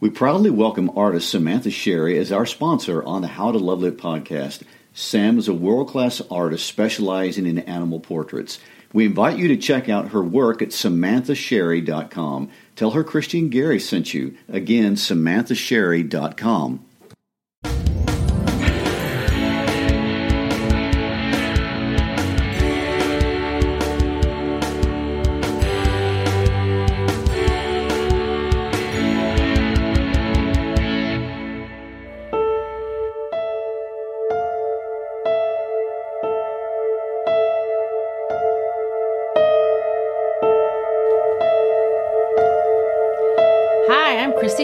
We 0.00 0.10
proudly 0.10 0.50
welcome 0.50 0.96
artist 0.96 1.28
Samantha 1.28 1.72
Sherry 1.72 2.16
as 2.18 2.30
our 2.30 2.46
sponsor 2.46 3.02
on 3.02 3.22
the 3.22 3.26
How 3.26 3.50
to 3.50 3.58
Love 3.58 3.80
Lit 3.80 3.98
podcast. 3.98 4.62
Sam 4.92 5.38
is 5.38 5.48
a 5.48 5.52
world-class 5.52 6.22
artist 6.30 6.66
specializing 6.66 7.46
in 7.46 7.58
animal 7.58 7.98
portraits. 7.98 8.60
We 8.92 9.06
invite 9.06 9.38
you 9.38 9.48
to 9.48 9.56
check 9.56 9.88
out 9.88 10.10
her 10.10 10.22
work 10.22 10.62
at 10.62 10.68
samanthasherry.com. 10.68 12.48
Tell 12.76 12.92
her 12.92 13.02
Christy 13.02 13.40
and 13.40 13.50
Gary 13.50 13.80
sent 13.80 14.14
you. 14.14 14.36
Again, 14.48 14.94
samanthasherry.com. 14.94 16.84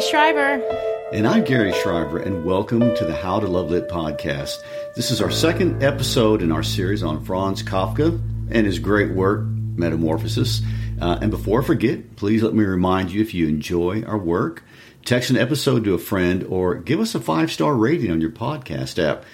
Hi, 0.04 0.10
Schreiber. 0.10 1.08
And 1.14 1.26
I'm 1.26 1.44
Gary 1.44 1.72
Schreiber, 1.72 2.18
and 2.18 2.44
welcome 2.44 2.94
to 2.94 3.06
the 3.06 3.14
How 3.14 3.40
to 3.40 3.46
Love 3.46 3.70
Lit 3.70 3.88
podcast. 3.88 4.58
This 4.94 5.10
is 5.10 5.22
our 5.22 5.30
second 5.30 5.82
episode 5.82 6.42
in 6.42 6.52
our 6.52 6.62
series 6.62 7.02
on 7.02 7.24
Franz 7.24 7.62
Kafka 7.62 8.20
and 8.50 8.66
his 8.66 8.78
great 8.78 9.12
work, 9.12 9.46
Metamorphosis. 9.46 10.60
Uh, 11.00 11.18
and 11.22 11.30
before 11.30 11.62
I 11.62 11.64
forget, 11.64 12.16
please 12.16 12.42
let 12.42 12.52
me 12.52 12.64
remind 12.64 13.12
you 13.12 13.22
if 13.22 13.32
you 13.32 13.48
enjoy 13.48 14.02
our 14.02 14.18
work, 14.18 14.62
text 15.06 15.30
an 15.30 15.38
episode 15.38 15.84
to 15.84 15.94
a 15.94 15.98
friend 15.98 16.44
or 16.50 16.74
give 16.74 17.00
us 17.00 17.14
a 17.14 17.20
five 17.20 17.50
star 17.50 17.74
rating 17.74 18.10
on 18.10 18.20
your 18.20 18.30
podcast 18.30 19.02
app. 19.02 19.24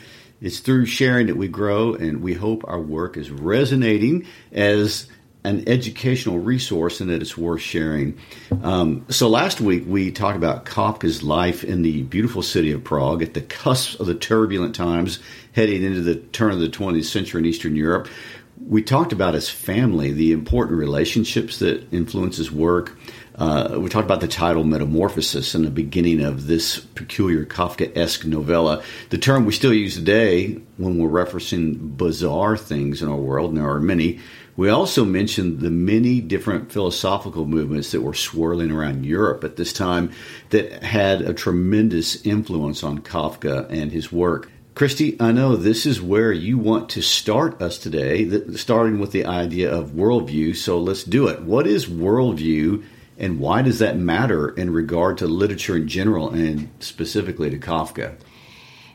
It's 0.40 0.60
through 0.60 0.86
sharing 0.86 1.26
that 1.26 1.36
we 1.36 1.48
grow, 1.48 1.94
and 1.94 2.22
we 2.22 2.34
hope 2.34 2.62
our 2.68 2.80
work 2.80 3.16
is 3.16 3.28
resonating 3.28 4.24
as 4.52 5.08
an 5.44 5.66
educational 5.68 6.38
resource 6.38 7.00
and 7.00 7.10
that 7.10 7.22
it's 7.22 7.36
worth 7.36 7.62
sharing. 7.62 8.18
Um, 8.62 9.06
so 9.08 9.28
last 9.28 9.60
week 9.60 9.84
we 9.86 10.12
talked 10.12 10.36
about 10.36 10.66
Kafka's 10.66 11.22
life 11.22 11.64
in 11.64 11.82
the 11.82 12.02
beautiful 12.02 12.42
city 12.42 12.72
of 12.72 12.84
Prague 12.84 13.22
at 13.22 13.34
the 13.34 13.40
cusp 13.40 13.98
of 14.00 14.06
the 14.06 14.14
turbulent 14.14 14.74
times 14.74 15.18
heading 15.52 15.82
into 15.82 16.02
the 16.02 16.16
turn 16.16 16.52
of 16.52 16.60
the 16.60 16.68
20th 16.68 17.04
century 17.04 17.40
in 17.40 17.46
Eastern 17.46 17.74
Europe. 17.74 18.08
We 18.66 18.82
talked 18.82 19.12
about 19.12 19.32
his 19.32 19.48
family, 19.48 20.12
the 20.12 20.32
important 20.32 20.78
relationships 20.78 21.60
that 21.60 21.90
influence 21.92 22.36
his 22.36 22.52
work. 22.52 22.98
Uh, 23.36 23.78
we 23.78 23.88
talked 23.88 24.04
about 24.04 24.20
the 24.20 24.28
title 24.28 24.64
Metamorphosis 24.64 25.54
and 25.54 25.64
the 25.64 25.70
beginning 25.70 26.20
of 26.20 26.46
this 26.46 26.78
peculiar 26.78 27.46
Kafka 27.46 27.96
esque 27.96 28.26
novella. 28.26 28.82
The 29.08 29.16
term 29.16 29.46
we 29.46 29.52
still 29.52 29.72
use 29.72 29.94
today 29.94 30.60
when 30.76 30.98
we're 30.98 31.24
referencing 31.24 31.96
bizarre 31.96 32.58
things 32.58 33.00
in 33.00 33.08
our 33.08 33.16
world, 33.16 33.50
and 33.50 33.58
there 33.58 33.70
are 33.70 33.80
many. 33.80 34.20
We 34.60 34.68
also 34.68 35.06
mentioned 35.06 35.60
the 35.60 35.70
many 35.70 36.20
different 36.20 36.70
philosophical 36.70 37.46
movements 37.46 37.92
that 37.92 38.02
were 38.02 38.12
swirling 38.12 38.70
around 38.70 39.06
Europe 39.06 39.42
at 39.42 39.56
this 39.56 39.72
time 39.72 40.12
that 40.50 40.82
had 40.82 41.22
a 41.22 41.32
tremendous 41.32 42.26
influence 42.26 42.84
on 42.84 42.98
Kafka 42.98 43.70
and 43.70 43.90
his 43.90 44.12
work. 44.12 44.50
Christy, 44.74 45.16
I 45.18 45.32
know 45.32 45.56
this 45.56 45.86
is 45.86 46.02
where 46.02 46.30
you 46.30 46.58
want 46.58 46.90
to 46.90 47.00
start 47.00 47.62
us 47.62 47.78
today, 47.78 48.28
starting 48.54 49.00
with 49.00 49.12
the 49.12 49.24
idea 49.24 49.74
of 49.74 49.92
worldview. 49.92 50.54
So 50.54 50.78
let's 50.78 51.04
do 51.04 51.28
it. 51.28 51.40
What 51.40 51.66
is 51.66 51.86
worldview, 51.86 52.84
and 53.16 53.40
why 53.40 53.62
does 53.62 53.78
that 53.78 53.96
matter 53.96 54.50
in 54.50 54.68
regard 54.74 55.16
to 55.18 55.26
literature 55.26 55.78
in 55.78 55.88
general 55.88 56.28
and 56.28 56.68
specifically 56.80 57.48
to 57.48 57.58
Kafka? 57.58 58.14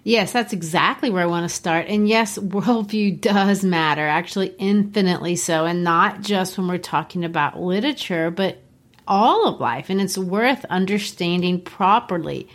Yes, 0.08 0.32
that's 0.32 0.54
exactly 0.54 1.10
where 1.10 1.24
I 1.24 1.26
want 1.26 1.50
to 1.50 1.56
start. 1.56 1.88
And 1.88 2.08
yes, 2.08 2.38
worldview 2.38 3.20
does 3.20 3.64
matter, 3.66 4.08
actually, 4.08 4.54
infinitely 4.60 5.36
so. 5.36 5.66
And 5.66 5.84
not 5.84 6.22
just 6.22 6.58
when 6.58 6.68
we're 6.68 6.78
talking 6.78 7.26
about 7.26 7.60
literature, 7.60 8.30
but 8.30 8.60
all 9.08 9.48
of 9.48 9.60
life. 9.60 9.90
And 9.90 10.00
it's 10.00 10.16
worth 10.16 10.64
understanding 10.66 11.60
properly. 11.60 12.48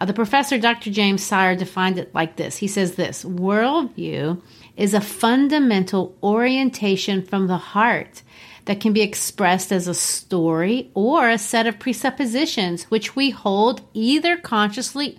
Uh, 0.00 0.06
the 0.06 0.14
professor, 0.14 0.56
Dr. 0.56 0.90
James 0.90 1.22
Sire, 1.22 1.54
defined 1.54 1.98
it 1.98 2.14
like 2.14 2.36
this 2.36 2.56
He 2.56 2.68
says 2.68 2.94
this 2.94 3.22
worldview 3.22 4.40
is 4.74 4.94
a 4.94 5.00
fundamental 5.02 6.16
orientation 6.22 7.20
from 7.22 7.48
the 7.48 7.58
heart 7.58 8.22
that 8.64 8.80
can 8.80 8.94
be 8.94 9.02
expressed 9.02 9.72
as 9.72 9.88
a 9.88 9.94
story 9.94 10.90
or 10.94 11.28
a 11.28 11.36
set 11.36 11.66
of 11.66 11.78
presuppositions 11.78 12.84
which 12.84 13.14
we 13.14 13.28
hold 13.28 13.82
either 13.92 14.38
consciously 14.38 15.18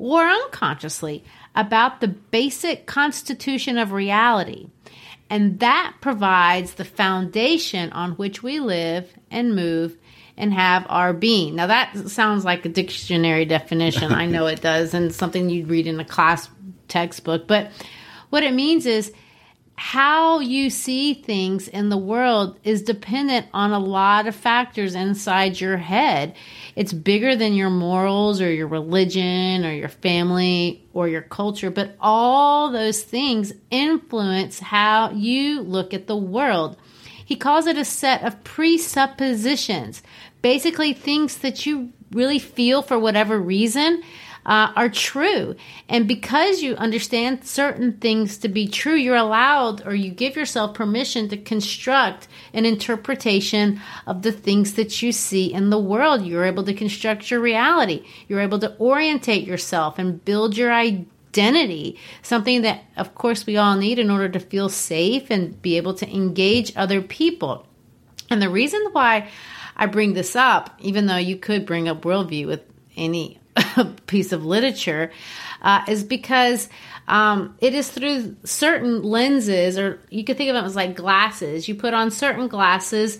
or 0.00 0.26
unconsciously 0.26 1.22
about 1.54 2.00
the 2.00 2.08
basic 2.08 2.86
constitution 2.86 3.76
of 3.76 3.92
reality. 3.92 4.66
And 5.28 5.60
that 5.60 5.94
provides 6.00 6.74
the 6.74 6.86
foundation 6.86 7.92
on 7.92 8.12
which 8.12 8.42
we 8.42 8.60
live 8.60 9.12
and 9.30 9.54
move 9.54 9.96
and 10.38 10.54
have 10.54 10.86
our 10.88 11.12
being. 11.12 11.54
Now, 11.54 11.66
that 11.66 12.08
sounds 12.08 12.46
like 12.46 12.64
a 12.64 12.70
dictionary 12.70 13.44
definition. 13.44 14.10
I 14.10 14.24
know 14.24 14.46
it 14.46 14.60
does, 14.62 14.94
and 14.94 15.14
something 15.14 15.50
you'd 15.50 15.68
read 15.68 15.86
in 15.86 16.00
a 16.00 16.04
class 16.04 16.48
textbook. 16.88 17.46
But 17.46 17.70
what 18.30 18.42
it 18.42 18.54
means 18.54 18.86
is 18.86 19.12
how 19.80 20.40
you 20.40 20.68
see 20.68 21.14
things 21.14 21.66
in 21.66 21.88
the 21.88 21.96
world 21.96 22.60
is 22.64 22.82
dependent 22.82 23.46
on 23.54 23.72
a 23.72 23.78
lot 23.78 24.26
of 24.26 24.36
factors 24.36 24.94
inside 24.94 25.58
your 25.58 25.78
head. 25.78 26.36
It's 26.76 26.92
bigger 26.92 27.34
than 27.34 27.54
your 27.54 27.70
morals 27.70 28.42
or 28.42 28.52
your 28.52 28.66
religion 28.66 29.64
or 29.64 29.72
your 29.72 29.88
family 29.88 30.84
or 30.92 31.08
your 31.08 31.22
culture, 31.22 31.70
but 31.70 31.96
all 31.98 32.70
those 32.70 33.02
things 33.02 33.54
influence 33.70 34.58
how 34.58 35.12
you 35.12 35.62
look 35.62 35.94
at 35.94 36.08
the 36.08 36.16
world. 36.16 36.76
He 37.24 37.34
calls 37.34 37.66
it 37.66 37.78
a 37.78 37.84
set 37.86 38.22
of 38.22 38.44
presuppositions, 38.44 40.02
basically 40.42 40.92
things 40.92 41.38
that 41.38 41.64
you 41.64 41.90
really 42.12 42.38
feel 42.38 42.82
for 42.82 42.98
whatever 42.98 43.40
reason 43.40 44.02
uh, 44.46 44.72
are 44.74 44.88
true. 44.88 45.54
And 45.88 46.08
because 46.08 46.62
you 46.62 46.74
understand 46.76 47.44
certain 47.44 47.94
things 47.94 48.38
to 48.38 48.48
be 48.48 48.68
true, 48.68 48.94
you're 48.94 49.16
allowed 49.16 49.86
or 49.86 49.94
you 49.94 50.10
give 50.10 50.36
yourself 50.36 50.74
permission 50.74 51.28
to 51.28 51.36
construct 51.36 52.28
an 52.52 52.64
interpretation 52.64 53.80
of 54.06 54.22
the 54.22 54.32
things 54.32 54.74
that 54.74 55.02
you 55.02 55.12
see 55.12 55.52
in 55.52 55.70
the 55.70 55.78
world. 55.78 56.24
You're 56.24 56.44
able 56.44 56.64
to 56.64 56.74
construct 56.74 57.30
your 57.30 57.40
reality. 57.40 58.04
You're 58.28 58.40
able 58.40 58.58
to 58.60 58.76
orientate 58.78 59.46
yourself 59.46 59.98
and 59.98 60.24
build 60.24 60.56
your 60.56 60.72
identity, 60.72 61.98
something 62.22 62.62
that, 62.62 62.84
of 62.96 63.14
course, 63.14 63.46
we 63.46 63.56
all 63.56 63.76
need 63.76 63.98
in 63.98 64.10
order 64.10 64.28
to 64.28 64.40
feel 64.40 64.68
safe 64.68 65.30
and 65.30 65.60
be 65.60 65.76
able 65.76 65.94
to 65.94 66.10
engage 66.10 66.76
other 66.76 67.02
people. 67.02 67.66
And 68.30 68.40
the 68.40 68.48
reason 68.48 68.80
why 68.92 69.28
I 69.76 69.86
bring 69.86 70.14
this 70.14 70.36
up, 70.36 70.70
even 70.78 71.06
though 71.06 71.16
you 71.16 71.36
could 71.36 71.66
bring 71.66 71.88
up 71.88 72.02
worldview 72.02 72.46
with 72.46 72.62
any 72.96 73.38
piece 74.06 74.32
of 74.32 74.44
literature 74.44 75.10
uh, 75.62 75.84
is 75.88 76.04
because 76.04 76.68
um, 77.08 77.56
it 77.60 77.74
is 77.74 77.90
through 77.90 78.36
certain 78.44 79.02
lenses, 79.02 79.78
or 79.78 80.00
you 80.10 80.24
could 80.24 80.36
think 80.36 80.48
of 80.48 80.54
them 80.54 80.64
as 80.64 80.76
like 80.76 80.96
glasses. 80.96 81.68
You 81.68 81.74
put 81.74 81.94
on 81.94 82.10
certain 82.10 82.48
glasses, 82.48 83.18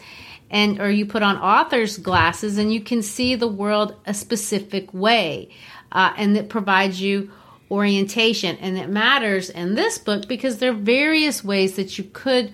and 0.51 0.81
or 0.81 0.91
you 0.91 1.07
put 1.07 1.23
on 1.23 1.37
author's 1.37 1.99
glasses, 1.99 2.59
and 2.59 2.73
you 2.73 2.81
can 2.81 3.03
see 3.03 3.35
the 3.35 3.49
world 3.49 3.97
a 4.07 4.15
specific 4.15 4.93
way, 4.95 5.51
uh, 5.93 6.13
and 6.17 6.37
it 6.37 6.49
provides 6.49 7.01
you 7.01 7.31
orientation. 7.71 8.57
And 8.59 8.79
it 8.79 8.89
matters 8.89 9.51
in 9.51 9.75
this 9.75 9.99
book 9.99 10.29
because 10.29 10.59
there 10.59 10.71
are 10.71 10.75
various 10.75 11.45
ways 11.45 11.77
that 11.77 11.99
you 11.99 12.05
could 12.05 12.53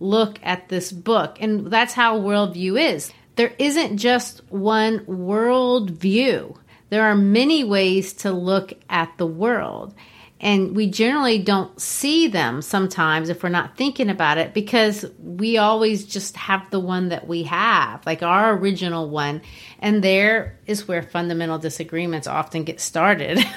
look 0.00 0.38
at 0.42 0.68
this 0.68 0.92
book, 0.92 1.38
and 1.40 1.66
that's 1.70 1.94
how 1.94 2.18
worldview 2.18 2.94
is. 2.94 3.12
There 3.36 3.54
isn't 3.58 3.98
just 3.98 4.42
one 4.50 5.00
worldview. 5.00 6.56
There 6.90 7.04
are 7.04 7.14
many 7.14 7.64
ways 7.64 8.12
to 8.14 8.32
look 8.32 8.72
at 8.88 9.16
the 9.18 9.26
world 9.26 9.94
and 10.40 10.76
we 10.76 10.88
generally 10.88 11.38
don't 11.38 11.80
see 11.80 12.28
them 12.28 12.62
sometimes 12.62 13.28
if 13.28 13.42
we're 13.42 13.48
not 13.48 13.76
thinking 13.76 14.08
about 14.08 14.38
it 14.38 14.54
because 14.54 15.04
we 15.18 15.58
always 15.58 16.04
just 16.04 16.36
have 16.36 16.70
the 16.70 16.78
one 16.78 17.08
that 17.08 17.26
we 17.26 17.42
have 17.44 18.04
like 18.06 18.22
our 18.22 18.54
original 18.56 19.08
one 19.08 19.42
and 19.80 20.02
there 20.02 20.58
is 20.66 20.86
where 20.86 21.02
fundamental 21.02 21.58
disagreements 21.58 22.26
often 22.26 22.64
get 22.64 22.80
started. 22.80 23.44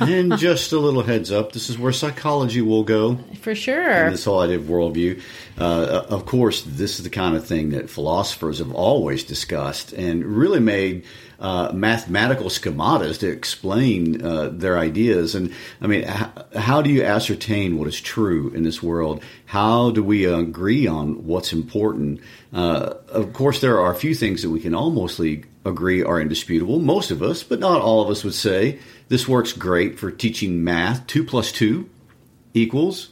And 0.00 0.38
just 0.38 0.72
a 0.72 0.78
little 0.78 1.02
heads 1.02 1.30
up 1.30 1.52
this 1.52 1.68
is 1.68 1.76
where 1.76 1.92
psychology 1.92 2.62
will 2.62 2.84
go. 2.84 3.18
For 3.42 3.54
sure. 3.54 4.10
this 4.10 4.24
whole 4.24 4.40
idea 4.40 4.56
of 4.56 4.62
worldview 4.62 5.20
uh, 5.58 6.06
of 6.08 6.24
course 6.24 6.62
this 6.62 6.98
is 6.98 7.04
the 7.04 7.10
kind 7.10 7.36
of 7.36 7.46
thing 7.46 7.70
that 7.70 7.90
philosophers 7.90 8.60
have 8.60 8.72
always 8.72 9.24
discussed 9.24 9.92
and 9.92 10.24
really 10.24 10.58
made 10.58 11.04
uh, 11.40 11.72
mathematical 11.72 12.46
schematas 12.46 13.18
to 13.20 13.28
explain 13.28 14.22
uh, 14.22 14.50
their 14.52 14.78
ideas. 14.78 15.34
And 15.34 15.52
I 15.80 15.86
mean, 15.86 16.04
h- 16.04 16.44
how 16.54 16.82
do 16.82 16.90
you 16.90 17.02
ascertain 17.02 17.78
what 17.78 17.88
is 17.88 18.00
true 18.00 18.50
in 18.50 18.62
this 18.62 18.82
world? 18.82 19.22
How 19.46 19.90
do 19.90 20.02
we 20.04 20.26
agree 20.26 20.86
on 20.86 21.26
what's 21.26 21.52
important? 21.52 22.20
Uh, 22.52 22.94
of 23.08 23.32
course, 23.32 23.60
there 23.60 23.80
are 23.80 23.90
a 23.90 23.96
few 23.96 24.14
things 24.14 24.42
that 24.42 24.50
we 24.50 24.60
can 24.60 24.74
almost 24.74 25.18
agree 25.64 26.02
are 26.02 26.20
indisputable. 26.20 26.78
Most 26.78 27.10
of 27.10 27.22
us, 27.22 27.42
but 27.42 27.58
not 27.58 27.80
all 27.80 28.02
of 28.02 28.10
us, 28.10 28.22
would 28.22 28.34
say 28.34 28.78
this 29.08 29.26
works 29.26 29.52
great 29.52 29.98
for 29.98 30.10
teaching 30.10 30.62
math. 30.62 31.06
Two 31.06 31.24
plus 31.24 31.52
two 31.52 31.88
equals 32.52 33.10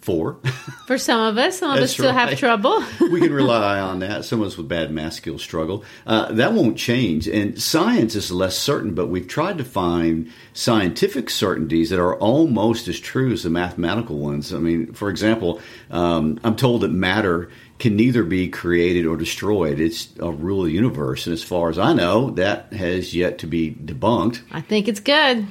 four. 0.00 0.38
For 0.86 0.98
some 0.98 1.20
of 1.20 1.38
us, 1.38 1.58
some 1.58 1.70
of 1.70 1.78
us 1.78 1.92
still 1.92 2.12
right. 2.12 2.28
have 2.30 2.38
trouble. 2.38 2.82
we 3.12 3.20
can 3.20 3.32
rely 3.32 3.78
on 3.78 4.00
that. 4.00 4.24
Some 4.24 4.40
of 4.40 4.48
us 4.48 4.56
with 4.56 4.68
bad 4.68 4.90
math 4.90 5.14
skills 5.14 5.42
struggle. 5.42 5.84
Uh, 6.06 6.32
that 6.32 6.52
won't 6.52 6.78
change. 6.78 7.28
And 7.28 7.60
science 7.60 8.14
is 8.14 8.32
less 8.32 8.56
certain, 8.56 8.94
but 8.94 9.06
we've 9.06 9.28
tried 9.28 9.58
to 9.58 9.64
find 9.64 10.30
scientific 10.52 11.30
certainties 11.30 11.90
that 11.90 12.00
are 12.00 12.16
almost 12.16 12.88
as 12.88 12.98
true 12.98 13.32
as 13.32 13.42
the 13.42 13.50
mathematical 13.50 14.18
ones. 14.18 14.52
I 14.52 14.58
mean, 14.58 14.92
for 14.92 15.10
example, 15.10 15.60
um, 15.90 16.40
I'm 16.42 16.56
told 16.56 16.80
that 16.80 16.90
matter 16.90 17.50
can 17.80 17.96
neither 17.96 18.22
be 18.22 18.48
created 18.48 19.06
or 19.06 19.16
destroyed. 19.16 19.80
It's 19.80 20.08
a 20.20 20.30
rule 20.30 20.60
of 20.60 20.66
the 20.66 20.72
universe. 20.72 21.26
And 21.26 21.32
as 21.32 21.42
far 21.42 21.70
as 21.70 21.78
I 21.78 21.92
know, 21.92 22.30
that 22.32 22.72
has 22.72 23.14
yet 23.14 23.38
to 23.38 23.46
be 23.46 23.72
debunked. 23.72 24.42
I 24.52 24.60
think 24.60 24.86
it's 24.86 25.00
good. 25.00 25.46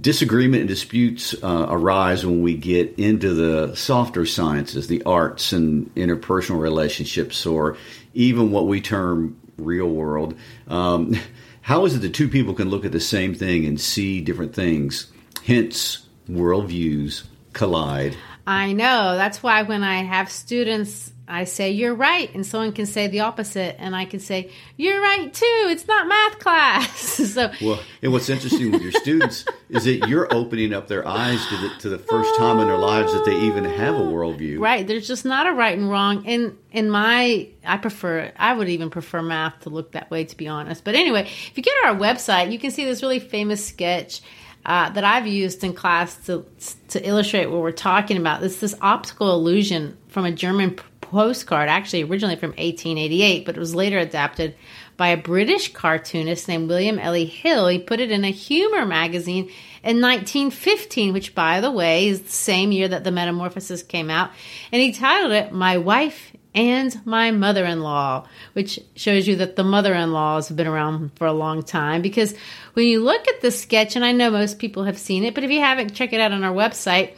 Disagreement 0.00 0.60
and 0.60 0.68
disputes 0.68 1.34
uh, 1.42 1.66
arise 1.68 2.24
when 2.24 2.42
we 2.42 2.56
get 2.56 2.98
into 2.98 3.34
the 3.34 3.74
softer 3.74 4.24
sciences, 4.24 4.86
the 4.86 5.02
arts 5.02 5.52
and 5.52 5.92
interpersonal 5.94 6.60
relationships, 6.60 7.44
or 7.44 7.76
even 8.14 8.50
what 8.50 8.66
we 8.66 8.80
term 8.80 9.36
real 9.58 9.88
world. 9.88 10.34
Um, 10.68 11.16
how 11.62 11.84
is 11.86 11.96
it 11.96 12.00
that 12.00 12.14
two 12.14 12.28
people 12.28 12.54
can 12.54 12.70
look 12.70 12.84
at 12.84 12.92
the 12.92 13.00
same 13.00 13.34
thing 13.34 13.66
and 13.66 13.80
see 13.80 14.20
different 14.20 14.54
things? 14.54 15.10
Hence, 15.44 16.06
worldviews 16.28 17.24
collide. 17.52 18.16
I 18.46 18.74
know. 18.74 19.16
That's 19.16 19.42
why 19.42 19.62
when 19.62 19.82
I 19.82 20.02
have 20.02 20.30
students 20.30 21.13
I 21.26 21.44
say 21.44 21.70
you're 21.70 21.94
right, 21.94 22.32
and 22.34 22.44
someone 22.44 22.72
can 22.72 22.84
say 22.84 23.06
the 23.06 23.20
opposite, 23.20 23.76
and 23.78 23.96
I 23.96 24.04
can 24.04 24.20
say 24.20 24.50
you're 24.76 25.00
right 25.00 25.32
too. 25.32 25.66
It's 25.70 25.88
not 25.88 26.06
math 26.06 26.38
class. 26.38 27.00
so, 27.32 27.50
well, 27.62 27.80
and 28.02 28.12
what's 28.12 28.28
interesting 28.28 28.70
with 28.70 28.82
your 28.82 28.92
students 28.92 29.46
is 29.70 29.84
that 29.84 30.06
you're 30.06 30.32
opening 30.32 30.74
up 30.74 30.86
their 30.86 31.06
eyes 31.08 31.44
to 31.46 31.56
the 31.56 31.70
to 31.80 31.88
the 31.88 31.98
first 31.98 32.36
time 32.36 32.58
in 32.60 32.66
their 32.66 32.76
lives 32.76 33.12
that 33.14 33.24
they 33.24 33.36
even 33.36 33.64
have 33.64 33.94
a 33.94 34.00
worldview. 34.00 34.60
Right. 34.60 34.86
There's 34.86 35.08
just 35.08 35.24
not 35.24 35.46
a 35.46 35.52
right 35.52 35.76
and 35.76 35.88
wrong. 35.88 36.26
And 36.26 36.58
in 36.70 36.90
my, 36.90 37.48
I 37.64 37.78
prefer. 37.78 38.30
I 38.36 38.52
would 38.52 38.68
even 38.68 38.90
prefer 38.90 39.22
math 39.22 39.60
to 39.60 39.70
look 39.70 39.92
that 39.92 40.10
way, 40.10 40.24
to 40.24 40.36
be 40.36 40.46
honest. 40.46 40.84
But 40.84 40.94
anyway, 40.94 41.22
if 41.22 41.52
you 41.56 41.62
go 41.62 41.70
to 41.82 41.88
our 41.88 41.96
website, 41.96 42.52
you 42.52 42.58
can 42.58 42.70
see 42.70 42.84
this 42.84 43.02
really 43.02 43.20
famous 43.20 43.64
sketch. 43.64 44.20
Uh, 44.66 44.88
that 44.88 45.04
I've 45.04 45.26
used 45.26 45.62
in 45.62 45.74
class 45.74 46.16
to 46.24 46.46
to 46.88 47.06
illustrate 47.06 47.50
what 47.50 47.60
we're 47.60 47.70
talking 47.70 48.16
about. 48.16 48.42
It's 48.42 48.60
this 48.60 48.74
optical 48.80 49.34
illusion 49.34 49.98
from 50.08 50.24
a 50.24 50.32
German 50.32 50.78
postcard, 51.14 51.68
actually 51.68 52.02
originally 52.02 52.34
from 52.34 52.50
1888, 52.50 53.46
but 53.46 53.56
it 53.56 53.60
was 53.60 53.72
later 53.72 53.98
adapted 53.98 54.56
by 54.96 55.08
a 55.08 55.16
British 55.16 55.72
cartoonist 55.72 56.48
named 56.48 56.68
William 56.68 56.98
Ely 56.98 57.24
Hill. 57.24 57.68
He 57.68 57.78
put 57.78 58.00
it 58.00 58.10
in 58.10 58.24
a 58.24 58.32
humor 58.32 58.84
magazine 58.84 59.44
in 59.84 60.00
1915, 60.00 61.12
which, 61.12 61.32
by 61.32 61.60
the 61.60 61.70
way, 61.70 62.08
is 62.08 62.22
the 62.22 62.28
same 62.28 62.72
year 62.72 62.88
that 62.88 63.04
the 63.04 63.12
Metamorphosis 63.12 63.84
came 63.84 64.10
out. 64.10 64.30
And 64.72 64.82
he 64.82 64.90
titled 64.90 65.30
it 65.30 65.52
My 65.52 65.78
Wife 65.78 66.32
and 66.52 67.00
My 67.06 67.30
Mother 67.30 67.64
in 67.64 67.80
Law, 67.80 68.26
which 68.54 68.80
shows 68.96 69.28
you 69.28 69.36
that 69.36 69.54
the 69.54 69.62
mother 69.62 69.94
in 69.94 70.12
laws 70.12 70.48
have 70.48 70.56
been 70.56 70.66
around 70.66 71.12
for 71.16 71.28
a 71.28 71.32
long 71.32 71.62
time. 71.62 72.02
Because 72.02 72.34
when 72.72 72.86
you 72.88 73.04
look 73.04 73.28
at 73.28 73.40
the 73.40 73.52
sketch, 73.52 73.94
and 73.94 74.04
I 74.04 74.10
know 74.10 74.32
most 74.32 74.58
people 74.58 74.82
have 74.82 74.98
seen 74.98 75.22
it, 75.22 75.34
but 75.36 75.44
if 75.44 75.52
you 75.52 75.60
haven't, 75.60 75.94
check 75.94 76.12
it 76.12 76.20
out 76.20 76.32
on 76.32 76.42
our 76.42 76.52
website 76.52 77.14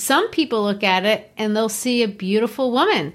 some 0.00 0.30
people 0.30 0.64
look 0.64 0.82
at 0.82 1.04
it 1.04 1.30
and 1.36 1.54
they'll 1.54 1.68
see 1.68 2.02
a 2.02 2.08
beautiful 2.08 2.72
woman, 2.72 3.12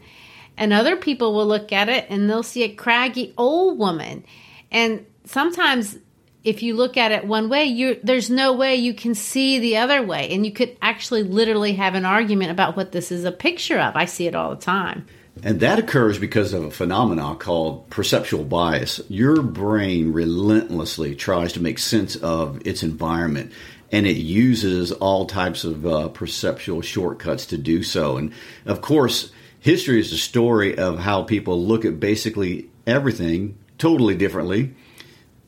and 0.58 0.74
other 0.74 0.96
people 0.96 1.34
will 1.34 1.48
look 1.48 1.72
at 1.72 1.90
it 1.90 2.06
and 2.10 2.30
they'll 2.30 2.44
see 2.44 2.64
a 2.64 2.70
craggy 2.70 3.34
old 3.38 3.78
woman. 3.78 4.26
And 4.72 5.06
sometimes 5.26 5.98
if 6.44 6.62
you 6.62 6.76
look 6.76 6.96
at 6.96 7.12
it 7.12 7.26
one 7.26 7.50
way, 7.50 7.66
you 7.66 8.00
there's 8.04 8.30
no 8.30 8.54
way 8.54 8.76
you 8.76 8.94
can 8.94 9.16
see 9.16 9.60
the 9.60 9.78
other 9.78 10.04
way, 10.04 10.30
and 10.30 10.46
you 10.46 10.52
could 10.52 10.78
actually 10.82 11.24
literally 11.24 11.74
have 11.74 11.96
an 11.96 12.06
argument 12.06 12.52
about 12.52 12.78
what 12.78 12.92
this 12.92 13.12
is 13.12 13.26
a 13.26 13.32
picture 13.32 13.80
of. 13.80 13.96
I 13.96 14.06
see 14.06 14.28
it 14.28 14.36
all 14.36 14.52
the 14.52 14.62
time. 14.62 15.08
And 15.44 15.60
that 15.60 15.80
occurs 15.80 16.18
because 16.18 16.54
of 16.54 16.64
a 16.64 16.72
phenomenon 16.72 17.38
called 17.38 17.90
perceptual 17.90 18.46
bias. 18.46 19.02
Your 19.10 19.42
brain 19.42 20.14
relentlessly 20.14 21.14
tries 21.14 21.52
to 21.54 21.60
make 21.60 21.78
sense 21.78 22.16
of 22.16 22.66
its 22.66 22.84
environment 22.84 23.52
and 23.92 24.08
it 24.08 24.18
uses 24.18 24.92
all 24.92 25.26
types 25.26 25.64
of 25.64 25.86
uh, 25.86 26.10
perceptual 26.10 26.82
shortcuts 26.82 27.46
to 27.48 27.58
do 27.58 27.84
so. 27.84 28.18
And 28.18 28.34
of 28.66 28.82
course, 28.82 29.32
history 29.66 30.00
is 30.00 30.12
the 30.12 30.18
story 30.18 30.78
of 30.78 31.00
how 31.00 31.24
people 31.24 31.60
look 31.60 31.86
at 31.86 32.00
basically 32.00 32.70
everything 32.86 33.58
totally 33.80 34.14
differently. 34.14 34.76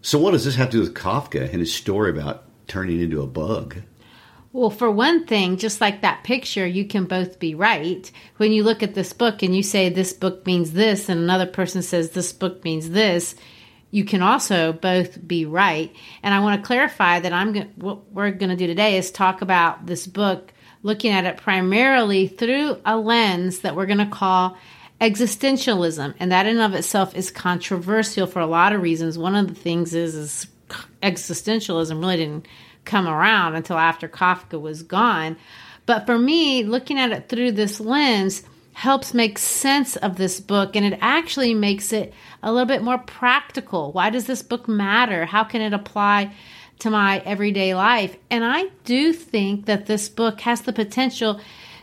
So, 0.01 0.17
what 0.17 0.31
does 0.31 0.43
this 0.43 0.55
have 0.55 0.71
to 0.71 0.77
do 0.77 0.81
with 0.81 0.95
Kafka 0.95 1.47
and 1.51 1.59
his 1.59 1.71
story 1.71 2.09
about 2.09 2.43
turning 2.67 2.99
into 2.99 3.21
a 3.21 3.27
bug? 3.27 3.83
Well, 4.51 4.71
for 4.71 4.89
one 4.89 5.27
thing, 5.27 5.57
just 5.57 5.79
like 5.79 6.01
that 6.01 6.23
picture, 6.23 6.65
you 6.65 6.85
can 6.85 7.05
both 7.05 7.37
be 7.37 7.53
right. 7.53 8.11
When 8.37 8.51
you 8.51 8.63
look 8.63 8.81
at 8.81 8.95
this 8.95 9.13
book 9.13 9.43
and 9.43 9.55
you 9.55 9.61
say 9.61 9.89
this 9.89 10.13
book 10.13 10.47
means 10.47 10.71
this, 10.71 11.09
and 11.09 11.21
another 11.21 11.45
person 11.45 11.83
says 11.83 12.09
this 12.09 12.33
book 12.33 12.63
means 12.63 12.89
this, 12.89 13.35
you 13.91 14.03
can 14.03 14.23
also 14.23 14.73
both 14.73 15.27
be 15.27 15.45
right. 15.45 15.95
And 16.23 16.33
I 16.33 16.39
want 16.39 16.59
to 16.59 16.65
clarify 16.65 17.19
that 17.19 17.33
I'm 17.33 17.53
going 17.53 17.71
what 17.75 18.11
we're 18.11 18.31
going 18.31 18.49
to 18.49 18.55
do 18.55 18.65
today 18.65 18.97
is 18.97 19.11
talk 19.11 19.43
about 19.43 19.85
this 19.85 20.07
book 20.07 20.53
looking 20.83 21.11
at 21.11 21.25
it 21.25 21.37
primarily 21.37 22.27
through 22.27 22.77
a 22.85 22.97
lens 22.97 23.59
that 23.59 23.75
we're 23.75 23.85
going 23.85 23.97
to 23.97 24.05
call 24.05 24.57
existentialism. 25.01 26.13
And 26.19 26.31
that 26.31 26.47
in 26.47 26.59
of 26.59 26.73
itself 26.73 27.15
is 27.15 27.31
controversial 27.31 28.27
for 28.27 28.39
a 28.39 28.47
lot 28.47 28.73
of 28.73 28.81
reasons. 28.81 29.17
One 29.17 29.35
of 29.35 29.47
the 29.47 29.55
things 29.55 29.93
is 29.93 30.15
is 30.15 30.47
existentialism 31.01 31.99
really 31.99 32.17
didn't 32.17 32.47
come 32.85 33.07
around 33.07 33.55
until 33.55 33.77
after 33.77 34.07
Kafka 34.07 34.59
was 34.59 34.83
gone. 34.83 35.37
But 35.85 36.05
for 36.05 36.17
me, 36.17 36.63
looking 36.63 36.99
at 36.99 37.11
it 37.11 37.29
through 37.29 37.53
this 37.53 37.79
lens, 37.79 38.43
helps 38.73 39.13
make 39.13 39.39
sense 39.39 39.95
of 39.95 40.17
this 40.17 40.39
book 40.39 40.75
and 40.75 40.85
it 40.85 40.99
actually 41.01 41.55
makes 41.55 41.91
it 41.91 42.13
a 42.43 42.51
little 42.51 42.67
bit 42.67 42.83
more 42.83 42.99
practical. 42.99 43.91
Why 43.91 44.11
does 44.11 44.27
this 44.27 44.43
book 44.43 44.67
matter? 44.67 45.25
How 45.25 45.43
can 45.43 45.61
it 45.61 45.73
apply 45.73 46.31
to 46.79 46.89
my 46.89 47.19
everyday 47.19 47.73
life? 47.73 48.15
And 48.29 48.43
I 48.43 48.65
do 48.85 49.13
think 49.13 49.65
that 49.65 49.85
this 49.85 50.09
book 50.09 50.41
has 50.41 50.61
the 50.61 50.73
potential 50.73 51.39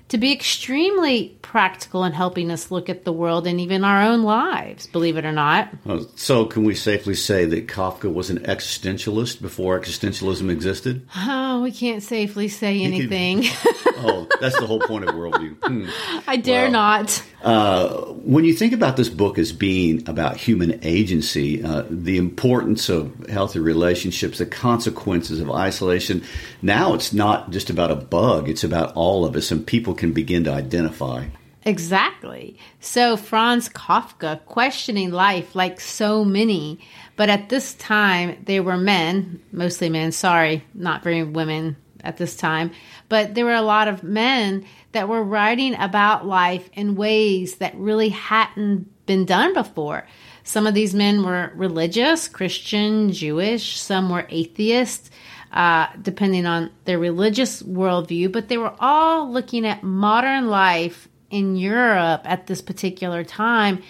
to 0.08 0.18
be 0.18 0.32
extremely 0.32 1.36
practical 1.40 2.04
in 2.04 2.12
helping 2.12 2.50
us 2.50 2.70
look 2.70 2.88
at 2.88 3.04
the 3.04 3.12
world 3.12 3.46
and 3.46 3.60
even 3.60 3.84
our 3.84 4.02
own 4.02 4.22
lives, 4.22 4.86
believe 4.88 5.16
it 5.16 5.24
or 5.24 5.32
not. 5.32 5.68
So, 6.16 6.44
can 6.46 6.64
we 6.64 6.74
safely 6.74 7.14
say 7.14 7.44
that 7.46 7.68
Kafka 7.68 8.12
was 8.12 8.28
an 8.28 8.40
existentialist 8.40 9.40
before 9.40 9.78
existentialism 9.80 10.50
existed? 10.50 11.06
Oh, 11.16 11.62
we 11.62 11.72
can't 11.72 12.02
safely 12.02 12.48
say 12.48 12.82
anything. 12.82 13.44
oh, 13.98 14.28
that's 14.40 14.58
the 14.58 14.66
whole 14.66 14.80
point 14.80 15.04
of 15.04 15.14
worldview. 15.14 15.56
Hmm. 15.62 16.20
I 16.28 16.36
dare 16.36 16.68
not. 16.68 17.22
Uh, 17.42 18.04
when 18.24 18.44
you 18.44 18.54
think 18.54 18.72
about 18.72 18.96
this 18.96 19.08
book 19.08 19.38
as 19.38 19.52
being 19.52 20.08
about 20.08 20.36
human 20.36 20.80
agency, 20.82 21.62
uh, 21.62 21.84
the 21.90 22.16
importance 22.16 22.88
of 22.88 23.14
healthy 23.28 23.58
relationships, 23.58 24.38
the 24.38 24.46
consequences 24.46 25.40
of 25.40 25.50
isolation, 25.50 26.24
now 26.62 26.94
it's 26.94 27.12
not 27.12 27.50
just 27.50 27.68
about 27.68 27.90
a 27.90 27.96
bug, 27.96 28.48
it's 28.48 28.64
about 28.64 28.94
all 28.94 29.24
of 29.26 29.36
us, 29.36 29.50
and 29.50 29.66
people 29.66 29.93
can 29.94 30.12
begin 30.12 30.44
to 30.44 30.52
identify. 30.52 31.26
Exactly. 31.66 32.58
So 32.80 33.16
Franz 33.16 33.68
Kafka 33.70 34.44
questioning 34.44 35.10
life 35.10 35.54
like 35.54 35.80
so 35.80 36.24
many, 36.24 36.80
but 37.16 37.30
at 37.30 37.48
this 37.48 37.74
time 37.74 38.42
they 38.44 38.60
were 38.60 38.76
men, 38.76 39.40
mostly 39.50 39.88
men, 39.88 40.12
sorry, 40.12 40.62
not 40.74 41.02
very 41.02 41.22
women 41.22 41.76
at 42.00 42.18
this 42.18 42.36
time, 42.36 42.70
but 43.08 43.34
there 43.34 43.46
were 43.46 43.54
a 43.54 43.62
lot 43.62 43.88
of 43.88 44.02
men 44.02 44.66
that 44.92 45.08
were 45.08 45.22
writing 45.22 45.74
about 45.76 46.26
life 46.26 46.68
in 46.74 46.96
ways 46.96 47.56
that 47.56 47.74
really 47.76 48.10
hadn't 48.10 49.06
been 49.06 49.24
done 49.24 49.54
before. 49.54 50.06
Some 50.44 50.66
of 50.66 50.74
these 50.74 50.94
men 50.94 51.24
were 51.24 51.50
religious, 51.54 52.28
Christian, 52.28 53.10
Jewish, 53.10 53.80
some 53.80 54.10
were 54.10 54.26
atheists. 54.28 55.10
Uh, 55.54 55.86
depending 56.02 56.46
on 56.46 56.68
their 56.84 56.98
religious 56.98 57.62
worldview, 57.62 58.32
but 58.32 58.48
they 58.48 58.58
were 58.58 58.74
all 58.80 59.30
looking 59.30 59.64
at 59.64 59.84
modern 59.84 60.48
life 60.48 61.08
in 61.30 61.54
Europe 61.54 62.22
at 62.24 62.48
this 62.48 62.60
particular 62.60 63.22
time 63.22 63.80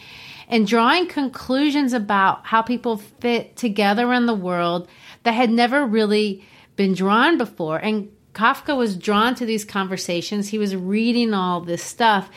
and 0.48 0.66
drawing 0.66 1.06
conclusions 1.06 1.94
about 1.94 2.44
how 2.44 2.60
people 2.60 2.98
fit 2.98 3.56
together 3.56 4.12
in 4.12 4.26
the 4.26 4.34
world 4.34 4.88
that 5.22 5.32
had 5.32 5.50
never 5.50 5.86
really 5.86 6.44
been 6.76 6.92
drawn 6.92 7.38
before. 7.38 7.78
And 7.78 8.10
Kafka 8.34 8.76
was 8.76 8.96
drawn 8.96 9.34
to 9.36 9.46
these 9.46 9.64
conversations. 9.64 10.48
He 10.48 10.58
was 10.58 10.76
reading 10.76 11.32
all 11.32 11.60
this 11.60 11.82
stuff. 11.82 12.28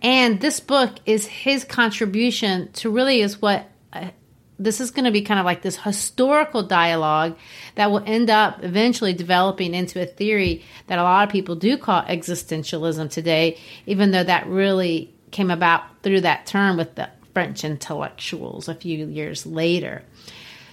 And 0.00 0.40
this 0.40 0.60
book 0.60 0.92
is 1.06 1.26
his 1.26 1.64
contribution 1.64 2.70
to 2.74 2.90
really 2.90 3.20
is 3.20 3.42
what 3.42 3.68
uh, 3.92 4.10
this 4.58 4.80
is 4.80 4.90
going 4.90 5.04
to 5.04 5.10
be 5.10 5.22
kind 5.22 5.38
of 5.38 5.44
like 5.44 5.62
this 5.62 5.76
historical 5.76 6.62
dialogue 6.62 7.36
that 7.74 7.90
will 7.90 8.02
end 8.06 8.30
up 8.30 8.62
eventually 8.62 9.12
developing 9.12 9.74
into 9.74 10.00
a 10.00 10.06
theory 10.06 10.64
that 10.86 10.98
a 10.98 11.02
lot 11.02 11.26
of 11.28 11.32
people 11.32 11.56
do 11.56 11.76
call 11.76 12.02
existentialism 12.02 13.10
today, 13.10 13.58
even 13.86 14.10
though 14.10 14.24
that 14.24 14.46
really 14.46 15.14
came 15.30 15.50
about 15.50 15.82
through 16.02 16.22
that 16.22 16.46
term 16.46 16.76
with 16.76 16.94
the 16.94 17.08
French 17.34 17.64
intellectuals 17.64 18.68
a 18.68 18.74
few 18.74 19.06
years 19.06 19.44
later. 19.44 20.02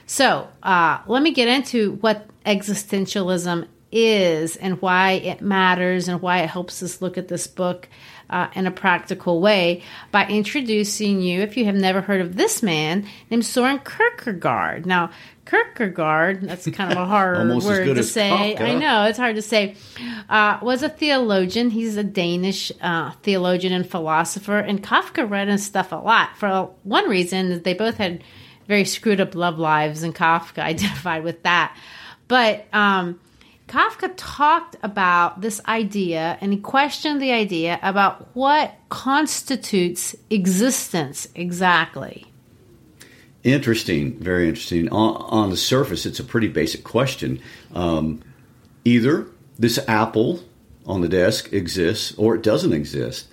So, 0.05 0.47
uh, 0.61 0.99
let 1.07 1.21
me 1.21 1.31
get 1.31 1.47
into 1.47 1.93
what 1.95 2.27
existentialism 2.45 3.67
is 3.91 4.55
and 4.55 4.81
why 4.81 5.11
it 5.11 5.41
matters 5.41 6.07
and 6.07 6.21
why 6.21 6.39
it 6.39 6.49
helps 6.49 6.81
us 6.81 7.01
look 7.01 7.17
at 7.17 7.27
this 7.27 7.47
book 7.47 7.87
uh, 8.29 8.47
in 8.55 8.67
a 8.67 8.71
practical 8.71 9.41
way 9.41 9.81
by 10.11 10.25
introducing 10.27 11.21
you, 11.21 11.41
if 11.41 11.57
you 11.57 11.65
have 11.65 11.75
never 11.75 12.01
heard 12.01 12.21
of 12.21 12.35
this 12.35 12.63
man, 12.63 13.07
named 13.29 13.45
Soren 13.45 13.79
Kierkegaard. 13.79 14.85
Now, 14.85 15.11
Kierkegaard, 15.45 16.41
that's 16.41 16.69
kind 16.69 16.91
of 16.91 16.97
a 16.97 17.05
hard 17.07 17.47
word 17.63 17.95
to 17.95 18.03
say. 18.03 18.55
I 18.57 18.75
know, 18.75 19.03
it's 19.05 19.17
hard 19.17 19.35
to 19.35 19.41
say, 19.41 19.75
uh, 20.29 20.59
was 20.61 20.83
a 20.83 20.89
theologian. 20.89 21.69
He's 21.69 21.97
a 21.97 22.03
Danish 22.03 22.71
uh, 22.81 23.11
theologian 23.23 23.73
and 23.73 23.89
philosopher, 23.89 24.57
and 24.57 24.81
Kafka 24.81 25.29
read 25.29 25.49
his 25.49 25.65
stuff 25.65 25.91
a 25.91 25.97
lot. 25.97 26.37
For 26.37 26.69
one 26.83 27.09
reason, 27.09 27.61
they 27.63 27.73
both 27.73 27.97
had 27.97 28.23
very 28.67 28.85
screwed 28.85 29.19
up 29.19 29.35
love 29.35 29.59
lives, 29.59 30.03
and 30.03 30.15
Kafka 30.15 30.59
identified 30.63 31.23
with 31.23 31.43
that. 31.43 31.75
But 32.27 32.65
um, 32.71 33.19
Kafka 33.67 34.13
talked 34.17 34.75
about 34.83 35.41
this 35.41 35.61
idea 35.67 36.37
and 36.41 36.53
he 36.53 36.59
questioned 36.59 37.21
the 37.21 37.31
idea 37.31 37.79
about 37.81 38.27
what 38.35 38.75
constitutes 38.89 40.15
existence 40.29 41.27
exactly. 41.33 42.25
Interesting, 43.43 44.17
very 44.19 44.47
interesting. 44.47 44.89
On, 44.89 45.15
on 45.15 45.49
the 45.49 45.57
surface, 45.57 46.05
it's 46.05 46.19
a 46.19 46.23
pretty 46.23 46.47
basic 46.47 46.83
question. 46.83 47.41
Um, 47.73 48.21
either 48.85 49.27
this 49.57 49.79
apple 49.87 50.41
on 50.85 51.01
the 51.01 51.09
desk 51.09 51.51
exists 51.51 52.13
or 52.17 52.35
it 52.35 52.43
doesn't 52.43 52.73
exist. 52.73 53.27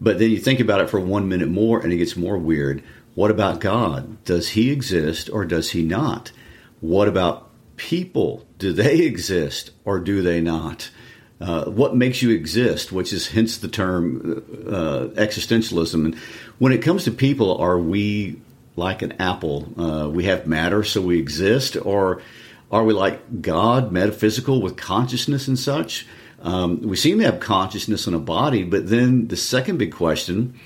But 0.00 0.18
then 0.18 0.30
you 0.30 0.38
think 0.38 0.60
about 0.60 0.80
it 0.80 0.90
for 0.90 1.00
one 1.00 1.28
minute 1.28 1.48
more 1.48 1.80
and 1.80 1.92
it 1.92 1.96
gets 1.96 2.16
more 2.16 2.36
weird. 2.36 2.82
What 3.14 3.30
about 3.30 3.60
God? 3.60 4.22
Does 4.24 4.50
he 4.50 4.70
exist 4.70 5.30
or 5.30 5.44
does 5.44 5.70
he 5.70 5.82
not? 5.82 6.32
What 6.80 7.08
about 7.08 7.45
people 7.76 8.46
do 8.58 8.72
they 8.72 9.00
exist 9.00 9.70
or 9.84 9.98
do 9.98 10.22
they 10.22 10.40
not? 10.40 10.90
Uh, 11.38 11.64
what 11.66 11.94
makes 11.94 12.22
you 12.22 12.30
exist, 12.30 12.92
which 12.92 13.12
is 13.12 13.28
hence 13.28 13.58
the 13.58 13.68
term 13.68 14.42
uh, 14.66 15.08
existentialism. 15.20 16.04
And 16.06 16.14
when 16.58 16.72
it 16.72 16.78
comes 16.78 17.04
to 17.04 17.10
people, 17.10 17.58
are 17.58 17.78
we 17.78 18.40
like 18.74 19.02
an 19.02 19.12
apple? 19.20 19.68
Uh, 19.78 20.08
we 20.08 20.24
have 20.24 20.46
matter, 20.46 20.82
so 20.82 21.02
we 21.02 21.18
exist, 21.18 21.76
or 21.76 22.22
are 22.70 22.84
we 22.84 22.94
like 22.94 23.42
God, 23.42 23.92
metaphysical 23.92 24.62
with 24.62 24.76
consciousness 24.76 25.46
and 25.46 25.58
such? 25.58 26.06
Um, 26.40 26.80
we 26.82 26.96
seem 26.96 27.18
to 27.18 27.24
have 27.24 27.40
consciousness 27.40 28.06
in 28.06 28.14
a 28.14 28.18
body, 28.18 28.64
but 28.64 28.88
then 28.88 29.28
the 29.28 29.36
second 29.36 29.78
big 29.78 29.92
question. 29.92 30.58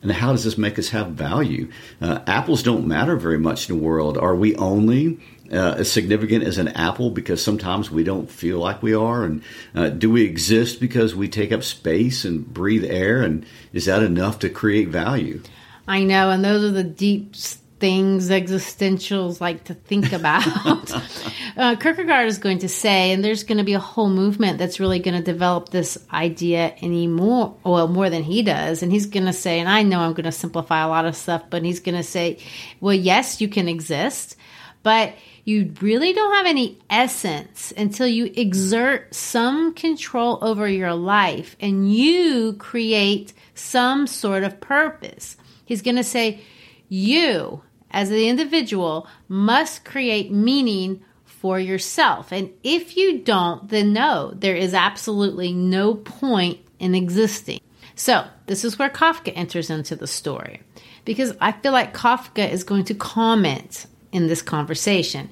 And 0.00 0.12
how 0.12 0.30
does 0.30 0.44
this 0.44 0.56
make 0.56 0.78
us 0.78 0.90
have 0.90 1.08
value? 1.08 1.70
Uh, 2.00 2.20
apples 2.26 2.62
don't 2.62 2.86
matter 2.86 3.16
very 3.16 3.38
much 3.38 3.68
in 3.68 3.76
the 3.76 3.82
world. 3.82 4.16
Are 4.16 4.34
we 4.34 4.54
only 4.54 5.18
uh, 5.52 5.76
as 5.78 5.90
significant 5.90 6.44
as 6.44 6.58
an 6.58 6.68
apple 6.68 7.10
because 7.10 7.42
sometimes 7.42 7.90
we 7.90 8.04
don't 8.04 8.30
feel 8.30 8.58
like 8.58 8.82
we 8.82 8.94
are? 8.94 9.24
And 9.24 9.42
uh, 9.74 9.90
do 9.90 10.10
we 10.10 10.24
exist 10.24 10.80
because 10.80 11.14
we 11.14 11.28
take 11.28 11.52
up 11.52 11.62
space 11.62 12.24
and 12.24 12.46
breathe 12.46 12.84
air? 12.84 13.22
And 13.22 13.46
is 13.72 13.86
that 13.86 14.02
enough 14.02 14.38
to 14.40 14.48
create 14.48 14.88
value? 14.88 15.42
I 15.86 16.04
know, 16.04 16.30
and 16.30 16.44
those 16.44 16.64
are 16.64 16.70
the 16.70 16.84
deep 16.84 17.34
things 17.80 18.28
existentials 18.30 19.40
like 19.40 19.64
to 19.64 19.74
think 19.74 20.12
about. 20.12 20.46
uh, 21.56 21.76
Kierkegaard 21.76 22.26
is 22.26 22.38
going 22.38 22.58
to 22.58 22.68
say, 22.68 23.12
and 23.12 23.24
there's 23.24 23.44
going 23.44 23.58
to 23.58 23.64
be 23.64 23.74
a 23.74 23.78
whole 23.78 24.10
movement 24.10 24.58
that's 24.58 24.80
really 24.80 24.98
going 24.98 25.16
to 25.16 25.22
develop 25.22 25.70
this 25.70 25.98
idea 26.12 26.74
anymore, 26.82 27.56
well, 27.64 27.88
more 27.88 28.10
than 28.10 28.22
he 28.22 28.42
does. 28.42 28.82
And 28.82 28.92
he's 28.92 29.06
going 29.06 29.26
to 29.26 29.32
say, 29.32 29.60
and 29.60 29.68
I 29.68 29.82
know 29.82 30.00
I'm 30.00 30.12
going 30.12 30.24
to 30.24 30.32
simplify 30.32 30.82
a 30.82 30.88
lot 30.88 31.06
of 31.06 31.16
stuff, 31.16 31.44
but 31.50 31.64
he's 31.64 31.80
going 31.80 31.96
to 31.96 32.02
say, 32.02 32.38
well, 32.80 32.94
yes, 32.94 33.40
you 33.40 33.48
can 33.48 33.68
exist, 33.68 34.36
but 34.82 35.14
you 35.48 35.72
really 35.80 36.12
don't 36.12 36.34
have 36.34 36.44
any 36.44 36.78
essence 36.90 37.72
until 37.74 38.06
you 38.06 38.30
exert 38.36 39.14
some 39.14 39.72
control 39.72 40.38
over 40.42 40.68
your 40.68 40.92
life 40.92 41.56
and 41.58 41.90
you 41.90 42.52
create 42.58 43.32
some 43.54 44.06
sort 44.06 44.44
of 44.44 44.60
purpose. 44.60 45.38
He's 45.64 45.80
going 45.80 45.96
to 45.96 46.04
say, 46.04 46.42
you 46.90 47.62
as 47.90 48.10
the 48.10 48.28
individual 48.28 49.06
must 49.26 49.86
create 49.86 50.30
meaning 50.30 51.02
for 51.24 51.58
yourself. 51.58 52.30
And 52.30 52.50
if 52.62 52.98
you 52.98 53.20
don't, 53.20 53.70
then 53.70 53.94
no, 53.94 54.32
there 54.34 54.56
is 54.56 54.74
absolutely 54.74 55.54
no 55.54 55.94
point 55.94 56.58
in 56.78 56.94
existing. 56.94 57.60
So, 57.94 58.26
this 58.46 58.64
is 58.64 58.78
where 58.78 58.90
Kafka 58.90 59.32
enters 59.34 59.70
into 59.70 59.96
the 59.96 60.06
story 60.06 60.60
because 61.06 61.32
I 61.40 61.52
feel 61.52 61.72
like 61.72 61.96
Kafka 61.96 62.50
is 62.50 62.64
going 62.64 62.84
to 62.84 62.94
comment 62.94 63.86
in 64.12 64.26
this 64.26 64.42
conversation. 64.42 65.30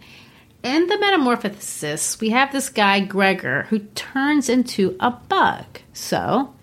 In 0.63 0.87
the 0.89 0.99
Metamorphosis, 0.99 2.21
we 2.21 2.31
have 2.31 2.53
this 2.53 2.69
guy, 2.69 3.01
Gregor, 3.01 3.67
who 3.71 3.81
turns 3.95 4.49
into 4.49 4.97
a 4.99 5.11
bug. 5.11 5.65
So, 5.93 6.55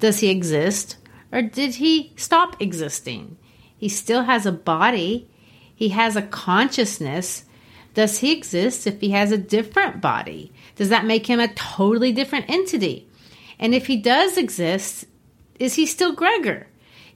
does 0.00 0.20
he 0.20 0.30
exist 0.30 0.96
or 1.30 1.42
did 1.42 1.76
he 1.76 2.12
stop 2.16 2.60
existing? 2.60 3.36
He 3.76 3.88
still 3.88 4.22
has 4.22 4.46
a 4.46 4.52
body, 4.52 5.28
he 5.74 5.88
has 5.90 6.14
a 6.14 6.22
consciousness. 6.22 7.44
Does 7.94 8.18
he 8.18 8.32
exist 8.32 8.86
if 8.86 9.00
he 9.00 9.10
has 9.10 9.32
a 9.32 9.38
different 9.38 10.00
body? 10.00 10.52
Does 10.76 10.88
that 10.88 11.04
make 11.04 11.26
him 11.26 11.40
a 11.40 11.52
totally 11.52 12.12
different 12.12 12.48
entity? 12.48 13.06
And 13.58 13.74
if 13.74 13.86
he 13.86 13.96
does 13.96 14.38
exist, 14.38 15.04
is 15.58 15.74
he 15.74 15.84
still 15.84 16.14
Gregor? 16.14 16.68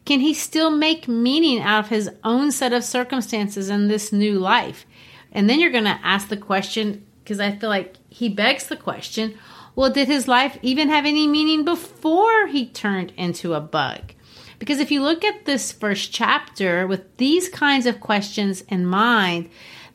Can 0.07 0.21
he 0.21 0.33
still 0.33 0.71
make 0.71 1.09
meaning 1.09 1.61
out 1.61 1.85
of 1.85 1.91
his 1.91 2.09
own 2.25 2.53
set 2.53 2.73
of 2.73 2.85
circumstances 2.85 3.69
in 3.69 3.89
this 3.89 4.13
new 4.13 4.39
life? 4.39 4.87
And 5.33 5.51
then 5.51 5.61
you're 5.61 5.71
going 5.71 5.85
to 5.85 6.01
ask 6.03 6.29
the 6.29 6.37
question, 6.37 7.05
because 7.23 7.41
I 7.41 7.57
feel 7.57 7.69
like 7.69 7.97
he 8.09 8.31
begs 8.31 8.69
the 8.69 8.77
question 8.77 9.37
well, 9.75 9.91
did 9.91 10.09
his 10.09 10.27
life 10.27 10.59
even 10.63 10.89
have 10.89 11.05
any 11.05 11.27
meaning 11.27 11.63
before 11.63 12.47
he 12.47 12.67
turned 12.67 13.13
into 13.19 13.53
a 13.53 13.61
bug? 13.61 14.15
Because 14.59 14.81
if 14.81 14.91
you 14.91 15.03
look 15.03 15.23
at 15.23 15.45
this 15.45 15.71
first 15.71 16.13
chapter 16.13 16.87
with 16.87 17.15
these 17.19 17.51
kinds 17.51 17.85
of 17.85 18.01
questions 18.01 18.63
in 18.63 18.87
mind, 18.87 19.51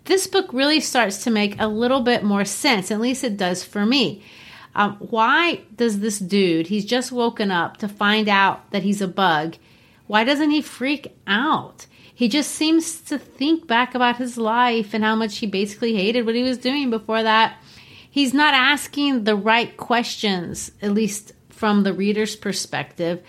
this 0.05 0.27
book 0.27 0.53
really 0.53 0.79
starts 0.79 1.23
to 1.23 1.31
make 1.31 1.59
a 1.59 1.67
little 1.67 2.01
bit 2.01 2.23
more 2.23 2.45
sense. 2.45 2.91
At 2.91 3.01
least 3.01 3.23
it 3.23 3.37
does 3.37 3.63
for 3.63 3.83
me. 3.83 4.23
Um, 4.75 4.97
why 4.99 5.61
does 5.75 5.99
this 5.99 6.19
dude, 6.19 6.67
he's 6.67 6.85
just 6.85 7.11
woken 7.11 7.49
up 7.49 7.77
to 7.77 7.87
find 7.87 8.29
out 8.29 8.69
that 8.69 8.83
he's 8.83 9.01
a 9.01 9.07
bug, 9.07 9.55
why 10.11 10.25
doesn't 10.25 10.51
he 10.51 10.61
freak 10.61 11.15
out? 11.25 11.85
He 12.13 12.27
just 12.27 12.51
seems 12.51 12.99
to 13.03 13.17
think 13.17 13.65
back 13.65 13.95
about 13.95 14.17
his 14.17 14.37
life 14.37 14.93
and 14.93 15.05
how 15.05 15.15
much 15.15 15.37
he 15.37 15.47
basically 15.47 15.95
hated 15.95 16.25
what 16.25 16.35
he 16.35 16.43
was 16.43 16.57
doing 16.57 16.89
before 16.89 17.23
that. 17.23 17.57
He's 18.09 18.33
not 18.33 18.53
asking 18.53 19.23
the 19.23 19.37
right 19.37 19.77
questions, 19.77 20.69
at 20.81 20.91
least 20.91 21.31
from 21.47 21.83
the 21.83 21.93
reader's 21.93 22.35
perspective, 22.35 23.23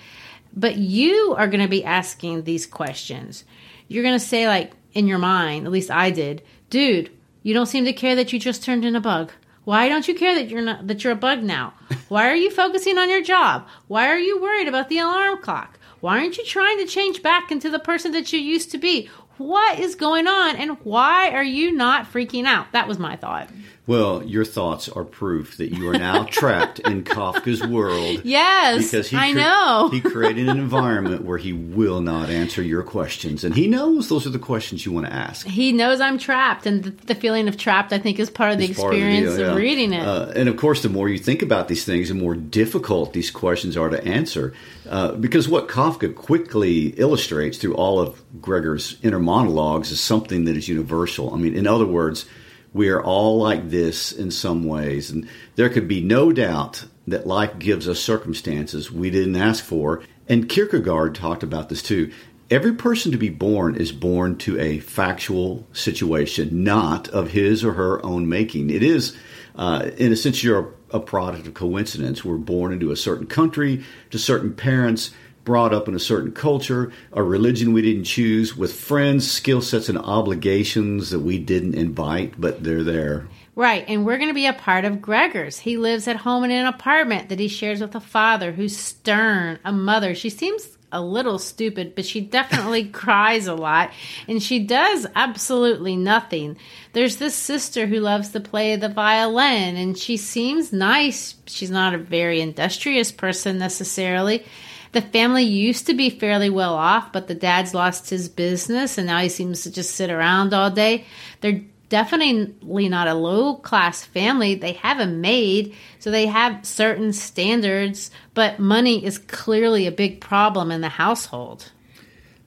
but 0.52 0.74
you 0.74 1.36
are 1.38 1.46
going 1.46 1.62
to 1.62 1.68
be 1.68 1.84
asking 1.84 2.42
these 2.42 2.66
questions. 2.66 3.44
You're 3.86 4.02
going 4.02 4.18
to 4.18 4.26
say, 4.26 4.48
like, 4.48 4.72
in 4.92 5.06
your 5.06 5.18
mind, 5.18 5.66
at 5.66 5.72
least 5.72 5.92
I 5.92 6.10
did, 6.10 6.42
dude, 6.68 7.12
you 7.44 7.54
don't 7.54 7.66
seem 7.66 7.84
to 7.84 7.92
care 7.92 8.16
that 8.16 8.32
you 8.32 8.40
just 8.40 8.64
turned 8.64 8.84
in 8.84 8.96
a 8.96 9.00
bug. 9.00 9.30
Why 9.62 9.88
don't 9.88 10.08
you 10.08 10.16
care 10.16 10.34
that 10.34 10.50
you're 10.50 10.60
not 10.60 10.88
that 10.88 11.04
you're 11.04 11.12
a 11.12 11.16
bug 11.28 11.44
now? 11.44 11.74
Why 12.08 12.28
are 12.28 12.34
you 12.34 12.50
focusing 12.50 12.98
on 12.98 13.08
your 13.08 13.22
job? 13.22 13.68
Why 13.86 14.08
are 14.08 14.18
you 14.18 14.42
worried 14.42 14.66
about 14.66 14.88
the 14.88 14.98
alarm 14.98 15.40
clock? 15.40 15.78
Why 16.02 16.18
aren't 16.18 16.36
you 16.36 16.44
trying 16.44 16.78
to 16.78 16.86
change 16.86 17.22
back 17.22 17.52
into 17.52 17.70
the 17.70 17.78
person 17.78 18.10
that 18.10 18.32
you 18.32 18.40
used 18.40 18.72
to 18.72 18.78
be? 18.78 19.08
What 19.38 19.78
is 19.78 19.94
going 19.94 20.26
on 20.26 20.56
and 20.56 20.76
why 20.82 21.30
are 21.30 21.44
you 21.44 21.70
not 21.70 22.12
freaking 22.12 22.44
out? 22.44 22.72
That 22.72 22.88
was 22.88 22.98
my 22.98 23.14
thought. 23.14 23.48
Well, 23.84 24.22
your 24.22 24.44
thoughts 24.44 24.88
are 24.88 25.04
proof 25.04 25.56
that 25.56 25.70
you 25.70 25.88
are 25.88 25.98
now 25.98 26.22
trapped 26.30 26.78
in 26.78 27.02
Kafka's 27.02 27.66
world. 27.66 28.20
Yes, 28.24 28.90
because 28.90 29.08
he 29.08 29.16
I 29.16 29.32
know. 29.32 29.88
he 29.90 30.00
created 30.00 30.48
an 30.48 30.56
environment 30.56 31.24
where 31.24 31.38
he 31.38 31.52
will 31.52 32.00
not 32.00 32.30
answer 32.30 32.62
your 32.62 32.84
questions, 32.84 33.42
and 33.42 33.56
he 33.56 33.66
knows 33.66 34.08
those 34.08 34.24
are 34.24 34.30
the 34.30 34.38
questions 34.38 34.86
you 34.86 34.92
want 34.92 35.06
to 35.06 35.12
ask. 35.12 35.46
He 35.46 35.72
knows 35.72 36.00
I'm 36.00 36.16
trapped, 36.16 36.64
and 36.64 36.84
the, 36.84 36.90
the 36.90 37.14
feeling 37.16 37.48
of 37.48 37.56
trapped, 37.56 37.92
I 37.92 37.98
think, 37.98 38.20
is 38.20 38.30
part 38.30 38.52
of 38.52 38.58
the 38.58 38.66
It's 38.66 38.78
part 38.78 38.94
of 38.94 39.00
the 39.00 39.06
experience 39.06 39.34
of, 39.34 39.40
yeah. 39.40 39.54
reading 39.56 39.92
it. 39.92 40.06
Uh, 40.06 40.32
and 40.36 40.48
of 40.48 40.56
course, 40.56 40.82
the 40.82 40.88
more 40.88 41.08
you 41.08 41.18
think 41.18 41.42
about 41.42 41.66
these 41.66 41.84
things, 41.84 42.08
the 42.08 42.14
more 42.14 42.36
difficult 42.36 43.12
these 43.12 43.32
questions 43.32 43.76
are 43.76 43.88
to 43.88 44.04
answer. 44.04 44.54
Uh, 44.88 45.12
because 45.12 45.48
what 45.48 45.66
Kafka 45.66 46.14
quickly 46.14 46.88
illustrates 46.90 47.58
through 47.58 47.74
all 47.74 47.98
of 47.98 48.22
Gregor's 48.40 48.96
inner 49.02 49.18
monologues 49.18 49.90
is 49.90 50.00
something 50.00 50.44
that 50.44 50.56
is 50.56 50.68
universal. 50.68 51.34
I 51.34 51.36
mean, 51.36 51.56
in 51.56 51.66
other 51.66 51.86
words, 51.86 52.26
we 52.72 52.88
are 52.88 53.02
all 53.02 53.38
like 53.38 53.70
this 53.70 54.12
in 54.12 54.30
some 54.30 54.64
ways. 54.64 55.10
And 55.10 55.28
there 55.56 55.68
could 55.68 55.88
be 55.88 56.00
no 56.00 56.32
doubt 56.32 56.86
that 57.06 57.26
life 57.26 57.58
gives 57.58 57.88
us 57.88 58.00
circumstances 58.00 58.90
we 58.90 59.10
didn't 59.10 59.36
ask 59.36 59.64
for. 59.64 60.02
And 60.28 60.48
Kierkegaard 60.48 61.14
talked 61.14 61.42
about 61.42 61.68
this 61.68 61.82
too. 61.82 62.12
Every 62.50 62.74
person 62.74 63.12
to 63.12 63.18
be 63.18 63.30
born 63.30 63.76
is 63.76 63.92
born 63.92 64.36
to 64.38 64.58
a 64.60 64.78
factual 64.80 65.66
situation, 65.72 66.64
not 66.64 67.08
of 67.08 67.30
his 67.30 67.64
or 67.64 67.72
her 67.72 68.04
own 68.04 68.28
making. 68.28 68.68
It 68.68 68.82
is, 68.82 69.16
uh, 69.56 69.90
in 69.96 70.12
a 70.12 70.16
sense, 70.16 70.44
you're 70.44 70.74
a, 70.92 70.96
a 70.98 71.00
product 71.00 71.46
of 71.46 71.54
coincidence. 71.54 72.24
We're 72.24 72.36
born 72.36 72.72
into 72.74 72.90
a 72.90 72.96
certain 72.96 73.26
country, 73.26 73.82
to 74.10 74.18
certain 74.18 74.52
parents, 74.52 75.12
brought 75.44 75.74
up 75.74 75.88
in 75.88 75.94
a 75.94 76.00
certain 76.00 76.32
culture, 76.32 76.92
a 77.12 77.22
religion 77.22 77.72
we 77.72 77.82
didn't 77.82 78.04
choose, 78.04 78.56
with 78.56 78.72
friends, 78.72 79.30
skill 79.30 79.60
sets, 79.60 79.88
and 79.88 79.98
obligations 79.98 81.10
that 81.10 81.20
we 81.20 81.38
didn't 81.38 81.74
invite, 81.74 82.40
but 82.40 82.62
they're 82.62 82.84
there. 82.84 83.28
Right, 83.54 83.84
and 83.86 84.06
we're 84.06 84.16
going 84.16 84.30
to 84.30 84.34
be 84.34 84.46
a 84.46 84.54
part 84.54 84.86
of 84.86 85.02
Gregor's. 85.02 85.58
He 85.58 85.76
lives 85.76 86.08
at 86.08 86.16
home 86.16 86.44
in 86.44 86.50
an 86.50 86.66
apartment 86.66 87.28
that 87.28 87.38
he 87.38 87.48
shares 87.48 87.80
with 87.80 87.94
a 87.94 88.00
father 88.00 88.52
who's 88.52 88.76
stern, 88.76 89.58
a 89.64 89.72
mother. 89.72 90.14
She 90.14 90.30
seems 90.30 90.78
a 90.90 91.02
little 91.02 91.38
stupid, 91.38 91.94
but 91.94 92.06
she 92.06 92.20
definitely 92.20 92.84
cries 92.88 93.46
a 93.46 93.54
lot, 93.54 93.90
and 94.28 94.42
she 94.42 94.60
does 94.60 95.06
absolutely 95.14 95.96
nothing. 95.96 96.56
There's 96.92 97.16
this 97.16 97.34
sister 97.34 97.86
who 97.86 98.00
loves 98.00 98.30
to 98.30 98.40
play 98.40 98.76
the 98.76 98.88
violin, 98.88 99.76
and 99.76 99.98
she 99.98 100.16
seems 100.16 100.72
nice. 100.72 101.34
She's 101.46 101.70
not 101.70 101.94
a 101.94 101.98
very 101.98 102.40
industrious 102.40 103.12
person 103.12 103.58
necessarily. 103.58 104.46
The 104.92 105.02
family 105.02 105.42
used 105.42 105.86
to 105.86 105.94
be 105.94 106.10
fairly 106.10 106.50
well 106.50 106.74
off, 106.74 107.12
but 107.12 107.26
the 107.26 107.34
dad's 107.34 107.74
lost 107.74 108.10
his 108.10 108.28
business, 108.28 108.98
and 108.98 109.06
now 109.06 109.18
he 109.20 109.28
seems 109.28 109.62
to 109.62 109.72
just 109.72 109.94
sit 109.94 110.10
around 110.10 110.52
all 110.52 110.70
day. 110.70 111.06
They're 111.40 111.62
definitely 111.88 112.88
not 112.88 113.08
a 113.08 113.14
low 113.14 113.56
class 113.56 114.04
family. 114.04 114.54
They 114.54 114.72
have 114.74 115.00
a 115.00 115.06
maid, 115.06 115.74
so 115.98 116.10
they 116.10 116.26
have 116.26 116.64
certain 116.64 117.12
standards, 117.12 118.10
but 118.34 118.58
money 118.58 119.04
is 119.04 119.18
clearly 119.18 119.86
a 119.86 119.92
big 119.92 120.20
problem 120.20 120.70
in 120.70 120.82
the 120.82 120.88
household. 120.88 121.70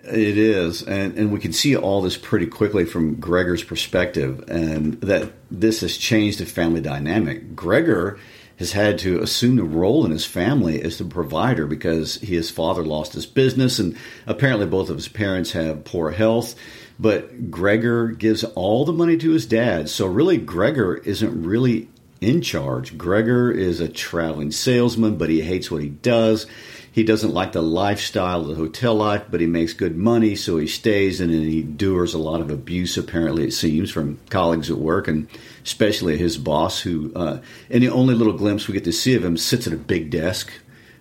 It 0.03 0.37
is, 0.37 0.83
and 0.83 1.17
and 1.17 1.31
we 1.31 1.39
can 1.39 1.51
see 1.51 1.75
all 1.75 2.03
this 2.03 2.15
pretty 2.15 2.45
quickly 2.45 2.85
from 2.85 3.15
Gregor's 3.15 3.63
perspective, 3.63 4.43
and 4.47 5.01
that 5.01 5.31
this 5.49 5.81
has 5.81 5.97
changed 5.97 6.39
the 6.39 6.45
family 6.45 6.81
dynamic. 6.81 7.55
Gregor 7.55 8.19
has 8.57 8.71
had 8.71 8.97
to 8.99 9.21
assume 9.21 9.57
the 9.57 9.63
role 9.63 10.05
in 10.05 10.11
his 10.11 10.25
family 10.25 10.81
as 10.81 10.97
the 10.97 11.05
provider 11.05 11.67
because 11.67 12.15
his 12.15 12.49
father 12.49 12.83
lost 12.83 13.13
his 13.13 13.25
business, 13.25 13.79
and 13.79 13.97
apparently 14.25 14.65
both 14.65 14.89
of 14.89 14.95
his 14.95 15.07
parents 15.07 15.51
have 15.51 15.83
poor 15.83 16.11
health. 16.11 16.55
But 16.99 17.51
Gregor 17.51 18.07
gives 18.07 18.43
all 18.43 18.85
the 18.85 18.93
money 18.93 19.17
to 19.17 19.31
his 19.31 19.45
dad, 19.45 19.89
so 19.89 20.07
really 20.07 20.37
Gregor 20.37 20.95
isn't 20.95 21.43
really 21.43 21.89
in 22.21 22.41
charge. 22.41 22.97
Gregor 22.97 23.51
is 23.51 23.79
a 23.79 23.89
traveling 23.89 24.51
salesman, 24.51 25.17
but 25.17 25.29
he 25.29 25.41
hates 25.41 25.69
what 25.69 25.81
he 25.81 25.89
does. 25.89 26.47
He 26.95 27.03
doesn't 27.03 27.33
like 27.33 27.51
the 27.51 27.61
lifestyle, 27.61 28.39
of 28.39 28.47
the 28.47 28.55
hotel 28.55 28.95
life, 28.95 29.23
but 29.29 29.41
he 29.41 29.47
makes 29.47 29.73
good 29.73 29.97
money, 29.97 30.33
so 30.33 30.55
he 30.55 30.65
stays 30.65 31.19
and 31.19 31.29
he 31.29 31.59
endures 31.59 32.13
a 32.13 32.17
lot 32.17 32.39
of 32.39 32.49
abuse, 32.49 32.95
apparently, 32.95 33.43
it 33.43 33.51
seems, 33.51 33.91
from 33.91 34.17
colleagues 34.29 34.71
at 34.71 34.77
work 34.77 35.09
and 35.09 35.27
especially 35.61 36.17
his 36.17 36.37
boss, 36.37 36.79
who, 36.79 37.11
uh, 37.13 37.41
and 37.69 37.83
the 37.83 37.89
only 37.89 38.15
little 38.15 38.31
glimpse 38.31 38.69
we 38.69 38.73
get 38.73 38.85
to 38.85 38.93
see 38.93 39.13
of 39.13 39.25
him 39.25 39.35
sits 39.35 39.67
at 39.67 39.73
a 39.73 39.77
big 39.77 40.09
desk 40.09 40.53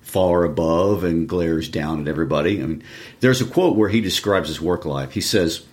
far 0.02 0.42
above 0.42 1.04
and 1.04 1.28
glares 1.28 1.68
down 1.68 2.00
at 2.00 2.08
everybody. 2.08 2.60
I 2.60 2.66
mean, 2.66 2.82
there's 3.20 3.40
a 3.40 3.46
quote 3.46 3.76
where 3.76 3.90
he 3.90 4.00
describes 4.00 4.48
his 4.48 4.60
work 4.60 4.84
life. 4.84 5.12
He 5.12 5.20
says, 5.20 5.64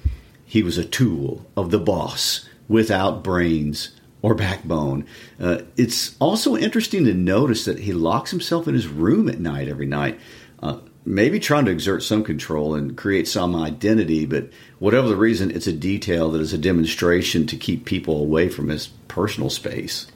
He 0.45 0.61
was 0.61 0.77
a 0.77 0.85
tool 0.85 1.47
of 1.57 1.71
the 1.71 1.79
boss 1.79 2.47
without 2.67 3.23
brains 3.23 3.99
or 4.21 4.35
backbone. 4.35 5.05
Uh, 5.39 5.59
it's 5.77 6.15
also 6.19 6.55
interesting 6.55 7.05
to 7.05 7.13
notice 7.13 7.65
that 7.65 7.79
he 7.79 7.93
locks 7.93 8.31
himself 8.31 8.67
in 8.67 8.73
his 8.73 8.87
room 8.87 9.27
at 9.29 9.39
night 9.39 9.67
every 9.67 9.87
night. 9.87 10.19
Uh, 10.61 10.77
maybe 11.05 11.39
trying 11.39 11.65
to 11.65 11.71
exert 11.71 12.03
some 12.03 12.23
control 12.23 12.75
and 12.75 12.95
create 12.95 13.27
some 13.27 13.55
identity, 13.55 14.25
but 14.25 14.49
whatever 14.79 15.07
the 15.07 15.15
reason, 15.15 15.49
it's 15.51 15.67
a 15.67 15.73
detail 15.73 16.31
that 16.31 16.41
is 16.41 16.53
a 16.53 16.57
demonstration 16.57 17.47
to 17.47 17.57
keep 17.57 17.85
people 17.85 18.21
away 18.21 18.49
from 18.49 18.69
his 18.69 18.87
personal 19.07 19.49
space. 19.49 20.07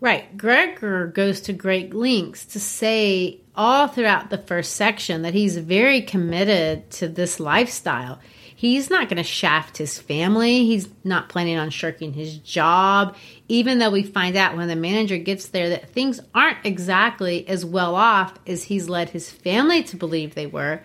Right. 0.00 0.36
Gregor 0.36 1.08
goes 1.08 1.42
to 1.42 1.52
great 1.52 1.92
lengths 1.92 2.46
to 2.46 2.60
say 2.60 3.40
all 3.54 3.86
throughout 3.86 4.30
the 4.30 4.38
first 4.38 4.74
section 4.74 5.22
that 5.22 5.34
he's 5.34 5.58
very 5.58 6.00
committed 6.00 6.90
to 6.90 7.08
this 7.08 7.38
lifestyle. 7.38 8.18
He's 8.60 8.90
not 8.90 9.08
going 9.08 9.16
to 9.16 9.22
shaft 9.22 9.78
his 9.78 9.98
family. 9.98 10.66
He's 10.66 10.86
not 11.02 11.30
planning 11.30 11.56
on 11.56 11.70
shirking 11.70 12.12
his 12.12 12.36
job, 12.36 13.16
even 13.48 13.78
though 13.78 13.88
we 13.88 14.02
find 14.02 14.36
out 14.36 14.54
when 14.54 14.68
the 14.68 14.76
manager 14.76 15.16
gets 15.16 15.46
there 15.46 15.70
that 15.70 15.88
things 15.88 16.20
aren't 16.34 16.66
exactly 16.66 17.48
as 17.48 17.64
well 17.64 17.94
off 17.94 18.34
as 18.46 18.64
he's 18.64 18.86
led 18.86 19.08
his 19.08 19.30
family 19.30 19.82
to 19.84 19.96
believe 19.96 20.34
they 20.34 20.46
were. 20.46 20.82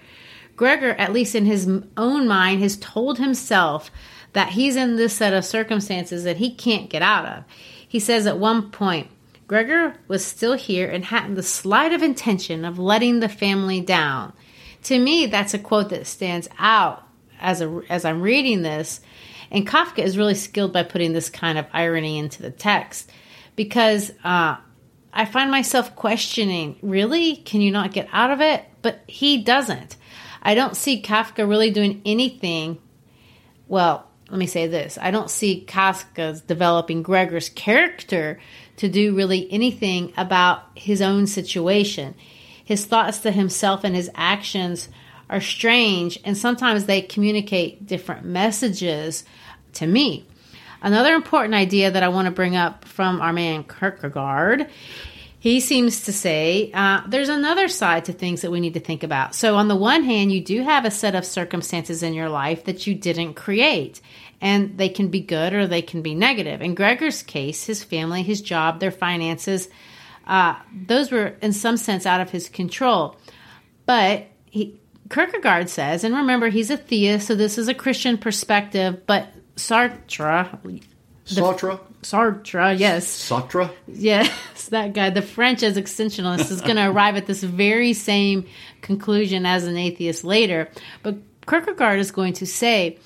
Gregor, 0.56 0.92
at 0.92 1.12
least 1.12 1.36
in 1.36 1.46
his 1.46 1.68
own 1.98 2.30
mind, 2.30 2.62
has 2.62 2.78
told 2.78 3.18
himself 3.18 3.92
that 4.32 4.54
he's 4.54 4.78
in 4.78 4.96
this 4.96 5.12
set 5.12 5.34
of 5.34 5.44
circumstances 5.44 6.24
that 6.24 6.38
he 6.38 6.56
can't 6.56 6.90
get 6.90 7.02
out 7.02 7.26
of. 7.26 7.44
He 7.86 8.00
says 8.00 8.26
at 8.26 8.40
one 8.40 8.72
point, 8.72 9.10
Gregor 9.48 9.98
was 10.08 10.24
still 10.24 10.54
here 10.54 10.90
and 10.90 11.04
hadn't 11.04 11.36
the 11.36 11.44
slight 11.44 11.92
of 11.92 12.02
intention 12.02 12.64
of 12.64 12.80
letting 12.80 13.20
the 13.20 13.28
family 13.28 13.82
down. 13.82 14.32
To 14.84 14.98
me, 14.98 15.26
that's 15.26 15.54
a 15.54 15.60
quote 15.60 15.90
that 15.90 16.08
stands 16.08 16.48
out 16.58 17.05
as 17.46 17.62
a, 17.62 17.82
as 17.90 18.04
I'm 18.04 18.22
reading 18.22 18.64
this. 18.64 19.00
And 19.52 19.68
Kafka 19.68 20.00
is 20.00 20.18
really 20.18 20.34
skilled 20.34 20.74
by 20.74 20.84
putting 20.84 21.14
this 21.14 21.30
kind 21.30 21.58
of 21.58 21.68
irony 21.72 22.18
into 22.18 22.42
the 22.42 22.50
text 22.50 23.12
because 23.56 24.12
uh, 24.24 24.58
I 25.14 25.26
find 25.26 25.52
myself 25.52 25.96
questioning, 25.96 26.78
really, 26.82 27.38
can 27.38 27.62
you 27.62 27.72
not 27.72 27.94
get 27.94 28.10
out 28.12 28.32
of 28.32 28.42
it? 28.42 28.66
But 28.82 29.04
he 29.08 29.44
doesn't. 29.44 29.96
I 30.42 30.56
don't 30.56 30.76
see 30.76 31.02
Kafka 31.02 31.48
really 31.48 31.72
doing 31.72 32.02
anything. 32.04 32.80
Well, 33.68 34.08
let 34.30 34.40
me 34.40 34.48
say 34.48 34.66
this 34.68 34.98
I 34.98 35.12
don't 35.12 35.30
see 35.30 35.64
Kafka's 35.68 36.42
developing 36.42 37.04
Gregor's 37.04 37.50
character 37.50 38.40
to 38.78 38.90
do 38.90 39.16
really 39.16 39.48
anything 39.52 40.14
about 40.18 40.64
his 40.76 41.02
own 41.02 41.28
situation. 41.28 42.16
His 42.64 42.86
thoughts 42.86 43.20
to 43.20 43.32
himself 43.32 43.84
and 43.84 43.96
his 43.96 44.10
actions 44.16 44.90
are 45.30 45.42
strange, 45.42 46.20
and 46.24 46.38
sometimes 46.38 46.86
they 46.86 47.02
communicate 47.02 47.86
different 47.86 48.26
messages 48.26 49.24
to 49.74 49.88
me. 49.88 50.26
Another 50.82 51.16
important 51.16 51.56
idea 51.56 51.92
that 51.92 52.04
I 52.04 52.10
want 52.10 52.28
to 52.28 52.32
bring 52.32 52.56
up 52.56 52.86
from 52.86 53.22
our 53.22 53.34
man 53.34 53.64
Kierkegaard 53.64 54.70
he 55.46 55.60
seems 55.60 56.06
to 56.06 56.12
say 56.12 56.72
uh, 56.74 57.04
there's 57.08 57.30
another 57.30 57.68
side 57.68 58.06
to 58.06 58.14
things 58.14 58.42
that 58.42 58.50
we 58.50 58.60
need 58.60 58.74
to 58.74 58.80
think 58.80 59.04
about. 59.04 59.36
So, 59.36 59.58
on 59.58 59.68
the 59.68 59.76
one 59.76 60.04
hand, 60.04 60.32
you 60.32 60.44
do 60.44 60.64
have 60.64 60.86
a 60.86 60.90
set 60.90 61.14
of 61.14 61.24
circumstances 61.24 62.02
in 62.02 62.16
your 62.16 62.30
life 62.30 62.64
that 62.64 62.88
you 62.88 62.96
didn't 62.96 63.36
create, 63.36 64.02
and 64.42 64.76
they 64.80 64.90
can 64.90 65.10
be 65.10 65.20
good 65.20 65.54
or 65.54 65.68
they 65.68 65.84
can 65.84 66.02
be 66.02 66.16
negative. 66.16 66.64
In 66.64 66.74
Gregor's 66.74 67.22
case, 67.22 67.64
his 67.64 67.84
family, 67.84 68.24
his 68.24 68.42
job, 68.42 68.80
their 68.80 68.90
finances, 68.90 69.70
Uh, 70.26 70.56
those 70.88 71.12
were, 71.12 71.36
in 71.44 71.54
some 71.54 71.78
sense, 71.78 72.08
out 72.08 72.22
of 72.22 72.32
his 72.32 72.50
control. 72.50 73.16
But 73.86 74.26
he, 74.50 74.80
Kierkegaard 75.10 75.70
says, 75.70 76.04
and 76.04 76.16
remember, 76.16 76.50
he's 76.50 76.70
a 76.70 76.78
theist, 76.78 77.28
so 77.28 77.36
this 77.36 77.58
is 77.58 77.68
a 77.68 77.74
Christian 77.74 78.18
perspective, 78.18 79.06
but 79.06 79.28
Sartre. 79.56 80.82
Sartre? 81.26 81.80
Sartre, 82.02 82.80
yes. 82.80 83.08
Sartre? 83.08 83.72
Yes, 83.88 84.68
that 84.70 84.94
guy, 84.94 85.10
the 85.10 85.22
French 85.22 85.62
existentialist, 85.62 86.52
is 86.52 86.62
going 86.62 86.76
to 86.76 86.90
arrive 86.90 87.16
at 87.16 87.26
this 87.28 87.44
very 87.44 87.94
same 87.94 88.46
conclusion 88.82 89.46
as 89.46 89.66
an 89.66 89.78
atheist 89.78 90.24
later. 90.24 90.70
But 91.04 91.18
Kierkegaard 91.48 92.00
is 92.00 92.12
going 92.12 92.34
to 92.34 92.46
say, 92.46 92.98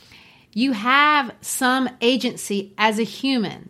you 0.53 0.71
have 0.71 1.31
some 1.41 1.89
agency 2.01 2.73
as 2.77 2.99
a 2.99 3.03
human 3.03 3.69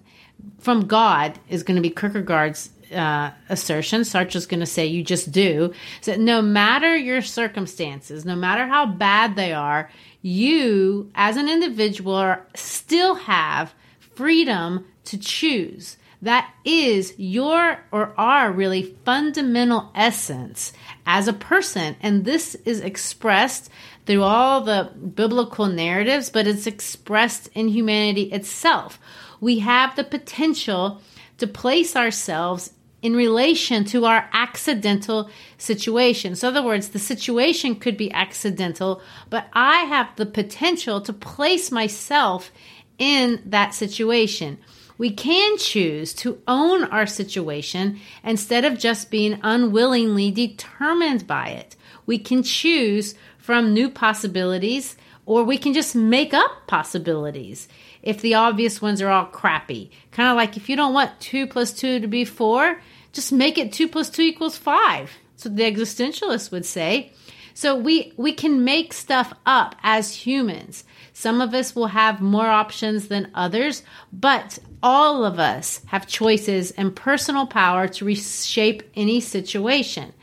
from 0.60 0.88
God, 0.88 1.40
is 1.50 1.64
going 1.64 1.76
to 1.76 1.82
be 1.82 1.90
Kierkegaard's 1.90 2.70
uh, 2.92 3.32
assertion. 3.50 4.04
Sartre's 4.04 4.46
going 4.46 4.60
to 4.60 4.66
say 4.66 4.86
you 4.86 5.04
just 5.04 5.32
do. 5.32 5.74
So 6.02 6.16
no 6.16 6.42
matter 6.42 6.96
your 6.96 7.22
circumstances, 7.22 8.26
no 8.26 8.36
matter 8.36 8.68
how 8.68 8.86
bad 8.86 9.36
they 9.36 9.54
are, 9.54 9.90
you 10.22 11.12
as 11.16 11.38
an 11.38 11.48
individual 11.48 12.36
still 12.56 13.16
have 13.16 13.74
freedom 14.16 14.86
to 15.06 15.18
choose. 15.18 15.98
That 16.22 16.54
is 16.66 17.14
your 17.18 17.80
or 17.92 18.14
our 18.18 18.52
really 18.52 18.96
fundamental 19.06 19.90
essence 19.96 20.74
as 21.06 21.30
a 21.30 21.34
person. 21.34 21.96
And 22.02 22.26
this 22.26 22.56
is 22.66 22.82
expressed 22.82 23.70
through 24.06 24.24
all 24.24 24.62
the 24.62 24.92
biblical 25.16 25.68
narratives, 25.68 26.30
but 26.30 26.48
it's 26.48 26.68
expressed 26.68 27.48
in 27.54 27.70
humanity 27.70 28.24
itself. 28.24 29.00
We 29.40 29.60
have 29.60 29.96
the 29.96 30.04
potential 30.04 31.02
to 31.38 31.48
place 31.48 31.96
ourselves 31.96 32.74
in 33.02 33.16
relation 33.16 33.86
to 33.86 34.06
our 34.06 34.30
accidental 34.34 35.30
situation. 35.58 36.36
So, 36.36 36.50
in 36.50 36.58
other 36.58 36.66
words, 36.66 36.90
the 36.90 37.00
situation 37.00 37.76
could 37.76 37.98
be 37.98 38.12
accidental, 38.12 39.02
but 39.30 39.48
I 39.54 39.84
have 39.84 40.16
the 40.16 40.26
potential 40.26 41.00
to 41.02 41.14
place 41.14 41.72
myself 41.72 42.52
in 42.98 43.42
that 43.46 43.74
situation. 43.74 44.60
We 44.98 45.12
can 45.12 45.58
choose 45.58 46.14
to 46.16 46.42
own 46.46 46.84
our 46.84 47.08
situation 47.08 48.00
instead 48.22 48.66
of 48.66 48.78
just 48.78 49.10
being 49.10 49.40
unwillingly 49.44 50.30
determined 50.30 51.26
by 51.26 51.50
it. 51.50 51.78
We 52.06 52.20
can 52.20 52.44
choose 52.44 53.16
from 53.38 53.74
new 53.74 53.90
possibilities 53.90 54.98
or 55.26 55.44
we 55.44 55.58
can 55.58 55.74
just 55.74 55.96
make 55.96 56.34
up 56.34 56.68
possibilities 56.68 57.70
if 58.02 58.22
the 58.22 58.36
obvious 58.36 58.82
ones 58.82 59.02
are 59.02 59.10
all 59.10 59.26
crappy. 59.26 59.92
Kind 60.12 60.30
of 60.30 60.36
like 60.36 60.58
if 60.58 60.70
you 60.70 60.76
don't 60.76 60.94
want 60.94 61.20
2 61.20 61.48
plus 61.48 61.74
2 61.74 62.00
to 62.00 62.08
be 62.08 62.26
4, 62.26 62.82
just 63.12 63.32
make 63.32 63.58
it 63.58 63.74
2 63.74 63.88
plus 63.88 64.10
2 64.10 64.22
equals 64.22 64.58
5. 64.58 65.12
So 65.36 65.50
the 65.50 65.64
existentialists 65.64 66.52
would 66.52 66.66
say. 66.66 67.14
So 67.54 67.76
we 67.76 68.14
we 68.16 68.32
can 68.32 68.64
make 68.64 68.94
stuff 68.94 69.34
up 69.46 69.76
as 69.84 70.14
humans. 70.14 70.86
Some 71.12 71.42
of 71.42 71.54
us 71.54 71.76
will 71.76 71.88
have 71.88 72.22
more 72.22 72.48
options 72.48 73.10
than 73.10 73.32
others, 73.36 73.84
but 74.14 74.60
all 74.82 75.26
of 75.26 75.40
us 75.40 75.82
have 75.88 76.08
choices 76.08 76.72
and 76.72 76.96
personal 76.96 77.46
power 77.46 77.90
to 77.90 78.06
reshape 78.06 78.84
any 78.96 79.20
situation. 79.20 80.14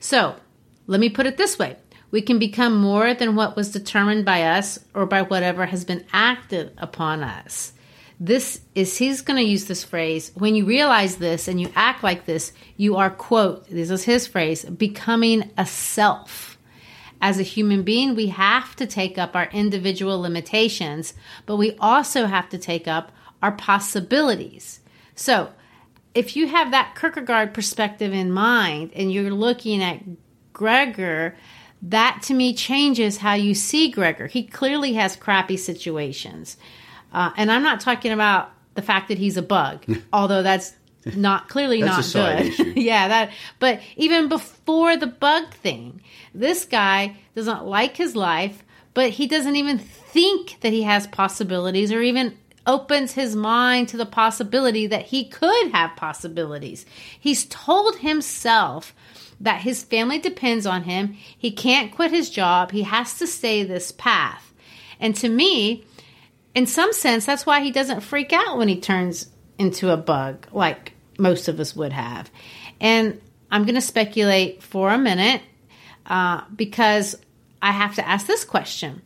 So, 0.00 0.36
let 0.86 1.00
me 1.00 1.10
put 1.10 1.26
it 1.26 1.36
this 1.36 1.58
way. 1.58 1.76
We 2.10 2.22
can 2.22 2.38
become 2.38 2.76
more 2.76 3.12
than 3.14 3.36
what 3.36 3.56
was 3.56 3.70
determined 3.70 4.24
by 4.24 4.42
us 4.42 4.78
or 4.94 5.06
by 5.06 5.22
whatever 5.22 5.66
has 5.66 5.84
been 5.84 6.06
acted 6.12 6.72
upon 6.78 7.22
us. 7.22 7.72
This 8.20 8.60
is, 8.74 8.96
he's 8.96 9.20
going 9.20 9.36
to 9.36 9.48
use 9.48 9.66
this 9.66 9.84
phrase. 9.84 10.32
When 10.34 10.54
you 10.54 10.64
realize 10.64 11.16
this 11.16 11.46
and 11.46 11.60
you 11.60 11.70
act 11.76 12.02
like 12.02 12.24
this, 12.24 12.52
you 12.76 12.96
are, 12.96 13.10
quote, 13.10 13.68
this 13.68 13.90
is 13.90 14.04
his 14.04 14.26
phrase, 14.26 14.64
becoming 14.64 15.50
a 15.56 15.66
self. 15.66 16.58
As 17.20 17.38
a 17.38 17.44
human 17.44 17.82
being, 17.82 18.14
we 18.14 18.28
have 18.28 18.74
to 18.76 18.86
take 18.86 19.18
up 19.18 19.36
our 19.36 19.48
individual 19.52 20.20
limitations, 20.20 21.14
but 21.46 21.56
we 21.56 21.76
also 21.78 22.26
have 22.26 22.48
to 22.48 22.58
take 22.58 22.88
up 22.88 23.12
our 23.42 23.52
possibilities. 23.52 24.80
So, 25.14 25.52
if 26.14 26.34
you 26.34 26.48
have 26.48 26.70
that 26.70 26.96
Kierkegaard 26.98 27.54
perspective 27.54 28.12
in 28.12 28.32
mind 28.32 28.90
and 28.94 29.12
you're 29.12 29.30
looking 29.30 29.82
at 29.82 30.02
Gregor 30.52 31.36
that 31.82 32.22
to 32.24 32.34
me 32.34 32.54
changes 32.54 33.18
how 33.18 33.34
you 33.34 33.54
see 33.54 33.90
Gregor. 33.90 34.26
He 34.26 34.42
clearly 34.42 34.94
has 34.94 35.16
crappy 35.16 35.56
situations. 35.56 36.56
Uh, 37.12 37.30
and 37.36 37.50
I'm 37.50 37.62
not 37.62 37.80
talking 37.80 38.12
about 38.12 38.50
the 38.74 38.82
fact 38.82 39.08
that 39.08 39.18
he's 39.18 39.36
a 39.36 39.42
bug, 39.42 39.84
although 40.12 40.42
that's 40.42 40.74
not 41.16 41.48
clearly 41.48 41.80
that's 41.80 42.14
not 42.14 42.42
good. 42.42 42.76
yeah, 42.76 43.08
that 43.08 43.30
but 43.58 43.80
even 43.96 44.28
before 44.28 44.96
the 44.96 45.06
bug 45.06 45.52
thing, 45.54 46.02
this 46.34 46.64
guy 46.64 47.16
doesn't 47.34 47.64
like 47.64 47.96
his 47.96 48.14
life, 48.16 48.64
but 48.94 49.10
he 49.10 49.26
doesn't 49.26 49.56
even 49.56 49.78
think 49.78 50.58
that 50.60 50.72
he 50.72 50.82
has 50.82 51.06
possibilities 51.06 51.92
or 51.92 52.02
even 52.02 52.36
opens 52.66 53.12
his 53.12 53.34
mind 53.34 53.88
to 53.88 53.96
the 53.96 54.06
possibility 54.06 54.86
that 54.86 55.06
he 55.06 55.24
could 55.24 55.70
have 55.72 55.96
possibilities. 55.96 56.84
He's 57.18 57.46
told 57.46 57.96
himself 57.96 58.94
that 59.40 59.60
his 59.60 59.82
family 59.82 60.18
depends 60.18 60.66
on 60.66 60.82
him. 60.82 61.16
He 61.36 61.50
can't 61.50 61.92
quit 61.92 62.10
his 62.10 62.30
job. 62.30 62.72
He 62.72 62.82
has 62.82 63.18
to 63.18 63.26
stay 63.26 63.62
this 63.62 63.92
path. 63.92 64.52
And 65.00 65.14
to 65.16 65.28
me, 65.28 65.84
in 66.54 66.66
some 66.66 66.92
sense, 66.92 67.24
that's 67.24 67.46
why 67.46 67.60
he 67.60 67.70
doesn't 67.70 68.00
freak 68.00 68.32
out 68.32 68.58
when 68.58 68.68
he 68.68 68.80
turns 68.80 69.30
into 69.58 69.90
a 69.90 69.96
bug 69.96 70.46
like 70.52 70.92
most 71.18 71.48
of 71.48 71.60
us 71.60 71.76
would 71.76 71.92
have. 71.92 72.30
And 72.80 73.20
I'm 73.50 73.64
going 73.64 73.74
to 73.74 73.80
speculate 73.80 74.62
for 74.62 74.90
a 74.90 74.98
minute 74.98 75.42
uh, 76.06 76.42
because 76.54 77.16
I 77.62 77.72
have 77.72 77.94
to 77.96 78.06
ask 78.06 78.26
this 78.26 78.44
question. 78.44 79.02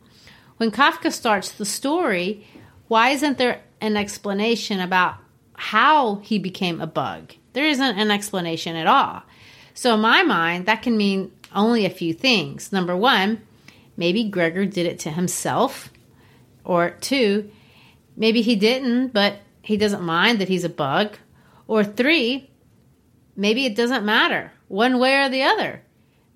When 0.57 0.71
Kafka 0.71 1.11
starts 1.11 1.51
the 1.51 1.65
story, 1.65 2.45
why 2.87 3.09
isn't 3.09 3.37
there 3.37 3.61
an 3.81 3.97
explanation 3.97 4.79
about 4.79 5.15
how 5.53 6.15
he 6.17 6.39
became 6.39 6.81
a 6.81 6.87
bug? 6.87 7.33
There 7.53 7.65
isn't 7.65 7.97
an 7.97 8.11
explanation 8.11 8.75
at 8.75 8.87
all. 8.87 9.23
So, 9.73 9.95
in 9.95 10.01
my 10.01 10.23
mind, 10.23 10.65
that 10.65 10.81
can 10.81 10.97
mean 10.97 11.31
only 11.53 11.85
a 11.85 11.89
few 11.89 12.13
things. 12.13 12.71
Number 12.71 12.95
one, 12.95 13.41
maybe 13.97 14.23
Gregor 14.25 14.65
did 14.65 14.85
it 14.85 14.99
to 14.99 15.11
himself. 15.11 15.91
Or 16.63 16.91
two, 16.91 17.51
maybe 18.15 18.41
he 18.41 18.55
didn't, 18.55 19.09
but 19.09 19.39
he 19.61 19.77
doesn't 19.77 20.01
mind 20.01 20.39
that 20.39 20.47
he's 20.47 20.63
a 20.63 20.69
bug. 20.69 21.17
Or 21.67 21.83
three, 21.83 22.49
maybe 23.35 23.65
it 23.65 23.75
doesn't 23.75 24.05
matter 24.05 24.51
one 24.67 24.99
way 24.99 25.17
or 25.17 25.29
the 25.29 25.43
other. 25.43 25.81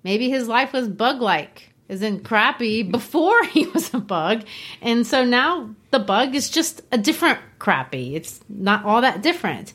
Maybe 0.04 0.30
his 0.30 0.48
life 0.48 0.72
was 0.72 0.88
bug 0.88 1.20
like, 1.20 1.70
as 1.88 2.02
in 2.02 2.20
crappy, 2.20 2.82
before 2.90 3.42
he 3.44 3.66
was 3.66 3.92
a 3.94 3.98
bug. 3.98 4.44
And 4.80 5.06
so 5.06 5.24
now 5.24 5.74
the 5.90 5.98
bug 5.98 6.34
is 6.34 6.50
just 6.50 6.82
a 6.92 6.98
different 6.98 7.40
crappy. 7.58 8.14
It's 8.14 8.40
not 8.48 8.84
all 8.84 9.00
that 9.00 9.22
different. 9.22 9.72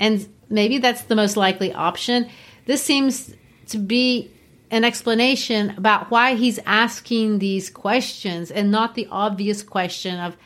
And 0.00 0.28
maybe 0.48 0.78
that's 0.78 1.02
the 1.02 1.16
most 1.16 1.36
likely 1.36 1.72
option. 1.72 2.28
This 2.64 2.82
seems 2.82 3.34
to 3.68 3.78
be 3.78 4.30
an 4.70 4.84
explanation 4.84 5.70
about 5.76 6.10
why 6.10 6.34
he's 6.34 6.58
asking 6.64 7.38
these 7.38 7.68
questions 7.68 8.50
and 8.50 8.70
not 8.70 8.94
the 8.94 9.08
obvious 9.10 9.62
question 9.62 10.18
of 10.18 10.36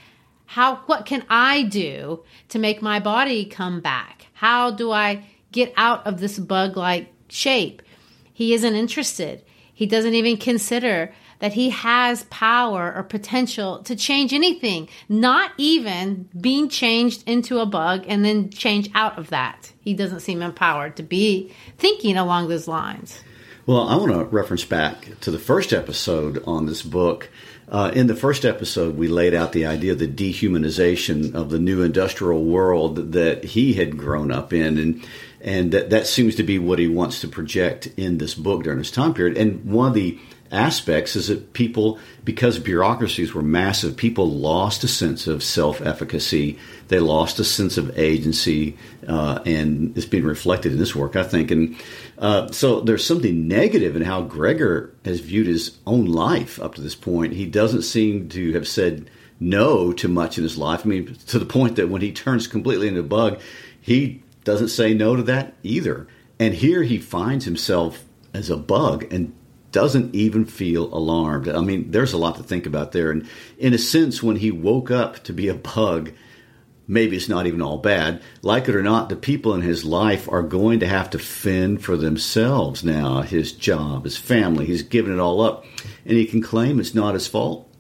how 0.46 0.76
what 0.87 1.07
can 1.07 1.24
I 1.29 1.62
do 1.62 2.24
to 2.48 2.59
make 2.59 2.81
my 2.81 3.00
body 3.00 3.44
come 3.44 3.81
back? 3.81 4.26
How 4.33 4.70
do 4.70 4.92
I 4.92 5.24
get 5.52 5.72
out 5.76 6.07
of 6.07 6.20
this 6.20 6.38
bug-like 6.38 7.12
shape? 7.29 7.83
He 8.33 8.55
isn't 8.55 8.74
interested. 8.74 9.42
He 9.72 9.87
doesn't 9.87 10.14
even 10.14 10.37
consider 10.37 11.12
that 11.38 11.53
he 11.53 11.70
has 11.70 12.25
power 12.25 12.92
or 12.94 13.03
potential 13.03 13.83
to 13.85 13.96
change 13.96 14.33
anything, 14.33 14.88
not 15.09 15.53
even 15.59 16.29
being 16.40 16.68
changed 16.68 17.22
into 17.29 17.59
a 17.59 17.66
bug 17.66 18.05
and 18.09 18.25
then 18.25 18.51
change 18.51 18.90
out 18.94 19.18
of 19.18 19.31
that. 19.31 19.72
He 19.81 19.94
doesn't 19.94 20.20
seem 20.20 20.42
empowered 20.42 20.96
to 20.96 21.03
be 21.03 21.53
thinking 21.79 22.16
along 22.16 22.49
those 22.49 22.68
lines. 22.68 23.20
Well, 23.66 23.88
I 23.88 23.96
want 23.96 24.12
to 24.12 24.25
reference 24.25 24.64
back 24.64 25.18
to 25.22 25.31
the 25.33 25.40
first 25.40 25.72
episode 25.72 26.42
on 26.46 26.66
this 26.66 26.83
book. 26.83 27.29
Uh, 27.68 27.90
in 27.92 28.07
the 28.07 28.14
first 28.14 28.44
episode, 28.44 28.96
we 28.96 29.09
laid 29.09 29.35
out 29.35 29.51
the 29.51 29.66
idea 29.66 29.90
of 29.90 29.99
the 29.99 30.07
dehumanization 30.07 31.35
of 31.35 31.51
the 31.51 31.59
new 31.59 31.83
industrial 31.83 32.44
world 32.44 33.12
that 33.12 33.42
he 33.42 33.75
had 33.75 33.99
grown 33.99 34.31
up 34.31 34.53
in, 34.53 34.79
and 34.79 35.05
and 35.40 35.72
that, 35.72 35.90
that 35.90 36.07
seems 36.07 36.37
to 36.37 36.44
be 36.44 36.61
what 36.61 36.79
he 36.79 36.87
wants 36.87 37.20
to 37.20 37.29
project 37.29 37.88
in 37.96 38.18
this 38.18 38.35
book 38.35 38.62
during 38.62 38.79
this 38.79 38.92
time 38.92 39.14
period. 39.14 39.37
And 39.37 39.64
one 39.64 39.88
of 39.88 39.94
the 39.94 40.18
aspects 40.51 41.17
is 41.17 41.29
that 41.29 41.53
people, 41.53 41.99
because 42.25 42.59
bureaucracies 42.59 43.35
were 43.35 43.43
massive, 43.43 43.97
people 43.97 44.31
lost 44.31 44.85
a 44.85 44.89
sense 44.89 45.27
of 45.27 45.43
self 45.43 45.81
efficacy. 45.81 46.59
They 46.89 47.01
lost 47.01 47.39
a 47.39 47.45
sense 47.45 47.79
of 47.79 47.99
agency, 47.99 48.77
uh, 49.09 49.41
and 49.45 49.97
it's 49.97 50.07
being 50.07 50.25
reflected 50.25 50.73
in 50.73 50.79
this 50.79 50.95
work, 50.95 51.17
I 51.17 51.23
think. 51.23 51.51
And 51.51 51.77
uh, 52.19 52.51
so 52.53 52.81
there's 52.81 53.05
something 53.05 53.49
negative 53.49 53.97
in 53.97 54.03
how 54.03 54.23
Gregor 54.23 54.95
has 55.05 55.21
viewed 55.21 55.47
his 55.47 55.77
own 55.87 56.07
life 56.07 56.61
up 56.61 56.75
to 56.77 56.81
this 56.81 56.95
point. 56.95 57.33
He 57.33 57.47
doesn't 57.47 57.83
seem 57.83 58.29
to 58.31 58.53
have 58.53 58.69
said 58.69 59.11
no 59.41 59.93
to 59.93 60.09
much 60.09 60.39
in 60.39 60.45
his 60.45 60.57
life. 60.57 60.83
I 60.85 60.89
mean, 60.89 61.15
to 61.27 61.39
the 61.39 61.47
point 61.47 61.77
that 61.77 61.89
when 61.89 62.03
he 62.03 62.13
turns 62.13 62.47
completely 62.47 62.89
into 62.89 63.01
a 63.01 63.05
bug, 63.05 63.41
he 63.81 64.23
doesn't 64.45 64.69
say 64.69 64.95
no 64.95 65.17
to 65.17 65.23
that 65.25 65.55
either. 65.63 66.07
And 66.39 66.55
here 66.55 66.83
he 66.83 66.99
finds 66.99 67.45
himself 67.45 68.05
as 68.33 68.51
a 68.51 68.57
bug 68.57 69.07
and 69.13 69.35
doesn't 69.77 70.15
even 70.15 70.47
feel 70.47 70.85
alarmed. 70.85 71.51
I 71.51 71.61
mean, 71.61 71.91
there's 71.91 72.15
a 72.15 72.17
lot 72.17 72.37
to 72.37 72.43
think 72.43 72.65
about 72.65 72.93
there. 72.93 73.11
And 73.11 73.29
in 73.59 73.75
a 73.75 73.79
sense, 73.79 74.23
when 74.23 74.37
he 74.37 74.51
woke 74.51 74.91
up 74.91 75.23
to 75.25 75.35
be 75.35 75.49
a 75.49 75.55
bug, 75.55 76.12
maybe 76.89 77.15
it's 77.15 77.29
not 77.29 77.47
even 77.47 77.61
all 77.61 77.77
bad. 77.77 78.23
Like 78.41 78.71
it 78.71 78.75
or 78.75 78.83
not, 78.83 79.11
the 79.11 79.17
people 79.17 79.53
in 79.53 79.61
his 79.61 79.85
life 79.85 80.33
are 80.33 80.41
going 80.41 80.81
to 80.81 80.87
have 80.87 81.11
to 81.11 81.19
fend 81.19 81.85
for 81.85 81.99
themselves 81.99 82.85
now. 82.85 83.21
His 83.21 83.53
job, 83.53 84.05
his 84.05 84.17
family, 84.17 84.65
he's 84.65 84.83
given 84.83 85.12
it 85.12 85.21
all 85.21 85.43
up. 85.43 85.67
And 86.07 86.17
he 86.17 86.25
can 86.25 86.41
claim 86.41 86.81
it's 86.81 86.95
not 86.95 87.12
his 87.12 87.27
fault 87.27 87.71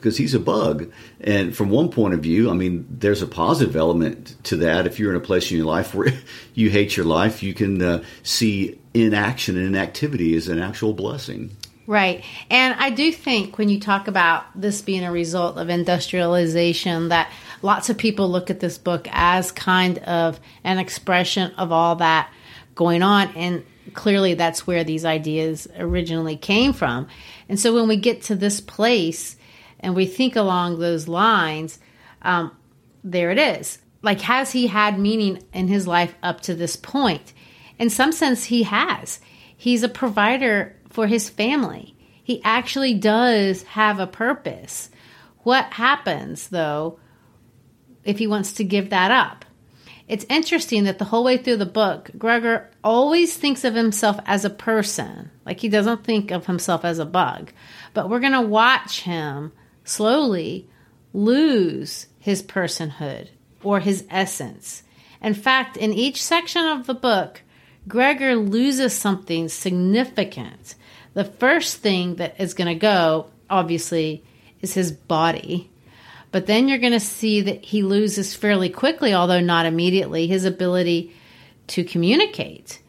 because 0.00 0.16
he's 0.16 0.34
a 0.34 0.40
bug. 0.40 0.90
And 1.20 1.56
from 1.56 1.70
one 1.70 1.90
point 1.90 2.14
of 2.14 2.20
view, 2.20 2.50
I 2.50 2.54
mean, 2.54 2.86
there's 2.90 3.22
a 3.22 3.26
positive 3.26 3.76
element 3.76 4.36
to 4.44 4.56
that. 4.56 4.86
If 4.86 4.98
you're 4.98 5.10
in 5.10 5.16
a 5.16 5.24
place 5.24 5.50
in 5.50 5.58
your 5.58 5.66
life 5.66 5.94
where 5.94 6.12
you 6.54 6.70
hate 6.70 6.96
your 6.96 7.06
life, 7.06 7.42
you 7.42 7.54
can 7.54 7.80
uh, 7.82 8.02
see 8.22 8.78
inaction 8.94 9.56
and 9.56 9.66
inactivity 9.66 10.34
as 10.34 10.48
an 10.48 10.58
actual 10.58 10.92
blessing. 10.92 11.56
Right. 11.86 12.24
And 12.50 12.74
I 12.78 12.90
do 12.90 13.10
think 13.10 13.58
when 13.58 13.68
you 13.68 13.80
talk 13.80 14.06
about 14.06 14.44
this 14.54 14.80
being 14.80 15.04
a 15.04 15.10
result 15.10 15.58
of 15.58 15.68
industrialization, 15.68 17.08
that 17.08 17.32
lots 17.62 17.90
of 17.90 17.98
people 17.98 18.30
look 18.30 18.48
at 18.48 18.60
this 18.60 18.78
book 18.78 19.08
as 19.10 19.50
kind 19.50 19.98
of 19.98 20.38
an 20.62 20.78
expression 20.78 21.52
of 21.56 21.72
all 21.72 21.96
that 21.96 22.32
going 22.76 23.02
on. 23.02 23.28
And 23.34 23.64
clearly 23.92 24.34
that's 24.34 24.66
where 24.66 24.84
these 24.84 25.04
ideas 25.04 25.66
originally 25.78 26.36
came 26.36 26.72
from. 26.72 27.08
And 27.48 27.58
so 27.58 27.74
when 27.74 27.88
we 27.88 27.96
get 27.96 28.22
to 28.22 28.36
this 28.36 28.60
place, 28.60 29.36
and 29.80 29.96
we 29.96 30.06
think 30.06 30.36
along 30.36 30.78
those 30.78 31.08
lines, 31.08 31.78
um, 32.22 32.56
there 33.02 33.30
it 33.30 33.38
is. 33.38 33.78
Like, 34.02 34.20
has 34.22 34.52
he 34.52 34.66
had 34.66 34.98
meaning 34.98 35.42
in 35.52 35.68
his 35.68 35.86
life 35.86 36.14
up 36.22 36.40
to 36.42 36.54
this 36.54 36.76
point? 36.76 37.32
In 37.78 37.90
some 37.90 38.12
sense, 38.12 38.44
he 38.44 38.62
has. 38.64 39.20
He's 39.56 39.82
a 39.82 39.88
provider 39.88 40.76
for 40.88 41.06
his 41.06 41.28
family. 41.28 41.96
He 42.22 42.42
actually 42.44 42.94
does 42.94 43.62
have 43.64 43.98
a 43.98 44.06
purpose. 44.06 44.90
What 45.38 45.72
happens, 45.72 46.48
though, 46.48 46.98
if 48.04 48.18
he 48.18 48.26
wants 48.26 48.52
to 48.52 48.64
give 48.64 48.90
that 48.90 49.10
up? 49.10 49.44
It's 50.10 50.26
interesting 50.28 50.84
that 50.84 50.98
the 50.98 51.04
whole 51.04 51.22
way 51.22 51.36
through 51.36 51.58
the 51.58 51.66
book, 51.66 52.10
Gregor 52.18 52.68
always 52.82 53.36
thinks 53.36 53.64
of 53.64 53.74
himself 53.74 54.18
as 54.26 54.44
a 54.44 54.50
person. 54.50 55.30
Like 55.46 55.60
he 55.60 55.68
doesn't 55.68 56.02
think 56.02 56.32
of 56.32 56.46
himself 56.46 56.84
as 56.84 56.98
a 56.98 57.06
bug. 57.06 57.52
But 57.94 58.10
we're 58.10 58.18
going 58.18 58.32
to 58.32 58.40
watch 58.40 59.02
him 59.02 59.52
slowly 59.90 60.68
lose 61.12 62.06
his 62.18 62.42
personhood 62.42 63.28
or 63.62 63.80
his 63.80 64.04
essence. 64.08 64.82
In 65.20 65.34
fact, 65.34 65.76
in 65.76 65.92
each 65.92 66.22
section 66.22 66.64
of 66.64 66.86
the 66.86 66.94
book, 66.94 67.42
Gregor 67.88 68.36
loses 68.36 68.94
something 68.94 69.48
significant. 69.48 70.74
The 71.14 71.24
first 71.24 71.78
thing 71.78 72.16
that 72.16 72.40
is 72.40 72.54
going 72.54 72.68
to 72.68 72.74
go, 72.74 73.26
obviously, 73.48 74.22
is 74.60 74.74
his 74.74 74.92
body. 74.92 75.70
But 76.30 76.46
then 76.46 76.68
you're 76.68 76.78
going 76.78 76.92
to 76.92 77.00
see 77.00 77.40
that 77.40 77.64
he 77.64 77.82
loses 77.82 78.34
fairly 78.36 78.68
quickly, 78.68 79.12
although 79.12 79.40
not 79.40 79.66
immediately, 79.66 80.28
his 80.28 80.44
ability 80.44 81.14
to 81.68 81.82
communicate. 81.82 82.80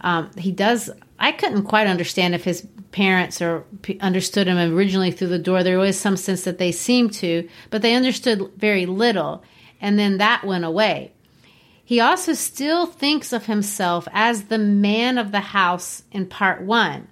Um, 0.00 0.30
he 0.36 0.50
does, 0.50 0.90
I 1.18 1.30
couldn't 1.30 1.64
quite 1.64 1.86
understand 1.86 2.34
if 2.34 2.42
his 2.42 2.66
parents 2.92 3.42
or 3.42 3.64
p- 3.82 3.98
understood 4.00 4.46
him 4.46 4.74
originally 4.74 5.10
through 5.10 5.28
the 5.28 5.38
door. 5.38 5.62
There 5.62 5.78
was 5.78 5.98
some 5.98 6.16
sense 6.16 6.44
that 6.44 6.58
they 6.58 6.70
seemed 6.70 7.12
to, 7.14 7.48
but 7.70 7.82
they 7.82 7.94
understood 7.94 8.52
very 8.56 8.86
little. 8.86 9.42
And 9.80 9.98
then 9.98 10.18
that 10.18 10.44
went 10.44 10.64
away. 10.64 11.12
He 11.84 12.00
also 12.00 12.34
still 12.34 12.86
thinks 12.86 13.32
of 13.32 13.46
himself 13.46 14.06
as 14.12 14.44
the 14.44 14.58
man 14.58 15.18
of 15.18 15.32
the 15.32 15.40
house 15.40 16.04
in 16.12 16.26
part 16.26 16.62
one. 16.62 17.08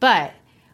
But 0.00 0.32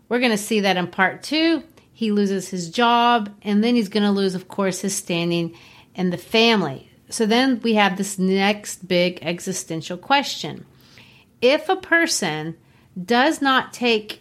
we're 0.09 0.21
going 0.21 0.31
to 0.31 0.39
see 0.39 0.61
that 0.61 0.77
in 0.77 0.87
part 0.87 1.23
two, 1.23 1.65
he 1.93 2.13
loses 2.13 2.49
his 2.49 2.71
job, 2.71 3.31
and 3.43 3.63
then 3.63 3.75
he's 3.75 3.89
going 3.89 4.05
to 4.05 4.11
lose, 4.11 4.35
of 4.35 4.49
course, 4.49 4.81
his 4.81 4.97
standing 4.97 5.55
in 5.95 6.11
the 6.11 6.17
family. 6.17 6.91
So 7.11 7.27
then 7.27 7.61
we 7.61 7.75
have 7.75 7.97
this 7.97 8.19
next 8.19 8.89
big 8.89 9.19
existential 9.23 9.99
question. 9.99 10.65
If 11.43 11.69
a 11.69 11.77
person 11.77 12.57
does 13.05 13.43
not 13.43 13.73
take 13.73 14.20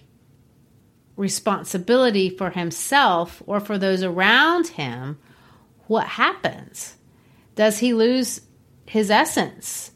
responsibility 1.20 2.30
for 2.30 2.50
himself 2.50 3.44
or 3.46 3.60
for 3.60 3.78
those 3.78 4.02
around 4.02 4.68
him, 4.70 5.20
what 5.88 6.08
happens? 6.08 6.96
Does 7.56 7.80
he 7.80 7.94
lose 7.94 8.42
his 8.86 9.12
essence? 9.12 9.92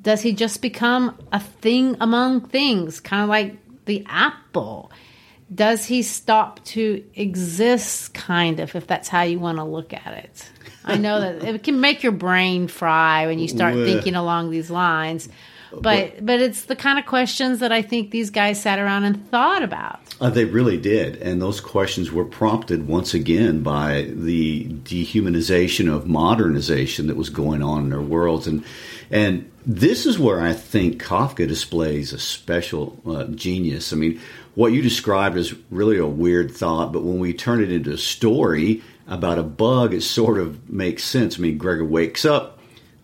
Does 0.00 0.22
he 0.22 0.32
just 0.32 0.62
become 0.62 1.16
a 1.30 1.38
thing 1.38 1.96
among 2.00 2.48
things, 2.48 3.00
kind 3.00 3.22
of 3.22 3.28
like 3.28 3.84
the 3.84 4.04
apple? 4.08 4.90
Does 5.54 5.84
he 5.84 6.02
stop 6.02 6.64
to 6.64 7.04
exist, 7.14 8.14
kind 8.14 8.58
of, 8.58 8.74
if 8.74 8.86
that's 8.86 9.08
how 9.08 9.22
you 9.22 9.38
want 9.38 9.58
to 9.58 9.64
look 9.64 9.92
at 9.92 10.24
it? 10.24 10.50
I 10.84 10.96
know 10.96 11.20
that 11.20 11.44
it 11.44 11.62
can 11.62 11.80
make 11.80 12.02
your 12.02 12.12
brain 12.12 12.66
fry 12.66 13.26
when 13.26 13.38
you 13.38 13.46
start 13.46 13.74
thinking 13.86 14.14
along 14.14 14.50
these 14.50 14.70
lines 14.70 15.28
but 15.80 16.24
but 16.24 16.40
it's 16.40 16.64
the 16.64 16.76
kind 16.76 16.98
of 16.98 17.06
questions 17.06 17.60
that 17.60 17.72
I 17.72 17.82
think 17.82 18.10
these 18.10 18.30
guys 18.30 18.60
sat 18.60 18.78
around 18.78 19.04
and 19.04 19.28
thought 19.30 19.62
about. 19.62 20.00
Uh, 20.20 20.30
they 20.30 20.44
really 20.44 20.78
did, 20.78 21.16
and 21.16 21.40
those 21.40 21.60
questions 21.60 22.12
were 22.12 22.24
prompted 22.24 22.86
once 22.86 23.14
again 23.14 23.62
by 23.62 24.08
the 24.14 24.66
dehumanization 24.66 25.92
of 25.92 26.06
modernization 26.06 27.06
that 27.06 27.16
was 27.16 27.30
going 27.30 27.62
on 27.62 27.84
in 27.84 27.90
their 27.90 28.00
worlds, 28.00 28.46
and 28.46 28.64
and 29.10 29.50
this 29.64 30.06
is 30.06 30.18
where 30.18 30.40
I 30.40 30.52
think 30.52 31.02
Kafka 31.02 31.46
displays 31.46 32.12
a 32.12 32.18
special 32.18 33.00
uh, 33.06 33.24
genius. 33.24 33.92
I 33.92 33.96
mean, 33.96 34.20
what 34.54 34.72
you 34.72 34.82
described 34.82 35.36
is 35.36 35.54
really 35.70 35.98
a 35.98 36.06
weird 36.06 36.50
thought, 36.50 36.92
but 36.92 37.02
when 37.04 37.18
we 37.18 37.32
turn 37.32 37.62
it 37.62 37.70
into 37.70 37.92
a 37.92 37.98
story 37.98 38.82
about 39.06 39.38
a 39.38 39.42
bug, 39.42 39.94
it 39.94 40.02
sort 40.02 40.38
of 40.38 40.70
makes 40.70 41.04
sense. 41.04 41.38
I 41.38 41.42
mean, 41.42 41.58
Gregor 41.58 41.84
wakes 41.84 42.24
up, 42.24 42.58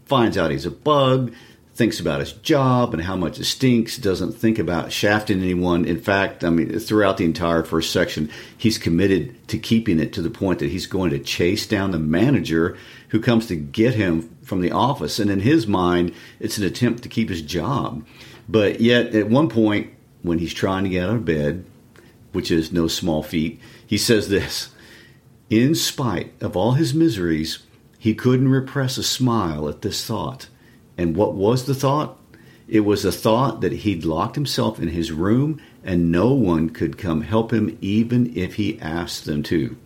finds 0.07 0.37
out 0.37 0.51
he's 0.51 0.67
a 0.67 0.71
bug 0.71 1.33
thinks 1.79 2.01
about 2.01 2.19
his 2.19 2.33
job 2.33 2.93
and 2.93 3.05
how 3.05 3.15
much 3.15 3.39
it 3.39 3.45
stinks, 3.45 3.97
doesn't 3.97 4.33
think 4.33 4.59
about 4.59 4.91
shafting 4.91 5.41
anyone. 5.41 5.85
In 5.85 6.01
fact, 6.01 6.43
I 6.43 6.51
mean, 6.51 6.77
throughout 6.81 7.19
the 7.19 7.25
entire 7.25 7.63
first 7.63 7.93
section, 7.93 8.31
he's 8.59 8.79
committed 8.79 9.47
to 9.47 9.59
keeping 9.59 10.01
it 10.01 10.13
to 10.15 10.23
the 10.23 10.29
point 10.29 10.59
that 10.59 10.73
he's 10.73 10.89
going 10.89 11.11
to 11.11 11.21
chase 11.21 11.69
down 11.69 11.93
the 11.93 11.99
manager 12.01 12.77
who 13.11 13.21
comes 13.21 13.47
to 13.47 13.55
get 13.55 13.95
him 13.95 14.29
from 14.43 14.61
the 14.61 14.73
office. 14.73 15.21
And 15.21 15.31
in 15.31 15.39
his 15.39 15.69
mind, 15.69 16.13
it's 16.41 16.59
an 16.59 16.65
attempt 16.65 17.05
to 17.05 17.09
keep 17.09 17.29
his 17.29 17.43
job. 17.43 18.05
But 18.49 18.81
yet, 18.81 19.15
at 19.15 19.31
one 19.31 19.49
point, 19.49 19.93
when 20.23 20.41
he's 20.41 20.55
trying 20.55 20.83
to 20.83 20.91
get 20.91 21.09
out 21.09 21.15
of 21.15 21.25
bed, 21.25 21.65
which 22.33 22.51
is 22.51 22.73
no 22.73 22.89
small 22.89 23.23
feat, 23.23 23.61
he 23.87 23.99
says 23.99 24.29
this 24.29 24.71
In 25.49 25.77
spite 25.77 26.33
of 26.43 26.57
all 26.57 26.73
his 26.73 26.93
miseries, 26.93 27.61
he 28.01 28.17
couldn't 28.17 28.49
repress 28.49 28.99
a 28.99 29.05
smile 29.05 29.69
at 29.69 29.83
this 29.83 30.05
thought. 30.05 30.49
And 30.99 31.17
what 31.17 31.35
was 31.35 31.65
the 31.65 31.75
thought? 31.75 32.19
It 32.69 32.81
was 32.81 33.05
a 33.05 33.13
thought 33.13 33.63
that 33.63 33.73
he'd 33.73 34.05
locked 34.05 34.35
himself 34.35 34.79
in 34.79 34.89
his 34.89 35.11
room 35.11 35.63
and 35.83 36.13
no 36.13 36.35
one 36.35 36.69
could 36.69 36.99
come 36.99 37.23
help 37.23 37.53
him 37.53 37.79
even 37.81 38.37
if 38.37 38.57
he 38.57 38.79
asked 38.81 39.25
them 39.25 39.43
to. 39.45 39.77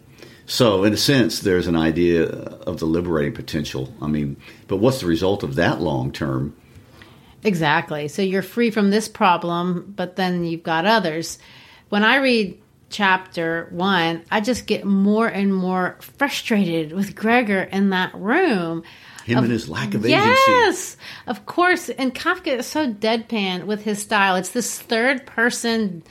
So, 0.47 0.83
in 0.83 0.93
a 0.93 0.97
sense, 0.97 1.39
there's 1.39 1.69
an 1.69 1.77
idea 1.77 2.25
of 2.25 2.81
the 2.81 2.87
liberating 2.87 3.35
potential. 3.35 3.95
I 4.03 4.09
mean, 4.09 4.37
but 4.67 4.79
what's 4.79 5.01
the 5.01 5.07
result 5.07 5.45
of 5.45 5.55
that 5.55 5.81
long 5.81 6.11
term? 6.11 6.57
Exactly. 7.45 8.09
So 8.09 8.23
you're 8.23 8.43
free 8.43 8.71
from 8.71 8.91
this 8.91 9.09
problem, 9.09 9.93
but 9.97 10.17
then 10.17 10.45
you've 10.45 10.63
got 10.63 10.87
others. 10.87 11.39
When 11.89 12.05
I 12.05 12.17
read 12.17 12.61
chapter 12.91 13.69
one, 13.71 14.23
I 14.31 14.41
just 14.41 14.67
get 14.67 14.85
more 14.85 15.27
and 15.27 15.55
more 15.55 15.97
frustrated 16.01 16.93
with 16.93 17.15
Gregor 17.15 17.63
in 17.63 17.91
that 17.91 18.15
room 18.15 18.83
him 19.25 19.39
of, 19.39 19.45
and 19.45 19.53
his 19.53 19.69
lack 19.69 19.95
of 19.95 20.07
yes, 20.07 20.25
agency. 20.25 20.51
Yes, 20.51 20.97
of 21.27 21.47
course. 21.47 21.89
And 21.89 22.15
Kafka 22.15 22.59
is 22.59 22.67
so 22.67 22.93
deadpan 22.93 23.65
with 23.65 23.83
his 23.83 24.01
style. 24.01 24.37
It's 24.37 24.51
this 24.51 24.81
third 24.81 25.27
person 25.27 26.03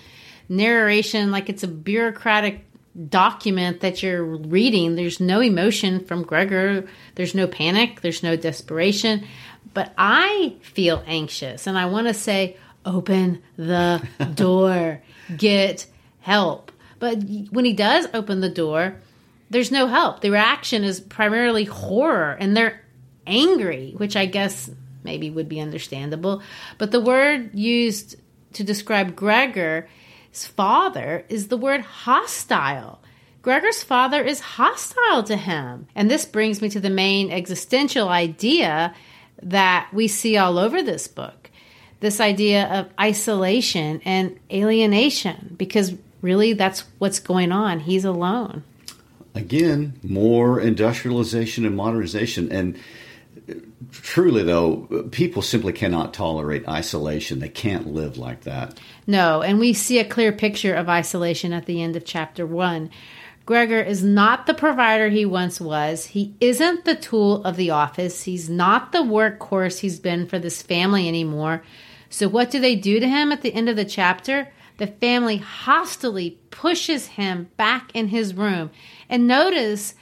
narration, 0.49 1.31
like 1.31 1.49
it's 1.49 1.63
a 1.63 1.67
bureaucratic 1.67 2.65
document 3.09 3.81
that 3.81 4.03
you're 4.03 4.23
reading. 4.23 4.95
There's 4.95 5.19
no 5.19 5.39
emotion 5.39 6.05
from 6.05 6.23
Gregor. 6.23 6.87
There's 7.15 7.35
no 7.35 7.47
panic. 7.47 8.01
There's 8.01 8.23
no 8.23 8.35
desperation. 8.35 9.25
But 9.73 9.93
I 9.97 10.55
feel 10.61 11.03
anxious 11.07 11.67
and 11.67 11.77
I 11.77 11.85
want 11.85 12.07
to 12.07 12.13
say, 12.13 12.57
open 12.85 13.41
the 13.57 14.05
door, 14.35 15.01
get 15.35 15.85
help. 16.19 16.71
But 16.99 17.23
when 17.51 17.65
he 17.65 17.73
does 17.73 18.07
open 18.13 18.41
the 18.41 18.49
door, 18.49 18.95
there's 19.49 19.71
no 19.71 19.87
help. 19.87 20.21
The 20.21 20.31
reaction 20.31 20.83
is 20.83 20.99
primarily 20.99 21.65
horror, 21.65 22.37
and 22.39 22.55
they're 22.55 22.80
angry, 23.25 23.93
which 23.97 24.15
I 24.15 24.25
guess 24.25 24.69
maybe 25.03 25.29
would 25.29 25.49
be 25.49 25.59
understandable. 25.59 26.41
But 26.77 26.91
the 26.91 27.01
word 27.01 27.53
used 27.53 28.15
to 28.53 28.63
describe 28.63 29.15
Gregor's 29.15 29.85
father 30.33 31.25
is 31.29 31.47
the 31.47 31.57
word 31.57 31.81
hostile. 31.81 33.01
Gregor's 33.41 33.83
father 33.83 34.23
is 34.23 34.39
hostile 34.39 35.23
to 35.23 35.35
him. 35.35 35.87
And 35.95 36.09
this 36.09 36.25
brings 36.25 36.61
me 36.61 36.69
to 36.69 36.79
the 36.79 36.89
main 36.89 37.31
existential 37.31 38.09
idea 38.09 38.93
that 39.41 39.89
we 39.91 40.07
see 40.07 40.37
all 40.37 40.59
over 40.59 40.83
this 40.83 41.07
book 41.07 41.41
this 42.01 42.19
idea 42.19 42.67
of 42.67 42.89
isolation 42.99 44.01
and 44.03 44.37
alienation 44.51 45.55
because 45.57 45.93
really 46.21 46.53
that's 46.53 46.83
what's 46.97 47.19
going 47.19 47.51
on. 47.51 47.79
He's 47.79 48.03
alone. 48.03 48.63
Again, 49.33 49.93
more 50.03 50.59
industrialization 50.59 51.65
and 51.65 51.75
modernization. 51.75 52.51
And 52.51 52.77
truly, 53.91 54.43
though, 54.43 55.07
people 55.11 55.41
simply 55.41 55.73
cannot 55.73 56.13
tolerate 56.13 56.67
isolation. 56.67 57.39
They 57.39 57.49
can't 57.49 57.93
live 57.93 58.17
like 58.17 58.41
that. 58.41 58.79
No, 59.07 59.41
and 59.41 59.59
we 59.59 59.73
see 59.73 59.99
a 59.99 60.05
clear 60.05 60.31
picture 60.31 60.73
of 60.73 60.89
isolation 60.89 61.53
at 61.53 61.65
the 61.65 61.81
end 61.81 61.95
of 61.95 62.05
chapter 62.05 62.45
one. 62.45 62.89
Gregor 63.45 63.81
is 63.81 64.03
not 64.03 64.45
the 64.45 64.53
provider 64.53 65.09
he 65.09 65.25
once 65.25 65.59
was. 65.59 66.05
He 66.05 66.35
isn't 66.39 66.85
the 66.85 66.95
tool 66.95 67.43
of 67.43 67.57
the 67.57 67.71
office. 67.71 68.23
He's 68.23 68.49
not 68.49 68.91
the 68.91 68.99
workhorse 68.99 69.79
he's 69.79 69.99
been 69.99 70.27
for 70.27 70.39
this 70.39 70.61
family 70.61 71.07
anymore. 71.07 71.63
So, 72.09 72.27
what 72.27 72.51
do 72.51 72.59
they 72.59 72.75
do 72.75 72.99
to 72.99 73.07
him 73.07 73.31
at 73.31 73.41
the 73.41 73.53
end 73.53 73.67
of 73.67 73.75
the 73.75 73.85
chapter? 73.85 74.49
The 74.77 74.87
family 74.87 75.37
hostilely 75.37 76.39
pushes 76.49 77.07
him 77.07 77.49
back 77.57 77.91
in 77.93 78.09
his 78.09 78.33
room. 78.33 78.71
And 79.09 79.27
notice 79.27 79.95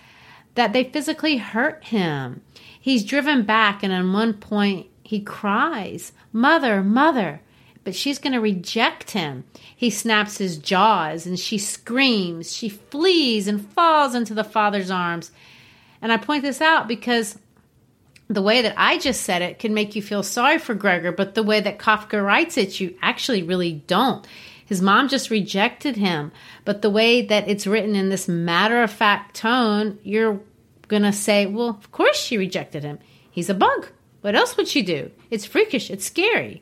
that 0.56 0.74
they 0.74 0.84
physically 0.84 1.38
hurt 1.38 1.84
him. 1.86 2.42
He's 2.90 3.04
driven 3.04 3.44
back, 3.44 3.84
and 3.84 3.94
at 3.94 4.04
one 4.04 4.34
point, 4.34 4.88
he 5.04 5.22
cries, 5.22 6.12
Mother, 6.34 6.82
Mother. 6.82 7.40
But 7.84 7.94
she's 7.94 8.18
going 8.18 8.34
to 8.34 8.42
reject 8.42 9.12
him. 9.12 9.44
He 9.76 9.92
snaps 9.92 10.40
his 10.40 10.58
jaws, 10.58 11.28
and 11.28 11.40
she 11.40 11.60
screams. 11.60 12.52
She 12.52 12.68
flees 12.68 13.48
and 13.48 13.64
falls 13.64 14.16
into 14.16 14.34
the 14.34 14.44
father's 14.44 14.90
arms. 14.90 15.30
And 16.02 16.12
I 16.12 16.18
point 16.18 16.42
this 16.42 16.62
out 16.62 16.88
because 16.88 17.38
the 18.28 18.42
way 18.42 18.64
that 18.64 18.74
I 18.76 18.98
just 18.98 19.22
said 19.22 19.44
it 19.44 19.60
can 19.60 19.76
make 19.76 19.96
you 19.96 20.02
feel 20.02 20.24
sorry 20.24 20.58
for 20.58 20.74
Gregor, 20.74 21.12
but 21.12 21.36
the 21.36 21.44
way 21.44 21.60
that 21.60 21.78
Kafka 21.78 22.26
writes 22.26 22.58
it, 22.58 22.80
you 22.80 22.98
actually 23.04 23.44
really 23.44 23.84
don't. 23.86 24.26
His 24.66 24.82
mom 24.82 25.10
just 25.10 25.30
rejected 25.30 25.96
him, 25.96 26.32
but 26.66 26.82
the 26.82 26.90
way 26.90 27.22
that 27.22 27.48
it's 27.48 27.68
written 27.68 27.96
in 27.96 28.10
this 28.10 28.28
matter 28.28 28.82
of 28.82 28.92
fact 28.92 29.36
tone, 29.36 30.00
you're 30.02 30.40
going 30.90 31.04
to 31.04 31.14
say, 31.14 31.46
well, 31.46 31.70
of 31.70 31.92
course 31.94 32.18
she 32.18 32.38
rejected 32.38 32.84
him. 32.84 33.00
He's 33.32 33.50
a 33.50 33.54
bug. 33.54 33.88
What 34.20 34.36
else 34.36 34.58
would 34.58 34.68
she 34.68 34.82
do? 34.82 35.12
It's 35.32 35.46
freakish, 35.46 35.90
it's 35.90 36.06
scary. 36.06 36.62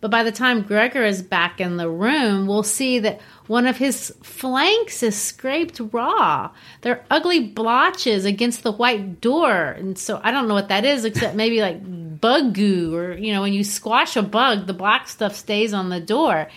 But 0.00 0.12
by 0.12 0.22
the 0.22 0.32
time 0.32 0.62
Gregor 0.62 1.04
is 1.04 1.22
back 1.22 1.60
in 1.60 1.76
the 1.76 1.90
room, 1.90 2.46
we'll 2.46 2.62
see 2.62 3.00
that 3.00 3.20
one 3.48 3.66
of 3.66 3.78
his 3.78 4.14
flanks 4.22 5.02
is 5.02 5.20
scraped 5.20 5.80
raw. 5.92 6.52
They're 6.82 7.04
ugly 7.10 7.48
blotches 7.48 8.24
against 8.24 8.62
the 8.62 8.70
white 8.70 9.20
door. 9.20 9.52
And 9.52 9.98
so 9.98 10.20
I 10.22 10.30
don't 10.30 10.46
know 10.46 10.54
what 10.54 10.68
that 10.68 10.84
is, 10.84 11.04
except 11.04 11.34
maybe 11.34 11.60
like 11.60 11.80
bug 12.20 12.54
goo, 12.54 12.94
or, 12.94 13.12
you 13.14 13.32
know, 13.32 13.42
when 13.42 13.52
you 13.52 13.64
squash 13.64 14.16
a 14.16 14.22
bug, 14.22 14.68
the 14.68 14.72
black 14.72 15.08
stuff 15.08 15.34
stays 15.34 15.74
on 15.74 15.88
the 15.88 16.00
door. 16.00 16.48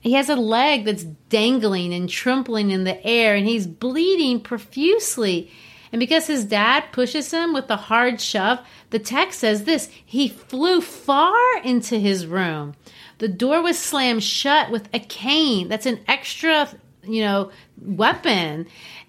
He 0.00 0.14
has 0.14 0.30
a 0.30 0.36
leg 0.36 0.86
that's 0.86 1.04
dangling 1.04 1.92
and 1.92 2.08
trembling 2.08 2.70
in 2.70 2.84
the 2.84 3.04
air, 3.06 3.34
and 3.34 3.46
he's 3.46 3.66
bleeding 3.66 4.40
profusely. 4.40 5.50
And 5.92 6.00
because 6.00 6.26
his 6.26 6.44
dad 6.44 6.84
pushes 6.92 7.32
him 7.32 7.52
with 7.52 7.70
a 7.70 7.76
hard 7.76 8.20
shove, 8.20 8.60
the 8.90 8.98
text 8.98 9.40
says 9.40 9.64
this 9.64 9.88
He 10.04 10.28
flew 10.28 10.80
far 10.80 11.36
into 11.64 11.98
his 11.98 12.26
room. 12.26 12.74
The 13.18 13.28
door 13.28 13.62
was 13.62 13.78
slammed 13.78 14.22
shut 14.22 14.70
with 14.70 14.88
a 14.94 15.00
cane. 15.00 15.68
That's 15.68 15.86
an 15.86 16.00
extra, 16.06 16.68
you 17.02 17.22
know, 17.22 17.50
weapon. 17.80 18.66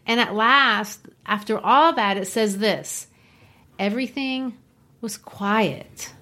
And 0.08 0.20
at 0.20 0.34
last, 0.34 1.02
after 1.26 1.58
all 1.60 1.94
that, 1.94 2.18
it 2.18 2.28
says 2.28 2.58
this 2.58 3.08
everything 3.78 4.58
was 5.02 5.18
quiet. 5.18 6.14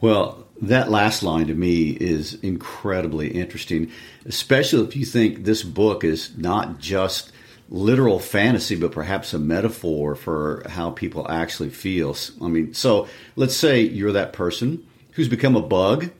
Well, 0.00 0.46
that 0.62 0.90
last 0.90 1.22
line 1.22 1.46
to 1.48 1.54
me 1.54 1.90
is 1.90 2.34
incredibly 2.42 3.28
interesting, 3.28 3.90
especially 4.24 4.86
if 4.86 4.96
you 4.96 5.04
think 5.04 5.44
this 5.44 5.62
book 5.62 6.04
is 6.04 6.36
not 6.36 6.78
just 6.78 7.32
literal 7.68 8.18
fantasy, 8.18 8.76
but 8.76 8.92
perhaps 8.92 9.32
a 9.32 9.38
metaphor 9.38 10.14
for 10.14 10.64
how 10.68 10.90
people 10.90 11.30
actually 11.30 11.70
feel. 11.70 12.16
I 12.42 12.48
mean, 12.48 12.74
so 12.74 13.08
let's 13.36 13.56
say 13.56 13.82
you're 13.82 14.12
that 14.12 14.32
person 14.32 14.86
who's 15.12 15.28
become 15.28 15.56
a 15.56 15.62
bug 15.62 16.10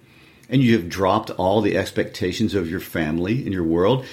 and 0.48 0.62
you 0.62 0.76
have 0.76 0.88
dropped 0.88 1.30
all 1.30 1.60
the 1.60 1.76
expectations 1.76 2.54
of 2.54 2.70
your 2.70 2.80
family 2.80 3.42
and 3.42 3.52
your 3.52 3.64
world. 3.64 4.04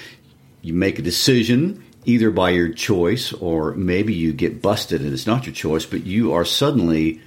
You 0.62 0.74
make 0.74 1.00
a 1.00 1.04
decision 1.04 1.84
either 2.06 2.32
by 2.32 2.50
your 2.50 2.70
choice 2.74 3.32
or 3.34 3.74
maybe 3.76 4.14
you 4.14 4.34
get 4.34 4.62
busted 4.62 5.02
and 5.02 5.14
it's 5.14 5.28
not 5.28 5.46
your 5.46 5.56
choice, 5.56 5.86
but 5.86 6.06
you 6.06 6.34
are 6.34 6.46
suddenly 6.46 7.22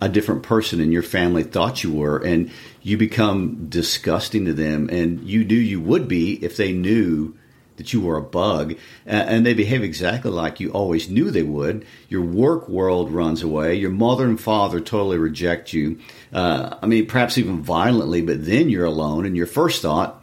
a 0.00 0.08
different 0.08 0.42
person 0.42 0.80
and 0.80 0.92
your 0.92 1.02
family 1.02 1.42
thought 1.42 1.82
you 1.82 1.92
were 1.92 2.18
and 2.18 2.50
you 2.82 2.96
become 2.96 3.68
disgusting 3.68 4.44
to 4.44 4.52
them 4.52 4.88
and 4.90 5.26
you 5.26 5.44
knew 5.44 5.56
you 5.56 5.80
would 5.80 6.06
be 6.06 6.34
if 6.44 6.56
they 6.56 6.72
knew 6.72 7.36
that 7.78 7.92
you 7.92 8.00
were 8.00 8.16
a 8.16 8.22
bug, 8.22 8.76
and 9.06 9.46
they 9.46 9.54
behave 9.54 9.82
exactly 9.82 10.30
like 10.30 10.60
you 10.60 10.70
always 10.70 11.08
knew 11.08 11.30
they 11.30 11.42
would. 11.42 11.86
Your 12.08 12.22
work 12.22 12.68
world 12.68 13.10
runs 13.10 13.42
away. 13.42 13.74
Your 13.74 13.90
mother 13.90 14.24
and 14.24 14.40
father 14.40 14.80
totally 14.80 15.18
reject 15.18 15.72
you. 15.72 15.98
Uh, 16.32 16.76
I 16.82 16.86
mean, 16.86 17.06
perhaps 17.06 17.38
even 17.38 17.62
violently, 17.62 18.20
but 18.20 18.44
then 18.44 18.68
you're 18.68 18.84
alone, 18.84 19.24
and 19.24 19.36
your 19.36 19.46
first 19.46 19.82
thought, 19.82 20.22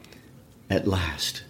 at 0.69 0.87
last, 0.87 1.43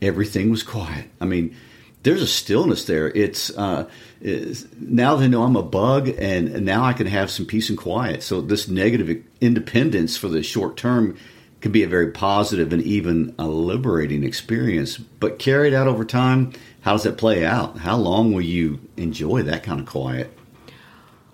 everything 0.00 0.50
was 0.50 0.62
quiet. 0.62 1.08
I 1.20 1.24
mean, 1.24 1.56
there's 2.02 2.22
a 2.22 2.26
stillness 2.26 2.84
there. 2.84 3.08
It's, 3.08 3.56
uh, 3.56 3.88
it's, 4.20 4.66
now 4.76 5.16
they 5.16 5.28
know 5.28 5.44
I'm 5.44 5.56
a 5.56 5.62
bug, 5.62 6.08
and 6.08 6.64
now 6.64 6.84
I 6.84 6.92
can 6.92 7.06
have 7.06 7.30
some 7.30 7.46
peace 7.46 7.68
and 7.68 7.78
quiet. 7.78 8.22
So 8.22 8.40
this 8.40 8.68
negative 8.68 9.22
independence 9.40 10.16
for 10.16 10.28
the 10.28 10.42
short 10.42 10.76
term 10.76 11.16
can 11.62 11.72
be 11.72 11.84
a 11.84 11.88
very 11.88 12.10
positive 12.10 12.72
and 12.72 12.82
even 12.82 13.34
a 13.38 13.46
liberating 13.46 14.24
experience. 14.24 14.98
But 14.98 15.38
carried 15.38 15.72
out 15.72 15.86
over 15.86 16.04
time, 16.04 16.52
how 16.82 16.92
does 16.92 17.04
that 17.04 17.16
play 17.16 17.46
out? 17.46 17.78
How 17.78 17.96
long 17.96 18.32
will 18.32 18.42
you 18.42 18.80
enjoy 18.96 19.44
that 19.44 19.62
kind 19.62 19.80
of 19.80 19.86
quiet? 19.86 20.36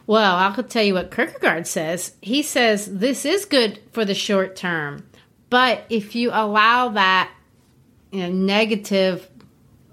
Well, 0.07 0.37
I'll 0.37 0.63
tell 0.63 0.85
you 0.85 0.95
what 0.95 1.11
Kierkegaard 1.11 1.67
says. 1.67 2.13
He 2.23 2.43
says 2.43 2.87
this 2.87 3.25
is 3.25 3.45
good 3.47 3.81
for 3.93 4.05
the 4.05 4.15
short 4.15 4.55
term, 4.55 5.07
but 5.51 5.85
if 5.91 6.15
you 6.15 6.31
allow 6.33 6.91
that 6.91 7.31
you 8.11 8.21
know, 8.21 8.31
negative, 8.31 9.29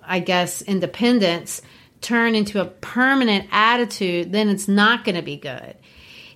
I 0.04 0.20
guess, 0.20 0.62
independence 0.62 1.62
turn 2.02 2.36
into 2.36 2.62
a 2.62 2.66
permanent 2.66 3.48
attitude, 3.52 4.32
then 4.32 4.48
it's 4.48 4.68
not 4.68 5.04
going 5.04 5.16
to 5.16 5.22
be 5.22 5.38
good. 5.38 5.76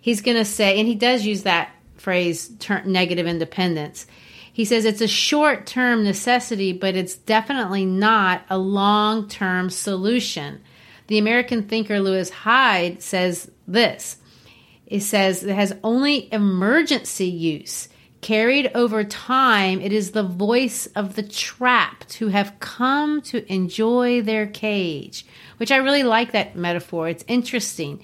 He's 0.02 0.22
going 0.22 0.38
to 0.38 0.46
say, 0.46 0.80
and 0.80 0.88
he 0.88 0.96
does 0.96 1.26
use 1.26 1.44
that 1.44 1.72
phrase 2.00 2.50
ter- 2.60 2.84
negative 2.84 3.28
independence. 3.28 4.08
He 4.52 4.66
says 4.66 4.86
it's 4.86 5.02
a 5.02 5.08
short 5.08 5.66
term 5.66 6.04
necessity, 6.04 6.74
but 6.74 6.96
it's 6.96 7.16
definitely 7.16 7.86
not 7.86 8.44
a 8.50 8.58
long 8.58 9.28
term 9.28 9.70
solution. 9.70 10.62
The 11.08 11.18
American 11.18 11.64
thinker 11.64 12.00
Lewis 12.00 12.30
Hyde 12.30 13.02
says 13.02 13.50
this 13.68 14.18
it 14.90 15.02
says 15.02 15.44
it 15.44 15.54
has 15.54 15.76
only 15.84 16.32
emergency 16.34 17.28
use. 17.28 17.90
Carried 18.22 18.72
over 18.76 19.06
time, 19.06 19.80
it 19.80 19.94
is 19.94 20.12
the 20.12 20.24
voice 20.24 20.88
of 20.88 21.16
the 21.16 21.24
trapped 21.24 22.16
who 22.16 22.28
have 22.28 22.60
come 22.60 23.22
to 23.22 23.50
enjoy 23.52 24.22
their 24.22 24.46
cage, 24.46 25.26
which 25.56 25.72
I 25.72 25.78
really 25.78 26.04
like 26.04 26.34
that 26.34 26.56
metaphor. 26.56 27.08
It's 27.08 27.24
interesting. 27.30 28.04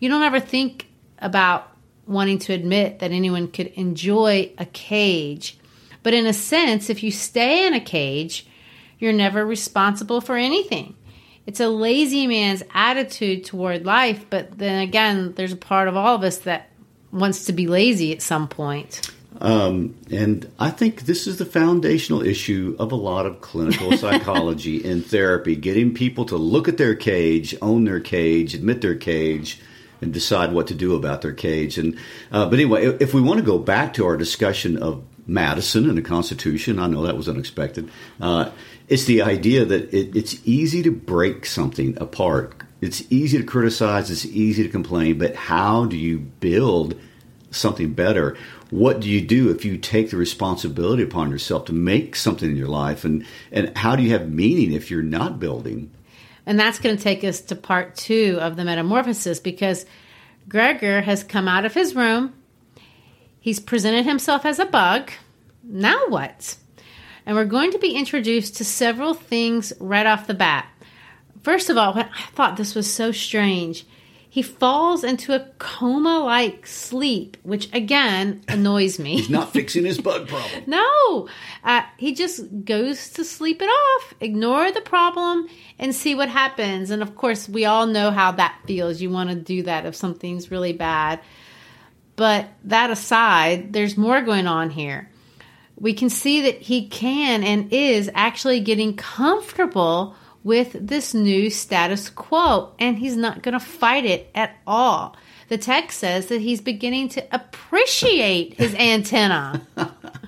You 0.00 0.10
don't 0.10 0.22
ever 0.22 0.40
think 0.40 0.88
about 1.18 1.73
wanting 2.06 2.38
to 2.38 2.52
admit 2.52 2.98
that 2.98 3.10
anyone 3.10 3.48
could 3.48 3.68
enjoy 3.68 4.52
a 4.58 4.66
cage. 4.66 5.58
But 6.02 6.14
in 6.14 6.26
a 6.26 6.32
sense, 6.32 6.90
if 6.90 7.02
you 7.02 7.10
stay 7.10 7.66
in 7.66 7.74
a 7.74 7.80
cage, 7.80 8.46
you're 8.98 9.12
never 9.12 9.44
responsible 9.44 10.20
for 10.20 10.36
anything. 10.36 10.94
It's 11.46 11.60
a 11.60 11.68
lazy 11.68 12.26
man's 12.26 12.62
attitude 12.72 13.44
toward 13.44 13.84
life, 13.84 14.26
but 14.30 14.58
then 14.58 14.80
again, 14.82 15.34
there's 15.34 15.52
a 15.52 15.56
part 15.56 15.88
of 15.88 15.96
all 15.96 16.14
of 16.14 16.22
us 16.22 16.38
that 16.38 16.70
wants 17.12 17.46
to 17.46 17.52
be 17.52 17.66
lazy 17.66 18.12
at 18.12 18.22
some 18.22 18.48
point. 18.48 19.10
Um, 19.40 19.94
and 20.10 20.50
I 20.58 20.70
think 20.70 21.02
this 21.02 21.26
is 21.26 21.38
the 21.38 21.44
foundational 21.44 22.22
issue 22.22 22.76
of 22.78 22.92
a 22.92 22.96
lot 22.96 23.26
of 23.26 23.40
clinical 23.40 23.96
psychology 23.96 24.88
and 24.88 25.04
therapy 25.04 25.56
getting 25.56 25.92
people 25.92 26.24
to 26.26 26.36
look 26.36 26.68
at 26.68 26.78
their 26.78 26.94
cage, 26.94 27.54
own 27.60 27.84
their 27.84 28.00
cage, 28.00 28.54
admit 28.54 28.80
their 28.80 28.94
cage, 28.94 29.60
and 30.04 30.12
decide 30.12 30.52
what 30.52 30.68
to 30.68 30.74
do 30.74 30.94
about 30.94 31.22
their 31.22 31.32
cage. 31.32 31.78
And 31.78 31.98
uh, 32.30 32.46
but 32.48 32.54
anyway, 32.54 32.86
if 33.00 33.12
we 33.12 33.20
want 33.20 33.40
to 33.40 33.44
go 33.44 33.58
back 33.58 33.94
to 33.94 34.06
our 34.06 34.16
discussion 34.16 34.80
of 34.80 35.02
Madison 35.26 35.88
and 35.88 35.98
the 35.98 36.02
Constitution, 36.02 36.78
I 36.78 36.86
know 36.86 37.02
that 37.02 37.16
was 37.16 37.28
unexpected. 37.28 37.90
Uh, 38.20 38.50
it's 38.88 39.04
the 39.04 39.22
idea 39.22 39.64
that 39.64 39.92
it, 39.92 40.14
it's 40.14 40.40
easy 40.44 40.82
to 40.82 40.92
break 40.92 41.46
something 41.46 41.96
apart. 42.00 42.62
It's 42.80 43.02
easy 43.10 43.38
to 43.38 43.44
criticize. 43.44 44.10
It's 44.10 44.26
easy 44.26 44.62
to 44.62 44.68
complain. 44.68 45.18
But 45.18 45.34
how 45.34 45.86
do 45.86 45.96
you 45.96 46.18
build 46.18 47.00
something 47.50 47.94
better? 47.94 48.36
What 48.70 49.00
do 49.00 49.08
you 49.08 49.20
do 49.20 49.50
if 49.50 49.64
you 49.64 49.78
take 49.78 50.10
the 50.10 50.16
responsibility 50.16 51.02
upon 51.02 51.30
yourself 51.30 51.64
to 51.66 51.72
make 51.72 52.16
something 52.16 52.50
in 52.50 52.56
your 52.56 52.68
life? 52.68 53.04
And 53.04 53.24
and 53.50 53.76
how 53.76 53.96
do 53.96 54.02
you 54.02 54.10
have 54.10 54.30
meaning 54.30 54.72
if 54.72 54.90
you're 54.90 55.02
not 55.02 55.40
building? 55.40 55.90
And 56.46 56.60
that's 56.60 56.78
going 56.78 56.96
to 56.96 57.02
take 57.02 57.24
us 57.24 57.40
to 57.42 57.56
part 57.56 57.96
two 57.96 58.38
of 58.40 58.56
the 58.56 58.64
metamorphosis 58.64 59.40
because 59.40 59.86
Gregor 60.48 61.02
has 61.02 61.24
come 61.24 61.48
out 61.48 61.64
of 61.64 61.74
his 61.74 61.94
room. 61.94 62.34
He's 63.40 63.60
presented 63.60 64.04
himself 64.04 64.44
as 64.44 64.58
a 64.58 64.66
bug. 64.66 65.10
Now 65.62 66.06
what? 66.08 66.56
And 67.26 67.36
we're 67.36 67.44
going 67.44 67.70
to 67.72 67.78
be 67.78 67.94
introduced 67.94 68.56
to 68.56 68.64
several 68.64 69.14
things 69.14 69.72
right 69.80 70.06
off 70.06 70.26
the 70.26 70.34
bat. 70.34 70.66
First 71.42 71.70
of 71.70 71.76
all, 71.76 71.98
I 71.98 72.08
thought 72.34 72.56
this 72.56 72.74
was 72.74 72.90
so 72.90 73.12
strange. 73.12 73.84
He 74.34 74.42
falls 74.42 75.04
into 75.04 75.32
a 75.32 75.46
coma 75.60 76.18
like 76.18 76.66
sleep, 76.66 77.36
which 77.44 77.72
again 77.72 78.42
annoys 78.48 78.98
me. 78.98 79.14
He's 79.14 79.30
not 79.30 79.52
fixing 79.52 79.84
his 79.84 80.00
bug 80.00 80.26
problem. 80.26 80.64
no, 80.66 81.28
uh, 81.62 81.82
he 81.98 82.16
just 82.16 82.42
goes 82.64 83.10
to 83.10 83.24
sleep 83.24 83.62
it 83.62 83.66
off, 83.66 84.12
ignore 84.18 84.72
the 84.72 84.80
problem, 84.80 85.46
and 85.78 85.94
see 85.94 86.16
what 86.16 86.28
happens. 86.28 86.90
And 86.90 87.00
of 87.00 87.14
course, 87.14 87.48
we 87.48 87.64
all 87.64 87.86
know 87.86 88.10
how 88.10 88.32
that 88.32 88.58
feels. 88.66 89.00
You 89.00 89.08
want 89.08 89.30
to 89.30 89.36
do 89.36 89.62
that 89.62 89.86
if 89.86 89.94
something's 89.94 90.50
really 90.50 90.72
bad. 90.72 91.20
But 92.16 92.48
that 92.64 92.90
aside, 92.90 93.72
there's 93.72 93.96
more 93.96 94.20
going 94.20 94.48
on 94.48 94.70
here. 94.70 95.12
We 95.76 95.94
can 95.94 96.10
see 96.10 96.40
that 96.40 96.60
he 96.60 96.88
can 96.88 97.44
and 97.44 97.72
is 97.72 98.10
actually 98.16 98.58
getting 98.58 98.96
comfortable 98.96 100.16
with 100.44 100.76
this 100.86 101.14
new 101.14 101.50
status 101.50 102.10
quo, 102.10 102.72
and 102.78 102.98
he's 102.98 103.16
not 103.16 103.42
going 103.42 103.54
to 103.54 103.60
fight 103.60 104.04
it 104.04 104.30
at 104.34 104.56
all. 104.66 105.16
The 105.48 105.58
text 105.58 105.98
says 105.98 106.26
that 106.26 106.40
he's 106.40 106.60
beginning 106.60 107.08
to 107.10 107.26
appreciate 107.34 108.54
his 108.54 108.74
antenna. 108.78 109.66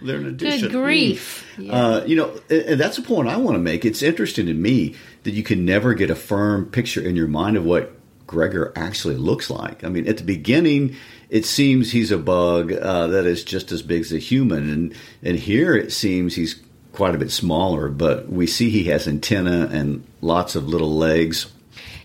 They're 0.03 0.17
an 0.17 0.27
addition. 0.27 0.71
Good 0.71 0.73
grief. 0.73 1.47
Mm. 1.57 1.73
Uh, 1.73 2.05
you 2.07 2.17
know, 2.17 2.39
and 2.51 2.81
that's 2.81 2.99
a 2.99 3.03
point 3.03 3.29
I 3.29 3.37
want 3.37 3.55
to 3.55 3.61
make. 3.61 3.85
It's 3.85 4.03
interesting 4.03 4.47
to 4.47 4.55
me 4.55 4.95
that 5.25 5.33
you 5.33 5.43
can 5.43 5.65
never 5.65 5.95
get 5.95 6.11
a 6.11 6.15
firm 6.15 6.67
picture 6.67 7.01
in 7.01 7.17
your 7.17 7.29
mind 7.29 7.57
of 7.57 7.65
what 7.65 7.93
Gregor 8.27 8.73
actually 8.77 9.17
looks 9.17 9.51
like. 9.51 9.85
I 9.85 9.89
mean, 9.89 10.09
at 10.09 10.19
the 10.19 10.25
beginning, 10.25 10.97
it 11.29 11.45
seems 11.45 11.93
he's 11.93 12.11
a 12.11 12.19
bug 12.19 12.73
uh, 12.73 13.07
that 13.09 13.27
is 13.27 13.45
just 13.45 13.73
as 13.73 13.83
big 13.83 14.03
as 14.03 14.13
a 14.13 14.19
human, 14.19 14.71
and 14.71 14.95
and 15.23 15.39
here 15.39 15.75
it 15.75 15.93
seems 15.93 16.35
he's 16.35 16.55
quite 16.97 17.15
a 17.15 17.19
bit 17.19 17.31
smaller, 17.31 17.89
but 17.89 18.29
we 18.29 18.47
see 18.47 18.71
he 18.71 18.85
has 18.85 19.07
antenna 19.07 19.69
and 19.71 20.05
lots 20.23 20.57
of 20.57 20.67
little 20.67 20.97
legs. 20.97 21.47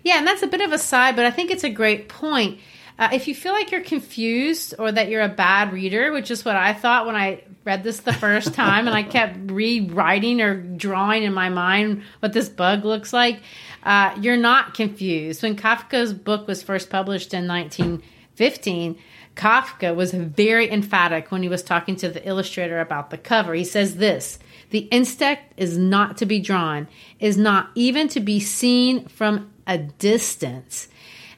Yeah, 0.03 0.17
and 0.17 0.27
that's 0.27 0.43
a 0.43 0.47
bit 0.47 0.61
of 0.61 0.73
a 0.73 0.77
side, 0.77 1.15
but 1.15 1.25
I 1.25 1.31
think 1.31 1.49
it's 1.49 1.63
a 1.63 1.69
great 1.69 2.09
point. 2.09 2.59
Uh, 2.99 3.09
if 3.13 3.27
you 3.27 3.33
feel 3.33 3.53
like 3.53 3.71
you're 3.71 3.81
confused 3.81 4.75
or 4.77 4.91
that 4.91 5.09
you're 5.09 5.21
a 5.21 5.29
bad 5.29 5.71
reader, 5.71 6.11
which 6.11 6.29
is 6.29 6.43
what 6.43 6.55
I 6.55 6.73
thought 6.73 7.05
when 7.05 7.15
I 7.15 7.41
read 7.63 7.83
this 7.83 8.01
the 8.01 8.13
first 8.13 8.53
time 8.53 8.87
and 8.87 8.95
I 8.95 9.03
kept 9.03 9.49
rewriting 9.49 10.41
or 10.41 10.55
drawing 10.61 11.23
in 11.23 11.33
my 11.33 11.49
mind 11.49 12.03
what 12.19 12.33
this 12.33 12.49
bug 12.49 12.83
looks 12.83 13.13
like, 13.13 13.41
uh, 13.83 14.15
you're 14.21 14.37
not 14.37 14.73
confused. 14.73 15.41
When 15.41 15.55
Kafka's 15.55 16.13
book 16.13 16.47
was 16.47 16.61
first 16.61 16.89
published 16.89 17.33
in 17.33 17.47
1915, 17.47 18.99
Kafka 19.35 19.95
was 19.95 20.13
very 20.13 20.69
emphatic 20.69 21.31
when 21.31 21.41
he 21.41 21.49
was 21.49 21.63
talking 21.63 21.95
to 21.97 22.09
the 22.09 22.27
illustrator 22.27 22.79
about 22.79 23.09
the 23.09 23.17
cover. 23.17 23.53
He 23.53 23.63
says 23.63 23.95
this 23.95 24.37
The 24.71 24.79
insect 24.79 25.53
is 25.57 25.77
not 25.77 26.17
to 26.17 26.25
be 26.25 26.39
drawn, 26.39 26.87
is 27.19 27.37
not 27.37 27.69
even 27.75 28.07
to 28.09 28.19
be 28.19 28.39
seen 28.39 29.05
from 29.07 29.51
a 29.67 29.77
distance. 29.77 30.87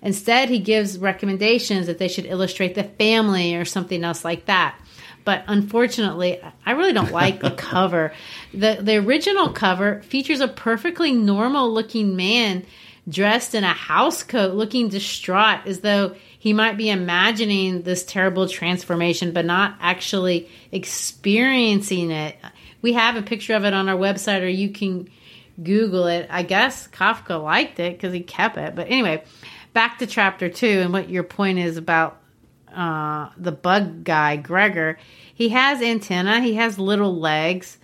Instead, 0.01 0.49
he 0.49 0.59
gives 0.59 0.97
recommendations 0.97 1.87
that 1.87 1.97
they 1.97 2.07
should 2.07 2.25
illustrate 2.25 2.75
the 2.75 2.83
family 2.83 3.55
or 3.55 3.65
something 3.65 4.03
else 4.03 4.23
like 4.23 4.45
that. 4.45 4.75
But 5.25 5.43
unfortunately, 5.47 6.41
I 6.65 6.71
really 6.71 6.93
don't 6.93 7.11
like 7.11 7.39
the 7.39 7.51
cover. 7.57 8.13
The 8.53 8.79
the 8.81 8.97
original 8.97 9.49
cover 9.49 10.01
features 10.03 10.41
a 10.41 10.47
perfectly 10.47 11.13
normal 11.13 11.71
looking 11.71 12.15
man 12.15 12.65
dressed 13.07 13.55
in 13.55 13.63
a 13.63 13.73
house 13.73 14.23
coat 14.23 14.53
looking 14.53 14.89
distraught 14.89 15.65
as 15.65 15.79
though 15.81 16.15
he 16.39 16.53
might 16.53 16.77
be 16.77 16.89
imagining 16.89 17.81
this 17.81 18.03
terrible 18.03 18.47
transformation 18.47 19.31
but 19.31 19.45
not 19.45 19.75
actually 19.79 20.49
experiencing 20.71 22.11
it. 22.11 22.37
We 22.83 22.93
have 22.93 23.15
a 23.15 23.23
picture 23.23 23.55
of 23.55 23.65
it 23.65 23.73
on 23.73 23.89
our 23.89 23.97
website 23.97 24.43
or 24.43 24.47
you 24.47 24.69
can 24.69 25.09
Google 25.61 26.05
it. 26.05 26.27
I 26.29 26.43
guess 26.43 26.87
Kafka 26.87 27.41
liked 27.41 27.79
it 27.79 27.93
because 27.93 28.13
he 28.13 28.19
kept 28.19 28.57
it. 28.57 28.75
But 28.75 28.91
anyway, 28.91 29.23
back 29.73 29.97
to 29.99 30.05
chapter 30.05 30.49
two 30.49 30.67
and 30.67 30.93
what 30.93 31.09
your 31.09 31.23
point 31.23 31.57
is 31.57 31.77
about 31.77 32.21
uh, 32.73 33.29
the 33.37 33.51
bug 33.51 34.03
guy, 34.03 34.35
Gregor. 34.35 34.99
He 35.33 35.49
has 35.49 35.81
antenna, 35.81 36.41
he 36.41 36.55
has 36.55 36.77
little 36.77 37.17
legs. 37.17 37.77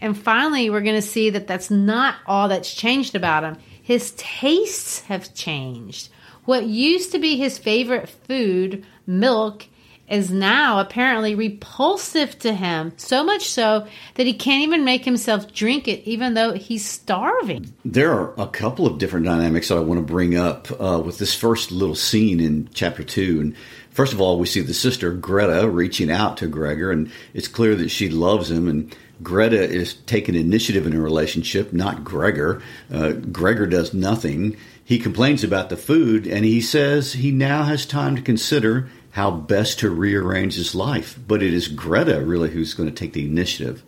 And 0.00 0.16
finally, 0.16 0.68
we're 0.68 0.82
going 0.82 1.00
to 1.00 1.02
see 1.02 1.30
that 1.30 1.46
that's 1.46 1.70
not 1.70 2.16
all 2.26 2.48
that's 2.48 2.74
changed 2.74 3.14
about 3.14 3.44
him. 3.44 3.56
His 3.82 4.12
tastes 4.16 5.00
have 5.02 5.34
changed. 5.34 6.10
What 6.44 6.66
used 6.66 7.12
to 7.12 7.18
be 7.18 7.36
his 7.36 7.58
favorite 7.58 8.08
food, 8.08 8.84
milk, 9.06 9.66
is 10.08 10.30
now 10.30 10.78
apparently 10.78 11.34
repulsive 11.34 12.38
to 12.38 12.52
him, 12.52 12.92
so 12.96 13.24
much 13.24 13.48
so 13.48 13.86
that 14.14 14.26
he 14.26 14.32
can't 14.32 14.62
even 14.62 14.84
make 14.84 15.04
himself 15.04 15.52
drink 15.52 15.88
it, 15.88 16.02
even 16.04 16.34
though 16.34 16.52
he's 16.52 16.84
starving. 16.84 17.72
There 17.84 18.12
are 18.12 18.34
a 18.38 18.46
couple 18.46 18.86
of 18.86 18.98
different 18.98 19.26
dynamics 19.26 19.68
that 19.68 19.78
I 19.78 19.80
want 19.80 19.98
to 19.98 20.12
bring 20.12 20.36
up 20.36 20.68
uh, 20.80 21.00
with 21.04 21.18
this 21.18 21.34
first 21.34 21.72
little 21.72 21.94
scene 21.94 22.40
in 22.40 22.68
chapter 22.72 23.02
two. 23.02 23.40
And 23.40 23.56
first 23.90 24.12
of 24.12 24.20
all, 24.20 24.38
we 24.38 24.46
see 24.46 24.60
the 24.60 24.74
sister 24.74 25.12
Greta 25.12 25.68
reaching 25.68 26.10
out 26.10 26.36
to 26.38 26.46
Gregor, 26.46 26.90
and 26.90 27.10
it's 27.34 27.48
clear 27.48 27.74
that 27.74 27.90
she 27.90 28.08
loves 28.08 28.50
him. 28.50 28.68
And 28.68 28.94
Greta 29.22 29.62
is 29.62 29.94
taking 29.94 30.34
initiative 30.34 30.86
in 30.86 30.94
a 30.94 31.00
relationship, 31.00 31.72
not 31.72 32.04
Gregor. 32.04 32.62
Uh, 32.92 33.12
Gregor 33.12 33.66
does 33.66 33.94
nothing. 33.94 34.56
He 34.84 35.00
complains 35.00 35.42
about 35.42 35.68
the 35.68 35.76
food, 35.76 36.28
and 36.28 36.44
he 36.44 36.60
says 36.60 37.14
he 37.14 37.32
now 37.32 37.64
has 37.64 37.86
time 37.86 38.14
to 38.14 38.22
consider 38.22 38.88
how 39.16 39.30
best 39.30 39.78
to 39.78 39.88
rearrange 39.88 40.56
his 40.56 40.74
life. 40.74 41.18
But 41.26 41.42
it 41.42 41.54
is 41.54 41.68
Greta 41.68 42.20
really 42.20 42.50
who's 42.50 42.74
going 42.74 42.90
to 42.90 42.94
take 42.94 43.14
the 43.14 43.24
initiative. 43.24 43.82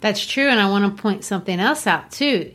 That's 0.00 0.26
true, 0.26 0.48
and 0.48 0.58
I 0.58 0.68
want 0.68 0.84
to 0.84 1.00
point 1.00 1.22
something 1.22 1.60
else 1.60 1.86
out 1.86 2.10
too. 2.10 2.50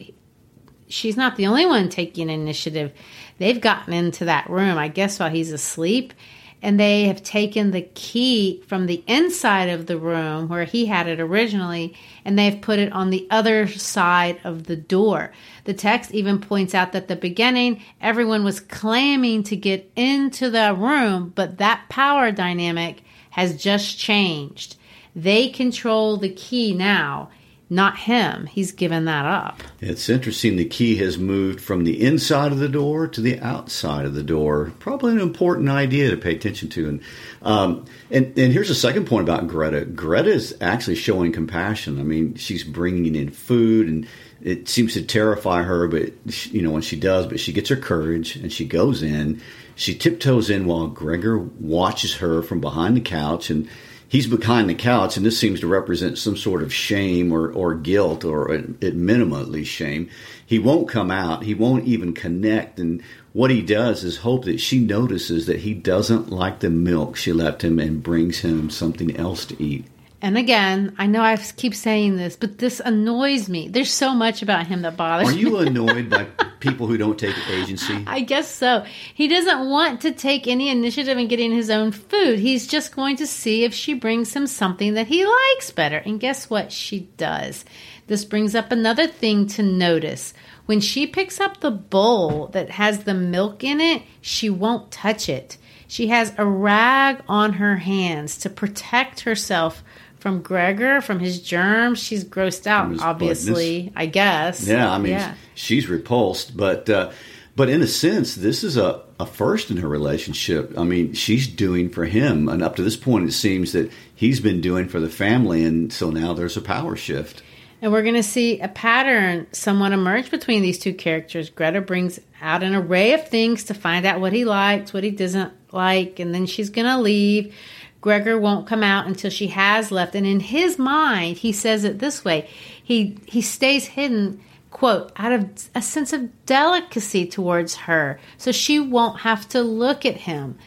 She's 0.90 1.16
not 1.16 1.38
the 1.38 1.48
only 1.48 1.66
one 1.66 1.88
taking 1.88 2.30
initiative. 2.30 2.92
They've 3.38 3.62
gotten 3.62 3.94
into 3.94 4.26
that 4.26 4.50
room, 4.50 4.78
I 4.78 4.90
guess, 4.90 5.18
while 5.18 5.30
he's 5.30 5.54
asleep, 5.54 6.14
and 6.62 6.80
they 6.80 7.06
have 7.06 7.24
taken 7.24 7.72
the 7.72 7.82
key 7.82 8.62
from 8.68 8.86
the 8.86 9.04
inside 9.08 9.70
of 9.70 9.86
the 9.86 9.98
room 9.98 10.48
where 10.50 10.66
he 10.66 10.86
had 10.86 11.08
it 11.08 11.20
originally 11.20 11.96
and 12.26 12.38
they've 12.38 12.62
put 12.62 12.80
it 12.80 12.92
on 12.92 13.10
the 13.10 13.28
other 13.30 13.68
side 13.68 14.40
of 14.44 14.66
the 14.66 14.76
door. 14.76 15.32
The 15.64 15.74
text 15.74 16.12
even 16.12 16.40
points 16.40 16.76
out 16.76 16.92
that 16.92 17.08
the 17.08 17.16
beginning 17.16 17.82
everyone 18.02 18.44
was 18.44 18.60
claiming 18.60 19.44
to 19.44 19.56
get 19.56 19.90
into 19.96 20.50
the 20.50 20.76
room, 20.78 21.32
but 21.34 21.58
that 21.60 21.86
power 21.90 22.32
dynamic 22.32 23.04
has 23.32 23.62
just 23.62 23.98
changed. 23.98 24.76
They 25.16 25.50
control 25.50 26.18
the 26.18 26.30
key 26.30 26.74
now 26.74 27.30
not 27.70 27.98
him. 27.98 28.48
He's 28.48 28.72
given 28.72 29.06
that 29.06 29.26
up. 29.26 29.62
It's 29.80 30.10
interesting. 30.10 30.56
The 30.56 30.66
key 30.66 30.96
has 30.98 31.18
moved 31.18 31.62
from 31.62 31.84
the 31.84 32.04
inside 32.04 32.52
of 32.52 32.58
the 32.58 32.70
door 32.70 33.08
to 33.08 33.22
the 33.22 33.40
outside 33.40 34.06
of 34.06 34.16
the 34.16 34.24
door. 34.24 34.72
Probably 34.80 35.12
an 35.12 35.20
important 35.20 35.70
idea 35.70 36.10
to 36.10 36.18
pay 36.18 36.36
attention 36.36 36.70
to. 36.70 36.90
And 36.90 37.02
um, 37.42 37.86
and, 38.10 38.38
and 38.38 38.52
here's 38.52 38.72
a 38.72 38.76
second 38.76 39.06
point 39.06 39.30
about 39.30 39.48
Greta. 39.48 39.86
Greta 39.86 40.32
is 40.32 40.58
actually 40.62 40.96
showing 40.96 41.32
compassion. 41.32 42.00
I 42.00 42.04
mean, 42.04 42.36
she's 42.36 42.64
bringing 42.64 43.16
in 43.16 43.30
food, 43.30 43.88
and 43.88 44.08
it 44.42 44.68
seems 44.68 44.94
to 44.94 45.04
terrify 45.04 45.64
her, 45.64 45.88
but 45.88 46.14
you 46.48 46.62
know 46.62 46.72
when 46.72 46.82
she 46.82 47.00
does, 47.00 47.28
but 47.28 47.40
she 47.40 47.54
gets 47.54 47.70
her 47.70 47.76
courage 47.76 48.36
and 48.36 48.52
she 48.52 48.66
goes 48.66 49.04
in. 49.04 49.42
She 49.76 49.96
tiptoes 49.96 50.50
in 50.50 50.66
while 50.66 50.88
Gregor 50.88 51.38
watches 51.38 52.16
her 52.16 52.42
from 52.42 52.60
behind 52.60 52.98
the 52.98 53.02
couch 53.02 53.50
and 53.50 53.70
he's 54.10 54.28
behind 54.28 54.70
the 54.70 54.76
couch, 54.76 55.16
and 55.16 55.26
this 55.26 55.40
seems 55.40 55.62
to 55.62 55.68
represent 55.68 56.18
some 56.18 56.36
sort 56.36 56.62
of 56.62 56.74
shame 56.74 57.32
or, 57.32 57.50
or 57.50 57.76
guilt, 57.76 58.26
or 58.26 58.52
at, 58.52 58.96
minimum, 58.96 59.40
at 59.40 59.48
least 59.48 59.72
shame. 59.72 60.10
He 60.46 60.60
won't 60.60 60.90
come 60.90 61.12
out. 61.12 61.44
He 61.44 61.54
won't 61.54 61.86
even 61.86 62.14
connect. 62.14 62.80
And 62.80 63.02
what 63.32 63.52
he 63.52 63.62
does 63.62 64.04
is 64.04 64.18
hope 64.18 64.46
that 64.46 64.60
she 64.60 64.80
notices 64.80 65.46
that 65.46 65.60
he 65.60 65.74
doesn't 65.74 66.30
like 66.30 66.60
the 66.60 66.70
milk 66.70 67.16
she 67.16 67.32
left 67.32 67.64
him 67.64 67.80
and 67.80 68.04
brings 68.04 68.40
him 68.40 68.70
something 68.70 69.16
else 69.16 69.46
to 69.46 69.64
eat. 69.64 69.86
And 70.22 70.38
again, 70.38 70.94
I 70.98 71.08
know 71.08 71.22
I 71.22 71.38
keep 71.38 71.74
saying 71.74 72.18
this, 72.18 72.36
but 72.36 72.58
this 72.58 72.82
annoys 72.84 73.48
me. 73.48 73.70
There's 73.70 73.92
so 73.92 74.14
much 74.14 74.42
about 74.42 74.68
him 74.68 74.82
that 74.82 74.98
bothers 74.98 75.34
me. 75.34 75.36
Are 75.36 75.48
you 75.48 75.58
annoyed 75.60 76.10
by 76.10 76.28
people 76.60 76.88
who 76.88 76.98
don't 76.98 77.18
take 77.18 77.36
agency? 77.50 78.04
I 78.08 78.22
guess 78.22 78.50
so. 78.54 78.86
He 79.14 79.28
doesn't 79.28 79.70
want 79.70 80.02
to 80.02 80.12
take 80.12 80.48
any 80.48 80.70
initiative 80.70 81.18
in 81.18 81.28
getting 81.28 81.52
his 81.52 81.70
own 81.70 81.92
food. 81.92 82.40
He's 82.40 82.68
just 82.68 82.96
going 82.96 83.18
to 83.18 83.28
see 83.28 83.64
if 83.64 83.74
she 83.74 83.94
brings 83.94 84.36
him 84.36 84.48
something 84.48 84.94
that 84.94 85.08
he 85.08 85.26
likes 85.26 85.72
better. 85.72 85.98
And 85.98 86.20
guess 86.20 86.50
what? 86.50 86.72
She 86.72 87.10
does. 87.18 87.66
This 88.08 88.26
brings 88.26 88.56
up 88.56 88.72
another 88.72 89.08
thing 89.08 89.48
to 89.48 89.64
notice. 89.64 90.34
When 90.66 90.80
she 90.80 91.08
picks 91.08 91.40
up 91.40 91.60
the 91.60 91.72
bowl 91.72 92.48
that 92.48 92.72
has 92.72 93.04
the 93.04 93.14
milk 93.14 93.64
in 93.64 93.80
it, 93.80 94.04
she 94.22 94.50
won't 94.50 94.92
touch 94.92 95.30
it. 95.30 95.58
She 95.88 96.08
has 96.08 96.34
a 96.38 96.46
rag 96.46 97.24
on 97.28 97.54
her 97.54 97.78
hands 97.78 98.38
to 98.40 98.50
protect 98.50 99.22
herself 99.22 99.84
from 100.20 100.42
Gregor, 100.42 101.02
from 101.02 101.20
his 101.20 101.42
germs. 101.42 102.00
She's 102.00 102.24
grossed 102.24 102.68
out, 102.68 103.02
obviously, 103.02 103.92
I 103.96 104.06
guess. 104.06 104.68
Yeah, 104.68 104.92
I 104.92 104.98
mean, 104.98 105.14
yeah. 105.14 105.36
she's 105.56 105.88
repulsed. 105.88 106.56
But 106.56 106.90
uh, 106.90 107.12
But 107.56 107.70
in 107.70 107.82
a 107.82 107.88
sense, 107.88 108.36
this 108.36 108.64
is 108.64 108.78
a, 108.78 109.02
a 109.20 109.26
first 109.26 109.70
in 109.70 109.78
her 109.78 109.88
relationship. 109.90 110.78
I 110.78 110.84
mean, 110.84 111.12
she's 111.12 111.46
doing 111.46 111.90
for 111.90 112.06
him. 112.06 112.48
And 112.48 112.62
up 112.62 112.78
to 112.78 112.84
this 112.84 112.96
point, 112.96 113.28
it 113.28 113.34
seems 113.34 113.74
that 113.74 113.92
he's 114.16 114.40
been 114.40 114.62
doing 114.62 114.88
for 114.88 115.02
the 115.02 115.10
family. 115.10 115.66
And 115.66 115.92
so 115.92 116.10
now 116.10 116.34
there's 116.34 116.56
a 116.56 116.62
power 116.62 116.96
shift. 116.96 117.44
And 117.82 117.92
we're 117.92 118.04
going 118.04 118.16
to 118.16 118.24
see 118.24 118.60
a 118.62 118.68
pattern 118.68 119.48
somewhat 119.52 119.92
emerge 119.92 120.32
between 120.32 120.62
these 120.62 120.80
two 120.80 120.94
characters. 120.94 121.50
Greta 121.50 121.82
brings 121.82 122.20
out 122.42 122.64
an 122.64 122.76
array 122.76 123.14
of 123.14 123.28
things 123.28 123.66
to 123.66 123.74
find 123.74 124.06
out 124.06 124.22
what 124.22 124.32
he 124.32 124.46
likes, 124.46 124.94
what 124.94 125.04
he 125.04 125.12
doesn't 125.12 125.52
like, 125.74 126.20
and 126.20 126.34
then 126.34 126.46
she's 126.46 126.70
going 126.70 126.88
to 126.88 126.98
leave. 126.98 127.54
Gregor 128.02 128.40
won't 128.40 128.68
come 128.68 128.84
out 128.84 129.08
until 129.08 129.30
she 129.30 129.48
has 129.48 129.92
left. 129.92 130.16
And 130.16 130.26
in 130.26 130.40
his 130.40 130.80
mind, 130.80 131.38
he 131.38 131.52
says 131.52 131.84
it 131.84 132.00
this 132.00 132.24
way 132.24 132.50
he, 132.82 133.18
he 133.26 133.42
stays 133.42 133.86
hidden, 133.86 134.42
quote, 134.72 135.12
out 135.18 135.32
of 135.32 135.70
a 135.76 135.82
sense 135.82 136.14
of 136.14 136.46
delicacy 136.46 137.26
towards 137.26 137.76
her, 137.76 138.20
so 138.38 138.52
she 138.52 138.80
won't 138.80 139.22
have 139.22 139.48
to 139.50 139.62
look 139.62 140.06
at 140.06 140.18
him. 140.18 140.58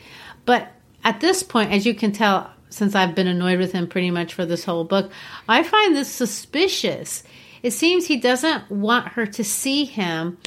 But 0.45 0.73
at 1.05 1.21
this 1.21 1.43
point, 1.43 1.73
as 1.73 1.87
you 1.87 1.95
can 1.95 2.13
tell, 2.13 2.51
since 2.69 2.95
I've 2.95 3.15
been 3.15 3.27
annoyed 3.27 3.59
with 3.59 3.73
him 3.73 3.87
pretty 3.87 4.11
much 4.11 4.35
for 4.35 4.47
this 4.47 4.65
whole 4.65 4.85
book, 4.85 5.11
I 5.49 5.63
find 5.63 5.95
this 5.95 6.11
suspicious. 6.11 7.23
It 7.63 7.73
seems 7.73 8.07
he 8.07 8.17
doesn't 8.17 8.71
want 8.71 9.09
her 9.09 9.27
to 9.27 9.45
see 9.45 9.85
him 9.85 10.39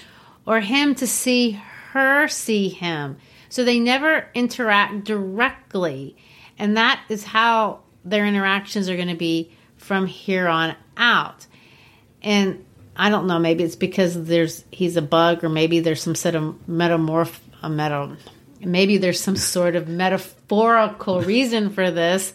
or 0.46 0.60
him 0.60 0.96
to 0.96 1.08
see 1.08 1.52
her 1.92 2.28
see 2.28 2.70
him. 2.70 3.18
So 3.50 3.64
they 3.64 3.80
never 3.80 4.28
interact 4.34 5.06
directly. 5.06 6.18
And 6.58 6.78
that 6.78 7.04
is 7.10 7.24
how 7.24 7.82
their 8.04 8.26
interactions 8.26 8.90
are 8.90 8.96
going 8.96 9.10
to 9.10 9.16
be 9.16 9.52
from 9.78 10.08
here 10.08 10.48
on 10.48 10.76
out. 10.98 11.46
And 12.22 12.66
I 12.96 13.10
don't 13.10 13.28
know, 13.28 13.40
maybe 13.40 13.64
it's 13.64 13.76
because 13.76 14.26
there's 14.26 14.64
he's 14.72 14.96
a 14.96 15.02
bug 15.02 15.44
or 15.44 15.50
maybe 15.50 15.82
there's 15.82 16.02
some 16.02 16.16
sort 16.16 16.36
of 16.36 16.56
metamorph 16.68 17.40
a 17.62 17.70
meta 17.70 18.16
maybe 18.62 18.98
there's 18.98 19.20
some 19.20 19.36
sort 19.36 19.76
of 19.76 19.88
metaphorical 19.88 21.22
reason 21.22 21.70
for 21.70 21.92
this 21.92 22.34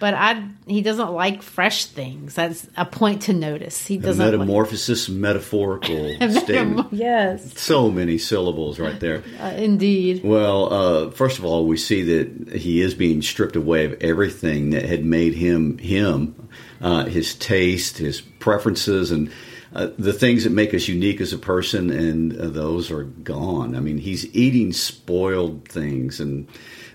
but 0.00 0.14
I 0.14 0.42
he 0.66 0.82
doesn't 0.82 1.12
like 1.12 1.42
fresh 1.42 1.84
things. 1.84 2.34
That's 2.34 2.66
a 2.76 2.84
point 2.84 3.22
to 3.22 3.32
notice. 3.32 3.86
He 3.86 3.98
doesn't 3.98 4.20
a 4.34 4.38
metamorphosis, 4.38 5.08
like, 5.08 5.18
metaphorical 5.18 6.14
statement. 6.30 6.92
Yes, 6.92 7.56
so 7.60 7.90
many 7.90 8.18
syllables 8.18 8.80
right 8.80 8.98
there. 8.98 9.22
Uh, 9.40 9.52
indeed. 9.56 10.24
Well, 10.24 10.72
uh, 10.72 11.10
first 11.10 11.38
of 11.38 11.44
all, 11.44 11.66
we 11.66 11.76
see 11.76 12.02
that 12.02 12.56
he 12.56 12.80
is 12.80 12.94
being 12.94 13.22
stripped 13.22 13.54
away 13.54 13.84
of 13.84 14.02
everything 14.02 14.70
that 14.70 14.84
had 14.84 15.04
made 15.04 15.34
him 15.34 15.78
him, 15.78 16.48
uh, 16.80 17.04
his 17.04 17.34
taste, 17.34 17.98
his 17.98 18.20
preferences, 18.20 19.10
and 19.10 19.30
uh, 19.74 19.88
the 19.98 20.12
things 20.12 20.44
that 20.44 20.50
make 20.50 20.74
us 20.74 20.88
unique 20.88 21.20
as 21.20 21.32
a 21.32 21.38
person, 21.38 21.90
and 21.90 22.36
uh, 22.40 22.48
those 22.48 22.90
are 22.90 23.04
gone. 23.04 23.76
I 23.76 23.80
mean, 23.80 23.98
he's 23.98 24.34
eating 24.34 24.72
spoiled 24.72 25.68
things, 25.68 26.20
and 26.20 26.48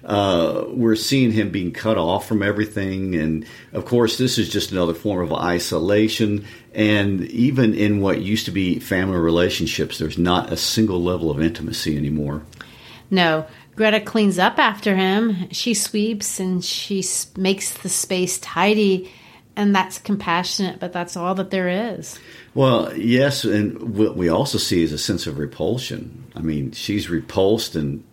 uh, 0.05 0.65
we're 0.67 0.95
seeing 0.95 1.31
him 1.31 1.49
being 1.49 1.71
cut 1.71 1.97
off 1.97 2.27
from 2.27 2.43
everything. 2.43 3.15
And 3.15 3.45
of 3.73 3.85
course, 3.85 4.17
this 4.17 4.37
is 4.37 4.49
just 4.49 4.71
another 4.71 4.93
form 4.93 5.23
of 5.23 5.33
isolation. 5.33 6.45
And 6.73 7.21
even 7.31 7.73
in 7.73 8.01
what 8.01 8.21
used 8.21 8.45
to 8.45 8.51
be 8.51 8.79
family 8.79 9.17
relationships, 9.17 9.97
there's 9.97 10.17
not 10.17 10.51
a 10.51 10.57
single 10.57 11.01
level 11.01 11.31
of 11.31 11.41
intimacy 11.41 11.97
anymore. 11.97 12.43
No. 13.09 13.47
Greta 13.75 13.99
cleans 13.99 14.39
up 14.39 14.57
after 14.59 14.95
him. 14.95 15.49
She 15.51 15.73
sweeps 15.73 16.39
and 16.39 16.63
she 16.63 17.03
makes 17.35 17.71
the 17.71 17.89
space 17.89 18.37
tidy 18.39 19.11
and 19.57 19.73
that's 19.73 19.97
compassionate, 19.97 20.79
but 20.79 20.93
that's 20.93 21.15
all 21.15 21.35
that 21.35 21.49
there 21.49 21.69
is. 21.95 22.19
Well, 22.53 22.95
yes, 22.95 23.43
and 23.45 23.97
what 23.97 24.17
we 24.17 24.29
also 24.29 24.57
see 24.57 24.83
is 24.83 24.91
a 24.91 24.97
sense 24.97 25.27
of 25.27 25.37
repulsion. 25.37 26.25
I 26.35 26.41
mean, 26.41 26.71
she's 26.73 27.09
repulsed 27.09 27.75
and 27.75 28.03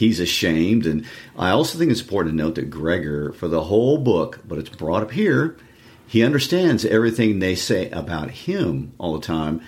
he's 0.00 0.18
ashamed. 0.18 0.86
And 0.86 1.04
I 1.36 1.50
also 1.50 1.76
think 1.78 1.90
it's 1.90 2.00
important 2.00 2.32
to 2.32 2.42
note 2.42 2.54
that 2.54 2.70
Gregor, 2.70 3.32
for 3.32 3.48
the 3.48 3.64
whole 3.64 3.98
book, 3.98 4.40
but 4.48 4.58
it's 4.58 4.70
brought 4.70 5.02
up 5.02 5.10
here, 5.10 5.58
he 6.06 6.24
understands 6.24 6.86
everything 6.86 7.38
they 7.38 7.54
say 7.54 7.90
about 7.90 8.30
him 8.30 8.94
all 8.96 9.12
the 9.12 9.26
time, 9.26 9.60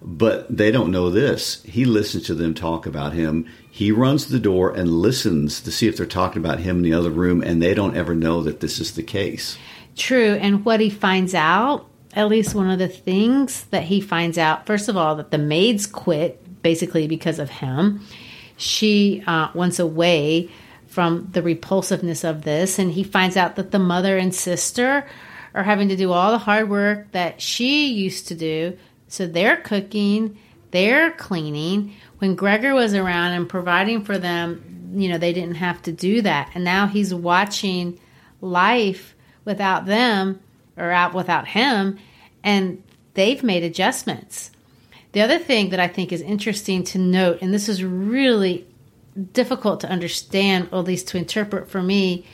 but 0.00 0.46
they 0.56 0.70
don't 0.70 0.92
know 0.92 1.10
this. 1.10 1.64
He 1.64 1.84
listens 1.84 2.26
to 2.26 2.34
them 2.34 2.54
talk 2.54 2.86
about 2.86 3.14
him. 3.14 3.46
He 3.68 3.90
runs 3.90 4.28
the 4.28 4.38
door 4.38 4.70
and 4.70 5.02
listens 5.02 5.60
to 5.62 5.72
see 5.72 5.88
if 5.88 5.96
they're 5.96 6.06
talking 6.06 6.40
about 6.40 6.60
him 6.60 6.76
in 6.76 6.82
the 6.82 6.94
other 6.94 7.10
room, 7.10 7.42
and 7.42 7.60
they 7.60 7.74
don't 7.74 7.96
ever 7.96 8.14
know 8.14 8.44
that 8.44 8.60
this 8.60 8.78
is 8.78 8.94
the 8.94 9.02
case. 9.02 9.58
True. 9.96 10.34
And 10.40 10.64
what 10.64 10.78
he 10.78 10.88
finds 10.88 11.34
out, 11.34 11.86
at 12.14 12.28
least 12.28 12.54
one 12.54 12.70
of 12.70 12.78
the 12.78 12.88
things 12.88 13.64
that 13.64 13.82
he 13.82 14.00
finds 14.00 14.38
out, 14.38 14.66
first 14.66 14.88
of 14.88 14.96
all, 14.96 15.16
that 15.16 15.32
the 15.32 15.38
maids 15.38 15.86
quit 15.86 16.62
basically 16.62 17.08
because 17.08 17.40
of 17.40 17.50
him. 17.50 18.00
She 18.60 19.22
uh, 19.26 19.48
wants 19.54 19.78
away 19.78 20.50
from 20.86 21.28
the 21.32 21.42
repulsiveness 21.42 22.24
of 22.24 22.42
this, 22.42 22.78
and 22.78 22.92
he 22.92 23.02
finds 23.02 23.36
out 23.36 23.56
that 23.56 23.70
the 23.70 23.78
mother 23.78 24.18
and 24.18 24.34
sister 24.34 25.06
are 25.54 25.62
having 25.62 25.88
to 25.88 25.96
do 25.96 26.12
all 26.12 26.32
the 26.32 26.38
hard 26.38 26.68
work 26.68 27.10
that 27.12 27.40
she 27.40 27.88
used 27.92 28.28
to 28.28 28.34
do. 28.34 28.76
So 29.08 29.26
they're 29.26 29.56
cooking, 29.56 30.38
they're 30.70 31.10
cleaning. 31.12 31.94
When 32.18 32.34
Gregor 32.34 32.74
was 32.74 32.94
around 32.94 33.32
and 33.32 33.48
providing 33.48 34.04
for 34.04 34.18
them, 34.18 34.92
you 34.94 35.08
know, 35.08 35.18
they 35.18 35.32
didn't 35.32 35.56
have 35.56 35.82
to 35.82 35.92
do 35.92 36.22
that. 36.22 36.50
And 36.54 36.64
now 36.64 36.86
he's 36.86 37.14
watching 37.14 37.98
life 38.40 39.14
without 39.44 39.86
them 39.86 40.40
or 40.76 40.90
out 40.90 41.14
without 41.14 41.48
him, 41.48 41.98
and 42.42 42.82
they've 43.14 43.42
made 43.42 43.62
adjustments. 43.62 44.50
The 45.12 45.22
other 45.22 45.38
thing 45.38 45.70
that 45.70 45.80
I 45.80 45.88
think 45.88 46.12
is 46.12 46.20
interesting 46.20 46.84
to 46.84 46.98
note, 46.98 47.38
and 47.42 47.52
this 47.52 47.68
is 47.68 47.82
really 47.82 48.66
difficult 49.32 49.80
to 49.80 49.90
understand, 49.90 50.68
or 50.70 50.78
at 50.80 50.84
least 50.84 51.08
to 51.08 51.18
interpret 51.18 51.68
for 51.68 51.82
me, 51.82 52.24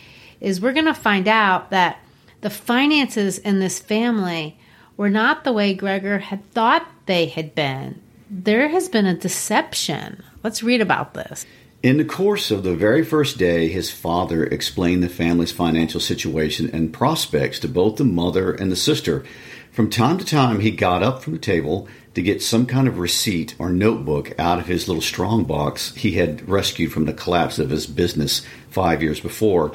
is 0.40 0.60
we're 0.60 0.72
going 0.72 0.84
to 0.84 0.94
find 0.94 1.26
out 1.26 1.70
that 1.70 1.98
the 2.42 2.50
finances 2.50 3.38
in 3.38 3.60
this 3.60 3.78
family 3.78 4.58
were 4.96 5.10
not 5.10 5.44
the 5.44 5.52
way 5.52 5.74
Gregor 5.74 6.18
had 6.18 6.48
thought 6.52 6.86
they 7.06 7.26
had 7.26 7.54
been. 7.54 8.00
There 8.28 8.68
has 8.68 8.88
been 8.88 9.06
a 9.06 9.14
deception. 9.14 10.22
Let's 10.42 10.62
read 10.62 10.80
about 10.80 11.14
this. 11.14 11.46
In 11.82 11.98
the 11.98 12.04
course 12.04 12.50
of 12.50 12.62
the 12.62 12.74
very 12.74 13.04
first 13.04 13.38
day, 13.38 13.68
his 13.68 13.90
father 13.90 14.44
explained 14.44 15.02
the 15.02 15.08
family's 15.08 15.52
financial 15.52 16.00
situation 16.00 16.68
and 16.72 16.92
prospects 16.92 17.60
to 17.60 17.68
both 17.68 17.96
the 17.96 18.04
mother 18.04 18.52
and 18.52 18.72
the 18.72 18.76
sister. 18.76 19.24
From 19.70 19.90
time 19.90 20.18
to 20.18 20.24
time, 20.24 20.60
he 20.60 20.70
got 20.70 21.02
up 21.02 21.22
from 21.22 21.34
the 21.34 21.38
table 21.38 21.86
to 22.16 22.22
get 22.22 22.42
some 22.42 22.64
kind 22.64 22.88
of 22.88 22.98
receipt 22.98 23.54
or 23.58 23.68
notebook 23.68 24.32
out 24.40 24.58
of 24.58 24.66
his 24.66 24.88
little 24.88 25.02
strong 25.02 25.44
box 25.44 25.94
he 25.96 26.12
had 26.12 26.48
rescued 26.48 26.90
from 26.90 27.04
the 27.04 27.12
collapse 27.12 27.58
of 27.58 27.68
his 27.68 27.86
business 27.86 28.40
five 28.70 29.02
years 29.02 29.20
before. 29.20 29.74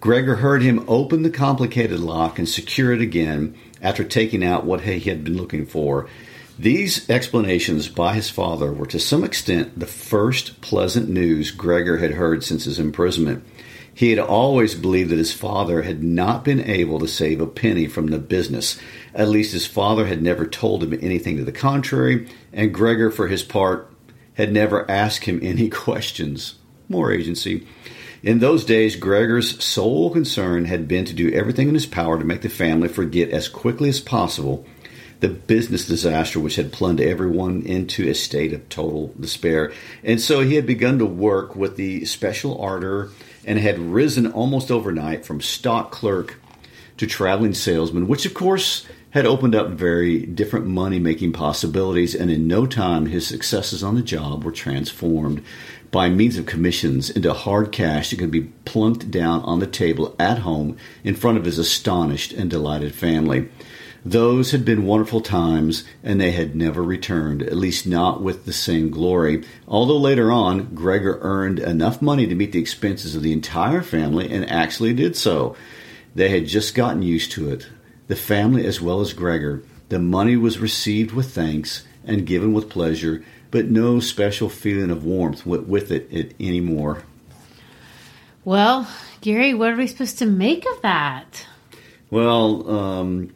Gregor 0.00 0.34
heard 0.34 0.60
him 0.60 0.84
open 0.88 1.22
the 1.22 1.30
complicated 1.30 2.00
lock 2.00 2.36
and 2.36 2.48
secure 2.48 2.92
it 2.92 3.00
again 3.00 3.54
after 3.80 4.02
taking 4.02 4.42
out 4.42 4.64
what 4.64 4.80
he 4.80 4.98
had 4.98 5.22
been 5.22 5.36
looking 5.36 5.64
for. 5.64 6.08
These 6.58 7.08
explanations 7.08 7.86
by 7.86 8.14
his 8.14 8.28
father 8.28 8.72
were 8.72 8.86
to 8.86 8.98
some 8.98 9.22
extent 9.22 9.78
the 9.78 9.86
first 9.86 10.60
pleasant 10.60 11.08
news 11.08 11.52
Gregor 11.52 11.98
had 11.98 12.14
heard 12.14 12.42
since 12.42 12.64
his 12.64 12.80
imprisonment. 12.80 13.44
He 13.98 14.10
had 14.10 14.20
always 14.20 14.76
believed 14.76 15.10
that 15.10 15.18
his 15.18 15.32
father 15.32 15.82
had 15.82 16.04
not 16.04 16.44
been 16.44 16.60
able 16.60 17.00
to 17.00 17.08
save 17.08 17.40
a 17.40 17.48
penny 17.48 17.88
from 17.88 18.06
the 18.06 18.20
business. 18.20 18.78
At 19.12 19.28
least 19.28 19.52
his 19.52 19.66
father 19.66 20.06
had 20.06 20.22
never 20.22 20.46
told 20.46 20.84
him 20.84 20.96
anything 21.02 21.36
to 21.36 21.44
the 21.44 21.50
contrary, 21.50 22.28
and 22.52 22.72
Gregor, 22.72 23.10
for 23.10 23.26
his 23.26 23.42
part, 23.42 23.92
had 24.34 24.52
never 24.52 24.88
asked 24.88 25.24
him 25.24 25.40
any 25.42 25.68
questions. 25.86 26.60
More 26.88 27.10
agency. 27.10 27.66
In 28.22 28.38
those 28.38 28.64
days, 28.64 28.94
Gregor's 28.94 29.60
sole 29.64 30.10
concern 30.10 30.66
had 30.66 30.86
been 30.86 31.04
to 31.06 31.12
do 31.12 31.32
everything 31.32 31.66
in 31.66 31.74
his 31.74 31.86
power 31.86 32.20
to 32.20 32.24
make 32.24 32.42
the 32.42 32.48
family 32.48 32.86
forget 32.86 33.30
as 33.30 33.48
quickly 33.48 33.88
as 33.88 33.98
possible 33.98 34.64
the 35.20 35.28
business 35.28 35.86
disaster 35.86 36.38
which 36.38 36.56
had 36.56 36.72
plunged 36.72 37.02
everyone 37.02 37.62
into 37.62 38.08
a 38.08 38.14
state 38.14 38.52
of 38.52 38.68
total 38.68 39.12
despair. 39.18 39.72
And 40.04 40.20
so 40.20 40.40
he 40.40 40.54
had 40.54 40.66
begun 40.66 40.98
to 40.98 41.06
work 41.06 41.56
with 41.56 41.76
the 41.76 42.04
special 42.04 42.60
ardor 42.60 43.10
and 43.44 43.58
had 43.58 43.78
risen 43.78 44.30
almost 44.30 44.70
overnight 44.70 45.24
from 45.24 45.40
stock 45.40 45.90
clerk 45.90 46.40
to 46.98 47.06
traveling 47.06 47.54
salesman, 47.54 48.08
which 48.08 48.26
of 48.26 48.34
course 48.34 48.86
had 49.10 49.24
opened 49.24 49.54
up 49.54 49.70
very 49.70 50.20
different 50.26 50.66
money 50.66 50.98
making 50.98 51.32
possibilities. 51.32 52.14
And 52.14 52.30
in 52.30 52.46
no 52.46 52.66
time, 52.66 53.06
his 53.06 53.26
successes 53.26 53.82
on 53.82 53.94
the 53.94 54.02
job 54.02 54.44
were 54.44 54.52
transformed 54.52 55.42
by 55.90 56.10
means 56.10 56.36
of 56.36 56.44
commissions 56.44 57.08
into 57.08 57.32
hard 57.32 57.72
cash 57.72 58.10
that 58.10 58.18
could 58.18 58.30
be 58.30 58.52
plunked 58.66 59.10
down 59.10 59.40
on 59.42 59.58
the 59.58 59.66
table 59.66 60.14
at 60.18 60.38
home 60.40 60.76
in 61.02 61.14
front 61.14 61.38
of 61.38 61.46
his 61.46 61.58
astonished 61.58 62.32
and 62.32 62.50
delighted 62.50 62.94
family. 62.94 63.48
Those 64.04 64.52
had 64.52 64.64
been 64.64 64.86
wonderful 64.86 65.20
times, 65.20 65.84
and 66.02 66.20
they 66.20 66.30
had 66.30 66.54
never 66.54 66.82
returned, 66.82 67.42
at 67.42 67.56
least 67.56 67.86
not 67.86 68.22
with 68.22 68.44
the 68.44 68.52
same 68.52 68.90
glory. 68.90 69.44
Although 69.66 69.98
later 69.98 70.30
on, 70.30 70.74
Gregor 70.74 71.18
earned 71.20 71.58
enough 71.58 72.00
money 72.00 72.26
to 72.26 72.34
meet 72.34 72.52
the 72.52 72.60
expenses 72.60 73.14
of 73.16 73.22
the 73.22 73.32
entire 73.32 73.82
family 73.82 74.30
and 74.32 74.48
actually 74.48 74.94
did 74.94 75.16
so. 75.16 75.56
They 76.14 76.28
had 76.28 76.46
just 76.46 76.74
gotten 76.74 77.02
used 77.02 77.32
to 77.32 77.50
it. 77.50 77.68
The 78.06 78.16
family 78.16 78.64
as 78.64 78.80
well 78.80 79.00
as 79.00 79.12
Gregor. 79.12 79.62
The 79.88 79.98
money 79.98 80.36
was 80.36 80.58
received 80.58 81.12
with 81.12 81.34
thanks 81.34 81.84
and 82.04 82.26
given 82.26 82.52
with 82.52 82.70
pleasure. 82.70 83.24
but 83.50 83.66
no 83.66 84.00
special 84.00 84.48
feeling 84.48 84.90
of 84.90 85.04
warmth 85.04 85.46
went 85.46 85.66
with 85.66 85.90
it, 85.90 86.06
it 86.10 86.34
anymore. 86.38 87.02
Well, 88.44 88.88
Gary, 89.20 89.54
what 89.54 89.70
are 89.70 89.76
we 89.76 89.86
supposed 89.86 90.18
to 90.18 90.26
make 90.26 90.64
of 90.66 90.82
that? 90.82 91.46
Well, 92.10 92.70
um, 92.70 93.34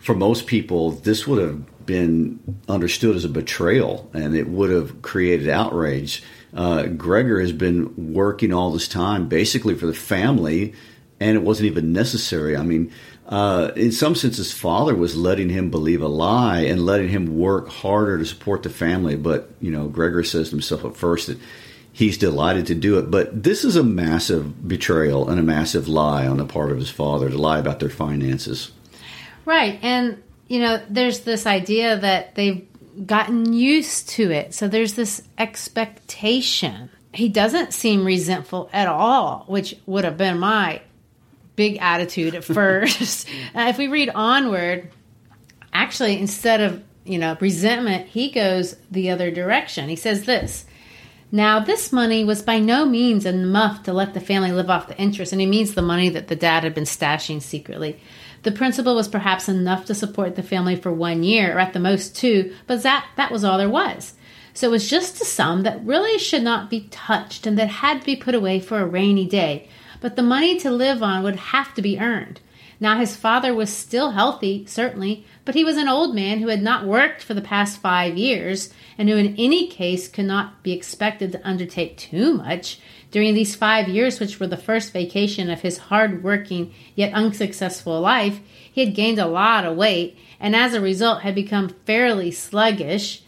for 0.00 0.14
most 0.14 0.46
people, 0.46 0.92
this 0.92 1.26
would 1.26 1.40
have 1.42 1.86
been 1.86 2.40
understood 2.68 3.16
as 3.16 3.24
a 3.24 3.28
betrayal 3.28 4.10
and 4.14 4.34
it 4.34 4.48
would 4.48 4.70
have 4.70 5.02
created 5.02 5.48
outrage. 5.48 6.22
Uh, 6.54 6.84
Gregor 6.84 7.40
has 7.40 7.52
been 7.52 8.12
working 8.12 8.52
all 8.52 8.72
this 8.72 8.88
time 8.88 9.28
basically 9.28 9.74
for 9.74 9.86
the 9.86 9.94
family, 9.94 10.74
and 11.20 11.36
it 11.36 11.42
wasn't 11.42 11.66
even 11.66 11.92
necessary. 11.92 12.56
I 12.56 12.62
mean, 12.62 12.92
uh, 13.26 13.70
in 13.76 13.92
some 13.92 14.14
sense, 14.14 14.38
his 14.38 14.52
father 14.52 14.94
was 14.94 15.14
letting 15.16 15.50
him 15.50 15.70
believe 15.70 16.02
a 16.02 16.08
lie 16.08 16.60
and 16.60 16.84
letting 16.84 17.08
him 17.08 17.38
work 17.38 17.68
harder 17.68 18.18
to 18.18 18.24
support 18.24 18.62
the 18.62 18.70
family. 18.70 19.16
But, 19.16 19.50
you 19.60 19.70
know, 19.70 19.86
Gregor 19.86 20.24
says 20.24 20.48
to 20.48 20.56
himself 20.56 20.84
at 20.84 20.96
first 20.96 21.28
that 21.28 21.38
he's 21.92 22.18
delighted 22.18 22.66
to 22.66 22.74
do 22.74 22.98
it. 22.98 23.10
But 23.10 23.42
this 23.42 23.64
is 23.64 23.76
a 23.76 23.84
massive 23.84 24.66
betrayal 24.66 25.28
and 25.28 25.38
a 25.38 25.44
massive 25.44 25.86
lie 25.86 26.26
on 26.26 26.38
the 26.38 26.46
part 26.46 26.72
of 26.72 26.78
his 26.78 26.90
father 26.90 27.28
to 27.28 27.38
lie 27.38 27.58
about 27.58 27.78
their 27.80 27.90
finances. 27.90 28.72
Right. 29.50 29.80
And, 29.82 30.22
you 30.46 30.60
know, 30.60 30.80
there's 30.88 31.20
this 31.20 31.44
idea 31.44 31.98
that 31.98 32.36
they've 32.36 32.68
gotten 33.04 33.52
used 33.52 34.10
to 34.10 34.30
it. 34.30 34.54
So 34.54 34.68
there's 34.68 34.94
this 34.94 35.22
expectation. 35.38 36.88
He 37.12 37.28
doesn't 37.28 37.74
seem 37.74 38.04
resentful 38.04 38.70
at 38.72 38.86
all, 38.86 39.42
which 39.48 39.74
would 39.86 40.04
have 40.04 40.16
been 40.16 40.38
my 40.38 40.82
big 41.56 41.78
attitude 41.80 42.36
at 42.36 42.44
first. 42.60 43.28
uh, 43.52 43.62
if 43.62 43.76
we 43.76 43.88
read 43.88 44.10
onward, 44.10 44.88
actually, 45.72 46.20
instead 46.20 46.60
of, 46.60 46.84
you 47.04 47.18
know, 47.18 47.36
resentment, 47.40 48.06
he 48.06 48.30
goes 48.30 48.76
the 48.88 49.10
other 49.10 49.32
direction. 49.32 49.88
He 49.88 49.96
says 49.96 50.26
this. 50.26 50.64
Now, 51.32 51.58
this 51.58 51.92
money 51.92 52.22
was 52.22 52.40
by 52.42 52.60
no 52.60 52.84
means 52.86 53.26
enough 53.26 53.82
to 53.84 53.92
let 53.92 54.14
the 54.14 54.20
family 54.20 54.52
live 54.52 54.70
off 54.70 54.86
the 54.86 54.96
interest, 54.96 55.32
and 55.32 55.40
he 55.40 55.46
means 55.46 55.74
the 55.74 55.82
money 55.82 56.08
that 56.08 56.28
the 56.28 56.36
dad 56.36 56.62
had 56.62 56.74
been 56.74 56.84
stashing 56.84 57.42
secretly. 57.42 58.00
The 58.42 58.52
principal 58.52 58.94
was 58.94 59.08
perhaps 59.08 59.48
enough 59.48 59.84
to 59.86 59.94
support 59.94 60.36
the 60.36 60.42
family 60.42 60.76
for 60.76 60.92
one 60.92 61.22
year, 61.22 61.56
or 61.56 61.60
at 61.60 61.72
the 61.72 61.80
most 61.80 62.16
two, 62.16 62.54
but 62.66 62.82
that, 62.82 63.06
that 63.16 63.30
was 63.30 63.44
all 63.44 63.58
there 63.58 63.68
was. 63.68 64.14
So 64.54 64.68
it 64.68 64.72
was 64.72 64.90
just 64.90 65.20
a 65.20 65.24
sum 65.24 65.62
that 65.62 65.84
really 65.84 66.18
should 66.18 66.42
not 66.42 66.70
be 66.70 66.88
touched 66.90 67.46
and 67.46 67.58
that 67.58 67.68
had 67.68 68.00
to 68.00 68.06
be 68.06 68.16
put 68.16 68.34
away 68.34 68.60
for 68.60 68.80
a 68.80 68.86
rainy 68.86 69.26
day. 69.26 69.68
But 70.00 70.16
the 70.16 70.22
money 70.22 70.58
to 70.60 70.70
live 70.70 71.02
on 71.02 71.22
would 71.22 71.36
have 71.36 71.74
to 71.74 71.82
be 71.82 72.00
earned. 72.00 72.40
Now 72.82 72.98
his 72.98 73.14
father 73.14 73.54
was 73.54 73.70
still 73.70 74.12
healthy, 74.12 74.64
certainly, 74.66 75.26
but 75.44 75.54
he 75.54 75.64
was 75.64 75.76
an 75.76 75.88
old 75.88 76.14
man 76.14 76.38
who 76.38 76.48
had 76.48 76.62
not 76.62 76.86
worked 76.86 77.22
for 77.22 77.34
the 77.34 77.42
past 77.42 77.78
five 77.78 78.16
years, 78.16 78.72
and 78.96 79.08
who 79.08 79.16
in 79.16 79.36
any 79.36 79.68
case 79.68 80.08
could 80.08 80.24
not 80.24 80.62
be 80.62 80.72
expected 80.72 81.32
to 81.32 81.46
undertake 81.46 81.98
too 81.98 82.32
much. 82.32 82.80
During 83.10 83.34
these 83.34 83.56
five 83.56 83.88
years, 83.88 84.20
which 84.20 84.38
were 84.38 84.46
the 84.46 84.56
first 84.56 84.92
vacation 84.92 85.50
of 85.50 85.62
his 85.62 85.78
hard 85.78 86.22
working 86.22 86.72
yet 86.94 87.12
unsuccessful 87.12 88.00
life, 88.00 88.40
he 88.72 88.84
had 88.84 88.94
gained 88.94 89.18
a 89.18 89.26
lot 89.26 89.64
of 89.64 89.76
weight 89.76 90.16
and 90.38 90.54
as 90.56 90.74
a 90.74 90.80
result 90.80 91.22
had 91.22 91.34
become 91.34 91.74
fairly 91.86 92.30
sluggish. 92.30 93.22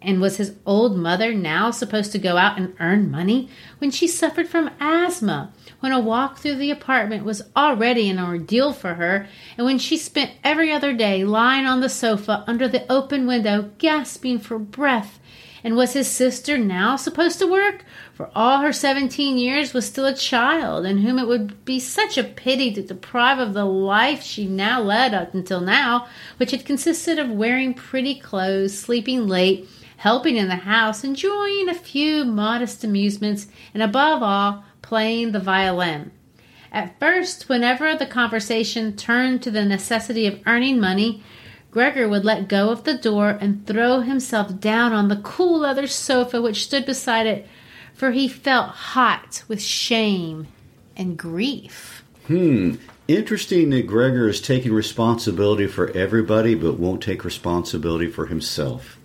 And 0.00 0.20
was 0.20 0.36
his 0.36 0.56
old 0.66 0.96
mother 0.96 1.32
now 1.32 1.70
supposed 1.70 2.12
to 2.12 2.18
go 2.18 2.36
out 2.36 2.58
and 2.58 2.74
earn 2.78 3.10
money 3.10 3.48
when 3.78 3.90
she 3.90 4.06
suffered 4.06 4.48
from 4.48 4.70
asthma, 4.78 5.52
when 5.80 5.92
a 5.92 5.98
walk 5.98 6.38
through 6.38 6.56
the 6.56 6.70
apartment 6.70 7.24
was 7.24 7.42
already 7.56 8.10
an 8.10 8.18
ordeal 8.18 8.74
for 8.74 8.94
her, 8.94 9.26
and 9.56 9.64
when 9.64 9.78
she 9.78 9.96
spent 9.96 10.32
every 10.44 10.70
other 10.70 10.92
day 10.92 11.24
lying 11.24 11.64
on 11.64 11.80
the 11.80 11.88
sofa 11.88 12.44
under 12.46 12.68
the 12.68 12.90
open 12.92 13.26
window, 13.26 13.70
gasping 13.78 14.38
for 14.38 14.58
breath? 14.58 15.20
And 15.62 15.74
was 15.74 15.94
his 15.94 16.08
sister 16.08 16.58
now 16.58 16.96
supposed 16.96 17.38
to 17.38 17.50
work? 17.50 17.86
For 18.14 18.30
all 18.32 18.60
her 18.60 18.72
seventeen 18.72 19.38
years 19.38 19.74
was 19.74 19.86
still 19.86 20.06
a 20.06 20.14
child, 20.14 20.86
and 20.86 21.00
whom 21.00 21.18
it 21.18 21.26
would 21.26 21.64
be 21.64 21.80
such 21.80 22.16
a 22.16 22.22
pity 22.22 22.72
to 22.72 22.80
deprive 22.80 23.40
of 23.40 23.54
the 23.54 23.64
life 23.64 24.22
she 24.22 24.46
now 24.46 24.80
led 24.80 25.12
up 25.12 25.34
until 25.34 25.60
now, 25.60 26.06
which 26.36 26.52
had 26.52 26.64
consisted 26.64 27.18
of 27.18 27.28
wearing 27.28 27.74
pretty 27.74 28.14
clothes, 28.14 28.78
sleeping 28.78 29.26
late, 29.26 29.68
helping 29.96 30.36
in 30.36 30.46
the 30.46 30.54
house, 30.54 31.02
enjoying 31.02 31.68
a 31.68 31.74
few 31.74 32.24
modest 32.24 32.84
amusements, 32.84 33.48
and 33.74 33.82
above 33.82 34.22
all, 34.22 34.64
playing 34.80 35.32
the 35.32 35.40
violin. 35.40 36.12
At 36.70 37.00
first, 37.00 37.48
whenever 37.48 37.96
the 37.96 38.06
conversation 38.06 38.94
turned 38.94 39.42
to 39.42 39.50
the 39.50 39.64
necessity 39.64 40.28
of 40.28 40.38
earning 40.46 40.78
money, 40.78 41.24
Gregor 41.72 42.08
would 42.08 42.24
let 42.24 42.46
go 42.46 42.70
of 42.70 42.84
the 42.84 42.96
door 42.96 43.30
and 43.40 43.66
throw 43.66 44.02
himself 44.02 44.60
down 44.60 44.92
on 44.92 45.08
the 45.08 45.16
cool 45.16 45.58
leather 45.58 45.88
sofa 45.88 46.40
which 46.40 46.64
stood 46.64 46.86
beside 46.86 47.26
it, 47.26 47.48
for 48.04 48.12
he 48.12 48.28
felt 48.28 48.68
hot 48.68 49.44
with 49.48 49.62
shame 49.62 50.46
and 50.96 51.16
grief. 51.16 52.04
Hmm. 52.26 52.74
Interesting 53.08 53.70
that 53.70 53.86
Gregor 53.86 54.28
is 54.28 54.40
taking 54.40 54.72
responsibility 54.72 55.66
for 55.66 55.90
everybody 55.90 56.54
but 56.54 56.78
won't 56.78 57.02
take 57.02 57.24
responsibility 57.24 58.10
for 58.10 58.26
himself 58.26 58.98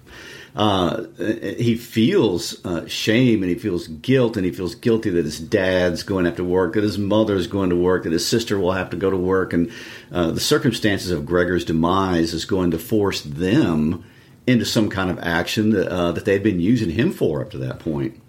uh, 0.55 1.05
he 1.19 1.75
feels 1.75 2.63
uh, 2.65 2.87
shame 2.87 3.43
and 3.43 3.49
he 3.49 3.57
feels 3.57 3.87
guilt 3.87 4.35
and 4.35 4.45
he 4.45 4.51
feels 4.51 4.75
guilty 4.75 5.09
that 5.09 5.25
his 5.25 5.39
dad's 5.39 6.03
going 6.03 6.25
to 6.25 6.31
have 6.31 6.37
to 6.37 6.43
work, 6.43 6.73
that 6.73 6.83
his 6.83 6.97
mother's 6.97 7.47
going 7.47 7.69
to 7.69 7.75
work, 7.75 8.03
that 8.03 8.11
his 8.11 8.27
sister 8.27 8.59
will 8.59 8.71
have 8.71 8.89
to 8.89 8.97
go 8.97 9.09
to 9.09 9.17
work, 9.17 9.53
and 9.53 9.71
uh, 10.11 10.31
the 10.31 10.39
circumstances 10.39 11.11
of 11.11 11.25
Gregor's 11.25 11.65
demise 11.65 12.33
is 12.33 12.45
going 12.45 12.71
to 12.71 12.79
force 12.79 13.21
them 13.21 14.03
into 14.47 14.65
some 14.65 14.89
kind 14.89 15.11
of 15.11 15.19
action 15.19 15.69
that, 15.69 15.87
uh, 15.87 16.11
that 16.11 16.25
they'd 16.25 16.43
been 16.43 16.59
using 16.59 16.89
him 16.89 17.11
for 17.11 17.41
up 17.41 17.51
to 17.51 17.57
that 17.59 17.79
point. 17.79 18.19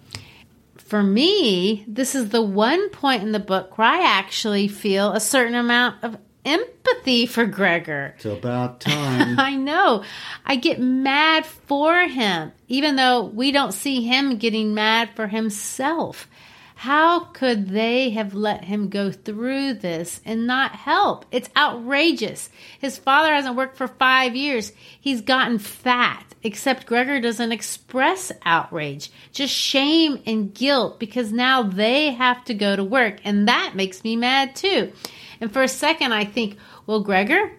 For 0.91 1.01
me, 1.01 1.85
this 1.87 2.15
is 2.15 2.31
the 2.31 2.41
one 2.41 2.89
point 2.89 3.23
in 3.23 3.31
the 3.31 3.39
book 3.39 3.77
where 3.77 3.87
I 3.87 4.01
actually 4.01 4.67
feel 4.67 5.13
a 5.13 5.21
certain 5.21 5.55
amount 5.55 6.03
of 6.03 6.17
empathy 6.43 7.27
for 7.27 7.45
Gregor. 7.45 8.15
It's 8.17 8.25
about 8.25 8.81
time. 8.81 9.39
I 9.39 9.55
know. 9.55 10.03
I 10.45 10.57
get 10.57 10.81
mad 10.81 11.45
for 11.45 11.97
him, 12.09 12.51
even 12.67 12.97
though 12.97 13.23
we 13.23 13.53
don't 13.53 13.71
see 13.71 14.01
him 14.01 14.35
getting 14.35 14.73
mad 14.73 15.11
for 15.15 15.27
himself. 15.27 16.27
How 16.75 17.21
could 17.21 17.69
they 17.69 18.09
have 18.09 18.33
let 18.33 18.65
him 18.65 18.89
go 18.89 19.13
through 19.13 19.75
this 19.75 20.19
and 20.25 20.45
not 20.45 20.75
help? 20.75 21.25
It's 21.31 21.49
outrageous. 21.55 22.49
His 22.79 22.97
father 22.97 23.33
hasn't 23.33 23.55
worked 23.55 23.77
for 23.77 23.87
five 23.87 24.35
years. 24.35 24.73
He's 24.99 25.21
gotten 25.21 25.57
fat, 25.57 26.30
except 26.43 26.85
Gregor 26.85 27.19
doesn't 27.19 27.51
express 27.51 28.31
outrage, 28.45 29.11
just 29.31 29.53
shame 29.53 30.21
and 30.25 30.53
guilt 30.53 30.99
because 30.99 31.31
now 31.31 31.63
they 31.63 32.11
have 32.11 32.43
to 32.45 32.53
go 32.53 32.75
to 32.75 32.83
work. 32.83 33.19
And 33.23 33.47
that 33.47 33.73
makes 33.75 34.03
me 34.03 34.15
mad 34.15 34.55
too. 34.55 34.91
And 35.39 35.51
for 35.51 35.61
a 35.61 35.67
second, 35.67 36.13
I 36.13 36.25
think, 36.25 36.57
well, 36.85 37.01
Gregor, 37.01 37.51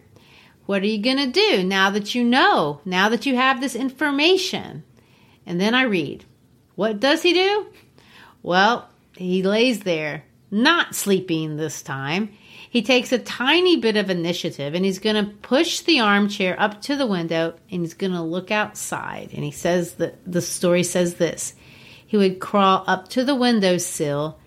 what 0.66 0.82
are 0.82 0.86
you 0.86 1.02
going 1.02 1.18
to 1.18 1.26
do 1.26 1.64
now 1.64 1.90
that 1.90 2.14
you 2.14 2.24
know, 2.24 2.80
now 2.84 3.08
that 3.08 3.26
you 3.26 3.36
have 3.36 3.60
this 3.60 3.74
information? 3.74 4.84
And 5.44 5.60
then 5.60 5.74
I 5.74 5.82
read, 5.82 6.24
what 6.74 7.00
does 7.00 7.22
he 7.22 7.32
do? 7.32 7.66
Well, 8.42 8.88
he 9.16 9.42
lays 9.42 9.80
there, 9.80 10.24
not 10.50 10.94
sleeping 10.94 11.56
this 11.56 11.82
time. 11.82 12.36
He 12.72 12.80
takes 12.80 13.12
a 13.12 13.18
tiny 13.18 13.76
bit 13.76 13.98
of 13.98 14.08
initiative 14.08 14.72
and 14.72 14.82
he's 14.82 14.98
going 14.98 15.22
to 15.22 15.30
push 15.30 15.80
the 15.80 16.00
armchair 16.00 16.58
up 16.58 16.80
to 16.84 16.96
the 16.96 17.06
window 17.06 17.52
and 17.70 17.82
he's 17.82 17.92
going 17.92 18.14
to 18.14 18.22
look 18.22 18.50
outside. 18.50 19.28
And 19.34 19.44
he 19.44 19.50
says 19.50 19.96
that 19.96 20.16
the 20.24 20.40
story 20.40 20.82
says 20.82 21.16
this 21.16 21.54
he 22.06 22.16
would 22.16 22.40
crawl 22.40 22.82
up 22.86 23.08
to 23.08 23.24
the 23.24 23.34
windowsill, 23.34 24.38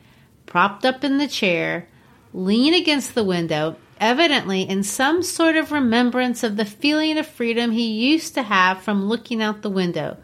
propped 0.47 0.85
up 0.85 1.03
in 1.03 1.19
the 1.19 1.27
chair, 1.27 1.87
lean 2.33 2.73
against 2.73 3.13
the 3.13 3.23
window, 3.23 3.75
evidently 3.99 4.63
in 4.63 4.81
some 4.81 5.21
sort 5.21 5.55
of 5.55 5.71
remembrance 5.71 6.41
of 6.41 6.57
the 6.57 6.65
feeling 6.65 7.19
of 7.19 7.27
freedom 7.27 7.69
he 7.69 8.09
used 8.11 8.33
to 8.33 8.41
have 8.41 8.81
from 8.81 9.05
looking 9.05 9.39
out 9.39 9.61
the 9.61 9.69
window. 9.69 10.17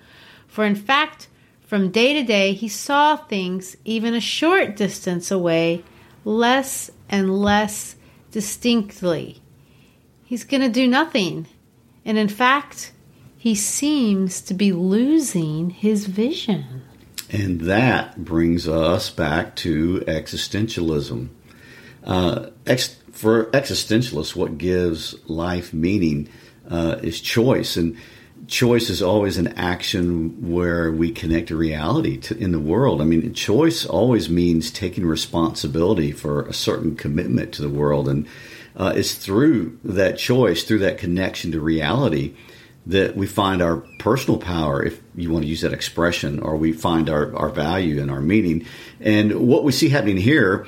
For 0.47 0.65
in 0.65 0.73
fact, 0.73 1.27
from 1.61 1.91
day 1.91 2.13
to 2.13 2.23
day, 2.23 2.53
he 2.53 2.67
saw 2.67 3.15
things 3.15 3.77
even 3.85 4.15
a 4.15 4.19
short 4.19 4.75
distance 4.75 5.29
away 5.29 5.83
less 6.25 6.91
and 7.09 7.41
less 7.41 7.95
distinctly. 8.31 9.41
He's 10.23 10.43
going 10.43 10.61
to 10.61 10.69
do 10.69 10.87
nothing. 10.87 11.47
And 12.05 12.17
in 12.17 12.27
fact, 12.27 12.91
he 13.37 13.55
seems 13.55 14.41
to 14.41 14.53
be 14.53 14.71
losing 14.71 15.71
his 15.71 16.05
vision. 16.05 16.83
And 17.29 17.61
that 17.61 18.23
brings 18.23 18.67
us 18.67 19.09
back 19.09 19.55
to 19.57 20.01
existentialism. 20.01 21.29
Uh, 22.03 22.49
ex- 22.65 22.97
for 23.11 23.45
existentialists, 23.51 24.35
what 24.35 24.57
gives 24.57 25.15
life 25.29 25.73
meaning 25.73 26.29
uh, 26.69 26.97
is 27.01 27.21
choice, 27.21 27.77
and 27.77 27.97
choice 28.51 28.89
is 28.89 29.01
always 29.01 29.37
an 29.37 29.47
action 29.57 30.51
where 30.51 30.91
we 30.91 31.09
connect 31.09 31.51
a 31.51 31.55
reality 31.55 32.17
to, 32.17 32.37
in 32.37 32.51
the 32.51 32.59
world. 32.59 33.01
I 33.01 33.05
mean, 33.05 33.33
choice 33.33 33.85
always 33.85 34.29
means 34.29 34.69
taking 34.69 35.05
responsibility 35.05 36.11
for 36.11 36.45
a 36.45 36.53
certain 36.53 36.97
commitment 36.97 37.53
to 37.53 37.61
the 37.61 37.69
world, 37.69 38.09
and 38.09 38.27
uh, 38.75 38.91
it's 38.93 39.15
through 39.15 39.79
that 39.85 40.17
choice, 40.17 40.63
through 40.63 40.79
that 40.79 40.97
connection 40.97 41.53
to 41.53 41.61
reality, 41.61 42.35
that 42.85 43.15
we 43.15 43.25
find 43.25 43.61
our 43.61 43.77
personal 43.99 44.37
power, 44.37 44.83
if 44.83 44.99
you 45.15 45.31
want 45.31 45.45
to 45.45 45.49
use 45.49 45.61
that 45.61 45.73
expression, 45.73 46.39
or 46.41 46.57
we 46.57 46.73
find 46.73 47.09
our, 47.09 47.33
our 47.35 47.49
value 47.49 48.01
and 48.01 48.11
our 48.11 48.21
meaning. 48.21 48.65
And 48.99 49.47
what 49.47 49.63
we 49.63 49.71
see 49.71 49.87
happening 49.87 50.17
here, 50.17 50.67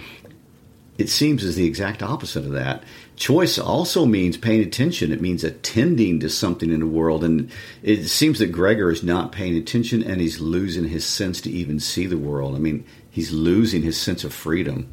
it 0.97 1.09
seems, 1.09 1.43
is 1.43 1.57
the 1.57 1.65
exact 1.65 2.01
opposite 2.01 2.45
of 2.45 2.51
that. 2.51 2.83
Choice 3.15 3.59
also 3.59 4.05
means 4.05 4.37
paying 4.37 4.61
attention. 4.61 5.11
It 5.11 5.21
means 5.21 5.43
attending 5.43 6.19
to 6.21 6.29
something 6.29 6.71
in 6.71 6.79
the 6.79 6.87
world. 6.87 7.23
And 7.23 7.51
it 7.83 8.07
seems 8.07 8.39
that 8.39 8.51
Gregor 8.51 8.89
is 8.89 9.03
not 9.03 9.31
paying 9.31 9.55
attention 9.55 10.03
and 10.03 10.19
he's 10.19 10.39
losing 10.39 10.85
his 10.85 11.05
sense 11.05 11.39
to 11.41 11.51
even 11.51 11.79
see 11.79 12.07
the 12.07 12.17
world. 12.17 12.55
I 12.55 12.59
mean, 12.59 12.85
he's 13.11 13.31
losing 13.31 13.83
his 13.83 13.99
sense 13.99 14.23
of 14.23 14.33
freedom. 14.33 14.91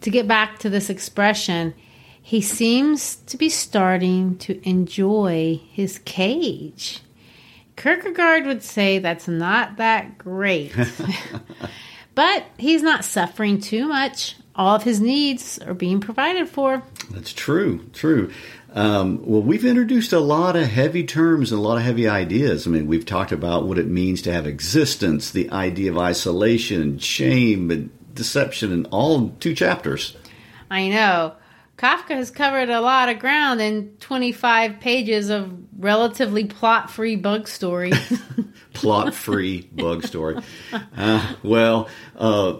To 0.00 0.10
get 0.10 0.26
back 0.26 0.58
to 0.60 0.70
this 0.70 0.90
expression, 0.90 1.74
he 2.20 2.40
seems 2.40 3.16
to 3.16 3.36
be 3.36 3.48
starting 3.48 4.36
to 4.38 4.60
enjoy 4.68 5.60
his 5.70 5.98
cage. 6.00 7.00
Kierkegaard 7.76 8.46
would 8.46 8.62
say 8.62 8.98
that's 8.98 9.28
not 9.28 9.76
that 9.76 10.18
great. 10.18 10.74
but 12.14 12.44
he's 12.58 12.82
not 12.82 13.04
suffering 13.04 13.60
too 13.60 13.86
much. 13.86 14.36
All 14.60 14.74
of 14.74 14.82
his 14.82 15.00
needs 15.00 15.58
are 15.60 15.72
being 15.72 16.00
provided 16.00 16.46
for. 16.46 16.82
That's 17.12 17.32
true, 17.32 17.82
true. 17.94 18.30
Um, 18.74 19.24
well, 19.24 19.40
we've 19.40 19.64
introduced 19.64 20.12
a 20.12 20.20
lot 20.20 20.54
of 20.54 20.66
heavy 20.66 21.02
terms 21.02 21.50
and 21.50 21.58
a 21.58 21.62
lot 21.62 21.78
of 21.78 21.82
heavy 21.82 22.06
ideas. 22.06 22.66
I 22.66 22.70
mean, 22.70 22.86
we've 22.86 23.06
talked 23.06 23.32
about 23.32 23.66
what 23.66 23.78
it 23.78 23.86
means 23.86 24.20
to 24.20 24.32
have 24.34 24.46
existence, 24.46 25.30
the 25.30 25.50
idea 25.50 25.90
of 25.90 25.96
isolation, 25.96 26.98
shame, 26.98 27.70
and 27.70 28.14
deception 28.14 28.70
in 28.70 28.84
all 28.90 29.30
two 29.40 29.54
chapters. 29.54 30.14
I 30.70 30.88
know. 30.88 31.36
Kafka 31.78 32.10
has 32.10 32.30
covered 32.30 32.68
a 32.68 32.82
lot 32.82 33.08
of 33.08 33.18
ground 33.18 33.62
in 33.62 33.96
25 34.00 34.78
pages 34.80 35.30
of 35.30 35.50
relatively 35.78 36.44
plot 36.44 36.90
free 36.90 37.16
bug 37.16 37.48
story. 37.48 37.92
plot 38.74 39.14
free 39.14 39.62
bug 39.72 40.04
story. 40.04 40.36
Uh, 40.94 41.34
well, 41.42 41.88
uh, 42.16 42.58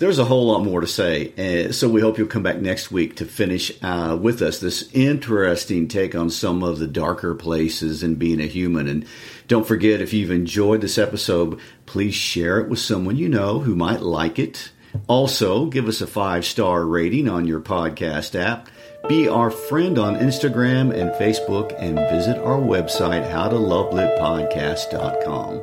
there's 0.00 0.18
a 0.18 0.24
whole 0.24 0.46
lot 0.46 0.64
more 0.64 0.80
to 0.80 0.86
say. 0.86 1.32
Uh, 1.38 1.70
so 1.72 1.86
we 1.88 2.00
hope 2.00 2.16
you'll 2.16 2.26
come 2.26 2.42
back 2.42 2.56
next 2.56 2.90
week 2.90 3.16
to 3.16 3.26
finish 3.26 3.70
uh, 3.82 4.18
with 4.20 4.40
us 4.40 4.58
this 4.58 4.88
interesting 4.94 5.88
take 5.88 6.14
on 6.14 6.30
some 6.30 6.62
of 6.62 6.78
the 6.78 6.86
darker 6.86 7.34
places 7.34 8.02
in 8.02 8.14
being 8.14 8.40
a 8.40 8.46
human. 8.46 8.88
And 8.88 9.04
don't 9.46 9.66
forget, 9.66 10.00
if 10.00 10.14
you've 10.14 10.30
enjoyed 10.30 10.80
this 10.80 10.96
episode, 10.96 11.60
please 11.84 12.14
share 12.14 12.60
it 12.60 12.70
with 12.70 12.78
someone 12.78 13.16
you 13.16 13.28
know 13.28 13.58
who 13.60 13.76
might 13.76 14.00
like 14.00 14.38
it. 14.38 14.72
Also, 15.06 15.66
give 15.66 15.86
us 15.86 16.00
a 16.00 16.06
five 16.06 16.46
star 16.46 16.86
rating 16.86 17.28
on 17.28 17.46
your 17.46 17.60
podcast 17.60 18.34
app. 18.34 18.70
Be 19.06 19.28
our 19.28 19.50
friend 19.50 19.98
on 19.98 20.16
Instagram 20.16 20.94
and 20.94 21.10
Facebook 21.12 21.74
and 21.78 21.98
visit 22.10 22.38
our 22.38 22.58
website, 22.58 23.30
howtolovelitpodcast.com. 23.30 25.62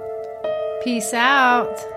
Peace 0.83 1.13
out. 1.13 1.96